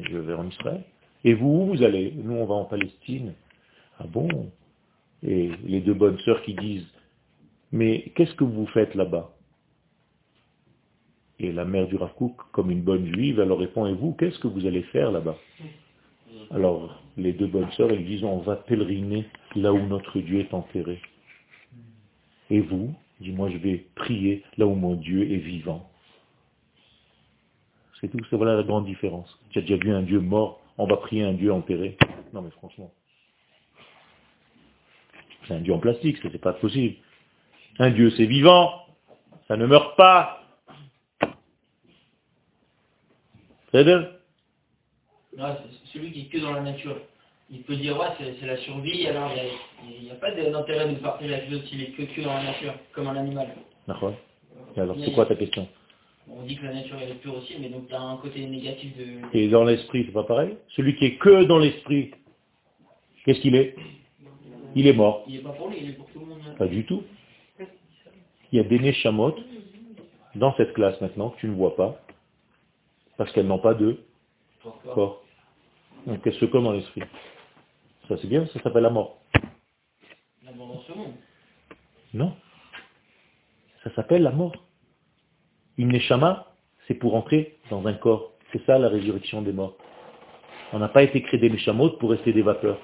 Je 0.10 0.18
vais 0.18 0.34
en 0.34 0.48
Israël. 0.48 0.84
Et 1.24 1.34
vous, 1.34 1.48
où 1.48 1.66
vous 1.68 1.84
allez? 1.84 2.14
Nous, 2.16 2.34
on 2.34 2.46
va 2.46 2.56
en 2.56 2.66
Palestine. 2.66 3.34
Ah 4.00 4.06
bon? 4.08 4.28
Et 5.26 5.52
les 5.66 5.82
deux 5.82 5.94
bonnes 5.94 6.18
sœurs 6.20 6.42
qui 6.42 6.54
disent, 6.54 6.88
mais 7.74 8.12
qu'est-ce 8.16 8.36
que 8.36 8.44
vous 8.44 8.68
faites 8.68 8.94
là-bas? 8.94 9.32
Et 11.40 11.52
la 11.52 11.66
mère 11.66 11.88
du 11.88 11.98
Rav 11.98 12.14
Kook, 12.14 12.38
comme 12.52 12.70
une 12.70 12.84
bonne 12.84 13.08
juive, 13.14 13.40
elle 13.40 13.50
leur 13.50 13.58
répond, 13.58 13.88
et 13.88 13.94
vous, 13.94 14.14
qu'est-ce 14.14 14.40
que 14.40 14.48
vous 14.48 14.66
allez 14.66 14.84
faire 14.84 15.12
là-bas? 15.12 15.36
Alors, 16.52 17.02
les 17.18 17.34
deux 17.34 17.48
bonnes 17.48 17.72
sœurs, 17.72 17.90
elles 17.92 18.06
disent, 18.06 18.24
on 18.24 18.38
va 18.38 18.56
pèleriner 18.56 19.26
là 19.56 19.74
où 19.74 19.80
notre 19.88 20.20
Dieu 20.20 20.40
est 20.40 20.54
enterré. 20.54 21.02
Et 22.50 22.62
vous 22.62 22.94
Dis-moi, 23.20 23.50
je 23.50 23.58
vais 23.58 23.86
prier 23.96 24.44
là 24.58 24.68
où 24.68 24.76
mon 24.76 24.96
Dieu 24.96 25.32
est 25.32 25.38
vivant. 25.38 25.90
C'est 28.02 28.10
tout, 28.10 28.20
c'est 28.30 28.36
voilà 28.36 28.56
la 28.56 28.64
grande 28.64 28.86
différence. 28.86 29.40
Tu 29.50 29.60
as 29.60 29.62
déjà 29.62 29.78
vu 29.78 29.92
un 29.94 30.02
Dieu 30.02 30.20
mort, 30.20 30.62
on 30.78 30.86
va 30.86 30.98
prier 30.98 31.24
un 31.24 31.34
Dieu 31.34 31.54
enterré. 31.54 31.98
Non 32.34 32.42
mais 32.42 32.50
franchement. 32.52 32.92
C'est 35.48 35.54
un 35.54 35.62
Dieu 35.62 35.74
en 35.74 35.80
plastique, 35.80 36.18
ça 36.18 36.28
c'est 36.32 36.42
pas 36.42 36.54
possible. 36.54 36.96
Un 37.80 37.90
Dieu 37.92 38.12
c'est 38.12 38.26
vivant, 38.26 38.86
ça 39.48 39.58
ne 39.58 39.66
meurt 39.66 39.96
pas. 39.98 40.44
C'est 43.72 43.84
de 43.84 44.08
Non, 45.38 45.56
celui 45.92 46.12
qui 46.12 46.22
est 46.22 46.26
que 46.26 46.38
dans 46.38 46.54
la 46.54 46.62
nature. 46.62 46.98
Il 47.50 47.62
peut 47.64 47.76
dire, 47.76 48.00
ouais, 48.00 48.08
c'est 48.40 48.46
la 48.46 48.58
survie, 48.58 49.06
alors 49.08 49.32
il 49.84 50.06
n'y 50.06 50.12
a, 50.12 50.16
pas 50.16 50.32
d'intérêt 50.32 50.92
de 50.92 50.96
partager 51.00 51.34
avec 51.34 51.50
l'autre 51.52 51.68
s'il 51.68 51.82
est 51.82 51.92
que, 51.92 52.04
que 52.04 52.22
dans 52.22 52.34
la 52.34 52.44
nature, 52.44 52.74
comme 52.94 53.08
un 53.08 53.16
animal. 53.16 53.48
D'accord. 53.88 54.14
Alors 54.78 54.96
c'est 55.04 55.12
quoi 55.12 55.26
ta 55.26 55.36
question? 55.36 55.68
On 56.30 56.44
dit 56.44 56.56
que 56.56 56.64
la 56.64 56.74
nature 56.74 56.96
elle 57.02 57.12
est 57.12 57.16
pure 57.16 57.36
aussi, 57.36 57.54
mais 57.60 57.70
donc 57.70 57.90
tu 57.90 57.94
as 57.94 58.02
un 58.02 58.18
côté 58.18 58.46
négatif 58.46 58.96
de... 58.98 59.38
Et 59.38 59.50
dans 59.50 59.66
l'esprit, 59.66 60.04
c'est 60.06 60.14
pas 60.14 60.24
pareil? 60.24 60.58
Celui 60.70 60.96
qui 60.96 61.06
est 61.06 61.16
que 61.18 61.44
dans 61.44 61.60
l'esprit, 61.60 62.12
qu'est-ce 63.26 63.42
qu'il 63.42 63.56
est? 63.56 63.76
Il 64.76 64.88
est 64.88 64.94
mort. 64.94 65.24
Il 65.28 65.36
n'est 65.36 65.42
pas 65.42 65.52
pour 65.52 65.70
lui, 65.70 65.78
il 65.82 65.90
est 65.90 65.94
pour 65.94 66.10
tout 66.12 66.20
le 66.22 66.28
monde. 66.28 66.40
Pas 66.58 66.68
du 66.68 66.86
tout. 66.86 67.04
Il 68.54 68.58
y 68.58 68.60
a 68.60 68.64
des 68.64 68.78
Neshamot 68.78 69.36
dans 70.36 70.56
cette 70.58 70.74
classe 70.74 71.02
maintenant 71.02 71.32
que 71.32 71.40
tu 71.40 71.48
ne 71.48 71.56
vois 71.56 71.76
pas, 71.76 72.00
parce 73.18 73.32
qu'elles 73.32 73.48
n'ont 73.48 73.58
pas 73.58 73.74
de 73.74 73.98
corps. 74.94 75.24
Donc 76.06 76.20
elles 76.24 76.36
se 76.36 76.46
comme 76.46 76.66
dans 76.66 76.72
l'esprit. 76.72 77.02
Ça 78.08 78.16
c'est 78.22 78.28
bien, 78.28 78.46
ça 78.54 78.62
s'appelle 78.62 78.84
la 78.84 78.92
mort. 78.92 79.18
D'abord 80.44 80.68
dans 80.68 80.82
ce 80.82 80.92
monde. 80.94 81.14
Non. 82.14 82.36
Ça 83.84 83.92
s'appelle 83.96 84.22
la 84.22 84.32
mort. 84.32 84.54
Une 85.80 85.88
Neshama, 85.88 86.54
c'est 86.88 86.94
pour 86.94 87.16
entrer 87.16 87.58
dans 87.72 87.84
un 87.88 87.94
corps. 87.96 88.34
C'est 88.52 88.64
ça 88.68 88.78
la 88.78 88.88
résurrection 88.88 89.42
des 89.42 89.52
morts. 89.52 89.76
On 90.74 90.78
n'a 90.78 90.90
pas 90.90 91.02
été 91.02 91.24
créé 91.24 91.40
des 91.40 91.50
Neshamot 91.50 91.98
pour 91.98 92.12
rester 92.12 92.34
des 92.34 92.44
vapeurs. 92.44 92.78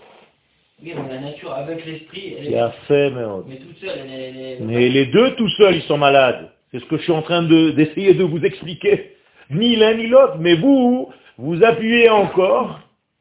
Oui, 0.81 0.93
mais 0.95 1.13
la 1.15 1.19
nature 1.21 1.51
avec 1.53 1.85
l'esprit, 1.85 2.35
elle 2.39 2.53
est... 2.53 2.57
a 2.57 2.71
fait, 2.87 3.09
mais... 3.11 3.21
Mais 3.47 3.55
toute 3.57 3.77
seule, 3.77 3.99
elle 4.05 4.11
est... 4.13 4.29
elle 4.29 4.37
est- 4.37 4.57
Mais 4.61 4.89
les 4.89 5.05
deux 5.07 5.35
tout 5.35 5.49
seuls, 5.49 5.75
ils 5.75 5.81
sont 5.83 5.97
malades. 5.97 6.49
C'est 6.71 6.79
ce 6.79 6.85
que 6.85 6.97
je 6.97 7.03
suis 7.03 7.11
en 7.11 7.21
train 7.21 7.41
de- 7.43 7.71
d'essayer 7.71 8.13
de, 8.13 8.23
vous 8.23 8.43
expliquer. 8.45 9.15
Ni 9.49 9.75
l'un 9.75 9.95
ni 9.95 10.07
l'autre, 10.07 10.37
mais 10.39 10.55
vous, 10.55 11.09
vous 11.37 11.63
appuyez 11.63 12.09
encore 12.09 12.79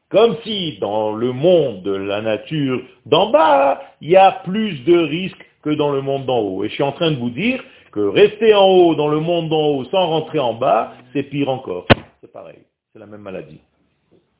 comme 0.09 0.37
si 0.43 0.77
dans 0.79 1.13
le 1.13 1.31
monde 1.33 1.83
de 1.83 1.91
la 1.91 2.21
nature 2.21 2.81
d'en 3.05 3.29
bas, 3.29 3.81
il 4.01 4.09
y 4.09 4.15
a 4.15 4.31
plus 4.31 4.83
de 4.85 4.97
risques 4.97 5.45
que 5.61 5.69
dans 5.69 5.91
le 5.91 6.01
monde 6.01 6.25
d'en 6.25 6.39
haut. 6.39 6.63
Et 6.63 6.69
je 6.69 6.73
suis 6.73 6.83
en 6.83 6.91
train 6.93 7.11
de 7.11 7.17
vous 7.17 7.29
dire 7.29 7.63
que 7.91 7.99
rester 7.99 8.53
en 8.55 8.65
haut 8.67 8.95
dans 8.95 9.07
le 9.07 9.19
monde 9.19 9.49
d'en 9.49 9.67
haut 9.67 9.83
sans 9.85 10.07
rentrer 10.07 10.39
en 10.39 10.53
bas, 10.53 10.93
c'est 11.13 11.23
pire 11.23 11.49
encore. 11.49 11.85
C'est 12.21 12.31
pareil. 12.31 12.59
C'est 12.93 12.99
la 12.99 13.05
même 13.05 13.21
maladie. 13.21 13.59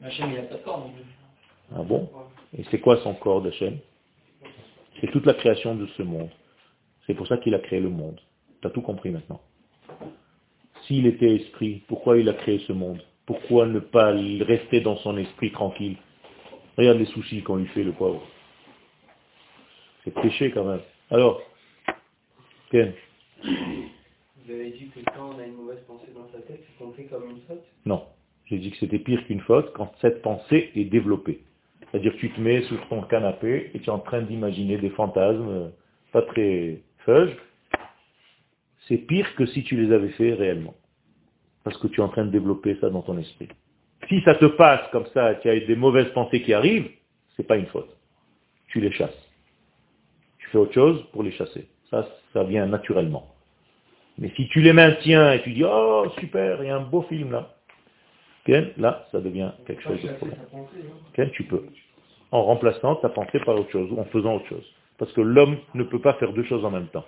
Il 0.02 0.08
n'a 0.08 0.42
pas 0.44 0.56
de 0.56 0.64
corps 0.64 0.80
non. 0.80 0.92
Ah 1.76 1.84
bon? 1.84 2.10
Et 2.58 2.64
c'est 2.72 2.80
quoi 2.80 2.98
son 3.04 3.14
corps 3.14 3.42
d'Hachem 3.42 3.78
C'est 5.00 5.12
toute 5.12 5.26
la 5.26 5.34
création 5.34 5.76
de 5.76 5.86
ce 5.98 6.04
monde. 6.04 6.30
C'est 7.06 7.14
pour 7.14 7.28
ça 7.28 7.38
qu'il 7.38 7.54
a 7.56 7.60
créé 7.60 7.80
le 7.80 7.90
monde. 7.90 8.20
Tu 8.62 8.68
as 8.68 8.72
tout 8.72 8.82
compris 8.82 9.12
maintenant. 9.12 9.42
S'il 10.86 11.06
était 11.06 11.36
esprit, 11.36 11.84
pourquoi 11.88 12.18
il 12.18 12.28
a 12.30 12.34
créé 12.34 12.60
ce 12.68 12.74
monde? 12.74 13.02
Pourquoi 13.26 13.68
ne 13.68 13.80
pas 13.80 14.12
rester 14.42 14.82
dans 14.82 14.98
son 14.98 15.18
esprit 15.18 15.52
tranquille? 15.52 15.98
Regarde 16.78 16.98
les 16.98 17.06
soucis 17.06 17.44
qu'on 17.44 17.58
lui 17.58 17.68
fait, 17.68 17.84
le 17.84 17.92
pauvre. 17.92 18.22
C'est 20.04 20.14
péché 20.14 20.52
quand 20.52 20.66
même. 20.66 20.82
Alors, 21.12 21.42
Ken 22.72 22.94
Vous 23.44 24.52
avez 24.52 24.72
dit 24.72 24.90
que 24.90 25.00
quand 25.16 25.36
on 25.36 25.40
a 25.40 25.46
une 25.46 25.56
mauvaise 25.56 25.84
pensée 25.88 26.12
dans 26.16 26.28
sa 26.32 26.40
tête, 26.40 26.64
c'est 26.66 26.84
compté 26.84 27.04
comme 27.06 27.30
une 27.30 27.42
faute? 27.48 27.64
Non. 27.86 28.04
J'ai 28.46 28.58
dit 28.58 28.72
que 28.72 28.78
c'était 28.78 29.00
pire 29.00 29.24
qu'une 29.28 29.42
faute 29.42 29.74
quand 29.74 29.92
cette 30.02 30.22
pensée 30.22 30.72
est 30.76 30.86
développée. 30.86 31.42
C'est-à-dire 31.92 32.14
tu 32.18 32.30
te 32.32 32.40
mets 32.40 32.62
sur 32.64 32.88
ton 32.88 33.02
canapé 33.02 33.72
et 33.74 33.80
tu 33.80 33.86
es 33.86 33.90
en 33.90 34.00
train 34.00 34.22
d'imaginer 34.22 34.78
des 34.78 34.90
fantasmes 34.92 35.50
euh, 35.50 35.70
pas 36.12 36.22
très 36.22 36.82
feuges. 37.06 37.36
C'est 38.88 38.98
pire 38.98 39.36
que 39.36 39.46
si 39.46 39.64
tu 39.64 39.76
les 39.76 39.94
avais 39.94 40.10
fait 40.10 40.34
réellement. 40.34 40.76
Parce 41.64 41.78
que 41.78 41.88
tu 41.88 42.00
es 42.00 42.04
en 42.04 42.10
train 42.10 42.26
de 42.26 42.32
développer 42.32 42.78
ça 42.82 42.90
dans 42.90 43.02
ton 43.02 43.18
esprit. 43.18 43.50
Si 44.08 44.22
ça 44.22 44.36
te 44.36 44.46
passe 44.46 44.82
comme 44.92 45.06
ça, 45.14 45.36
qu'il 45.36 45.54
y 45.54 45.58
a 45.58 45.66
des 45.66 45.76
mauvaises 45.76 46.12
pensées 46.14 46.42
qui 46.42 46.54
arrivent, 46.54 46.90
c'est 47.36 47.46
pas 47.46 47.58
une 47.58 47.68
faute. 47.68 47.96
Tu 48.68 48.80
les 48.80 48.92
chasses. 48.92 49.30
Tu 50.40 50.48
fais 50.50 50.58
autre 50.58 50.74
chose 50.74 51.04
pour 51.12 51.24
les 51.24 51.32
chasser. 51.32 51.68
Ça, 51.90 52.08
ça 52.34 52.44
vient 52.44 52.66
naturellement. 52.66 53.28
Mais 54.18 54.32
si 54.36 54.48
tu 54.50 54.62
les 54.62 54.74
maintiens 54.74 55.34
et 55.34 55.42
tu 55.42 55.52
dis, 55.52 55.64
oh 55.64 56.06
super, 56.20 56.64
il 56.64 56.68
y 56.68 56.70
a 56.70 56.78
un 56.78 56.82
beau 56.82 57.04
film 57.04 57.32
là, 57.32 57.56
Là, 58.78 59.08
ça 59.12 59.20
devient 59.20 59.52
quelque 59.66 59.82
chose 59.84 60.02
de 60.02 60.10
problème. 60.14 60.40
Ken, 61.14 61.30
tu 61.32 61.44
peux. 61.44 61.66
En 62.32 62.44
remplaçant 62.44 62.96
ta 62.96 63.10
pensée 63.10 63.40
par 63.40 63.56
autre 63.56 63.72
chose, 63.72 63.92
ou 63.92 64.00
en 64.00 64.06
faisant 64.06 64.36
autre 64.36 64.48
chose. 64.48 64.66
Parce 64.98 65.12
que 65.14 65.22
l'homme 65.22 65.58
ne 65.74 65.84
peut 65.84 66.00
pas 66.00 66.14
faire 66.16 66.34
deux 66.34 66.44
choses 66.44 66.64
en 66.66 66.72
même 66.72 66.88
temps. 66.88 67.06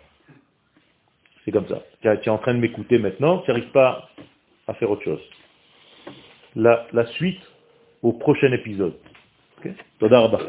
C'est 1.45 1.51
comme 1.51 1.67
ça. 1.67 1.81
Tu 2.01 2.07
es 2.07 2.29
en 2.29 2.37
train 2.37 2.53
de 2.53 2.59
m'écouter 2.59 2.99
maintenant, 2.99 3.39
tu 3.39 3.51
n'arrives 3.51 3.71
pas 3.71 4.09
à 4.67 4.73
faire 4.75 4.89
autre 4.89 5.03
chose. 5.03 5.21
La, 6.55 6.87
la 6.93 7.05
suite 7.07 7.41
au 8.01 8.13
prochain 8.13 8.51
épisode. 8.51 8.95
Ok? 9.57 9.71
Toda 9.99 10.21
rabba. 10.21 10.39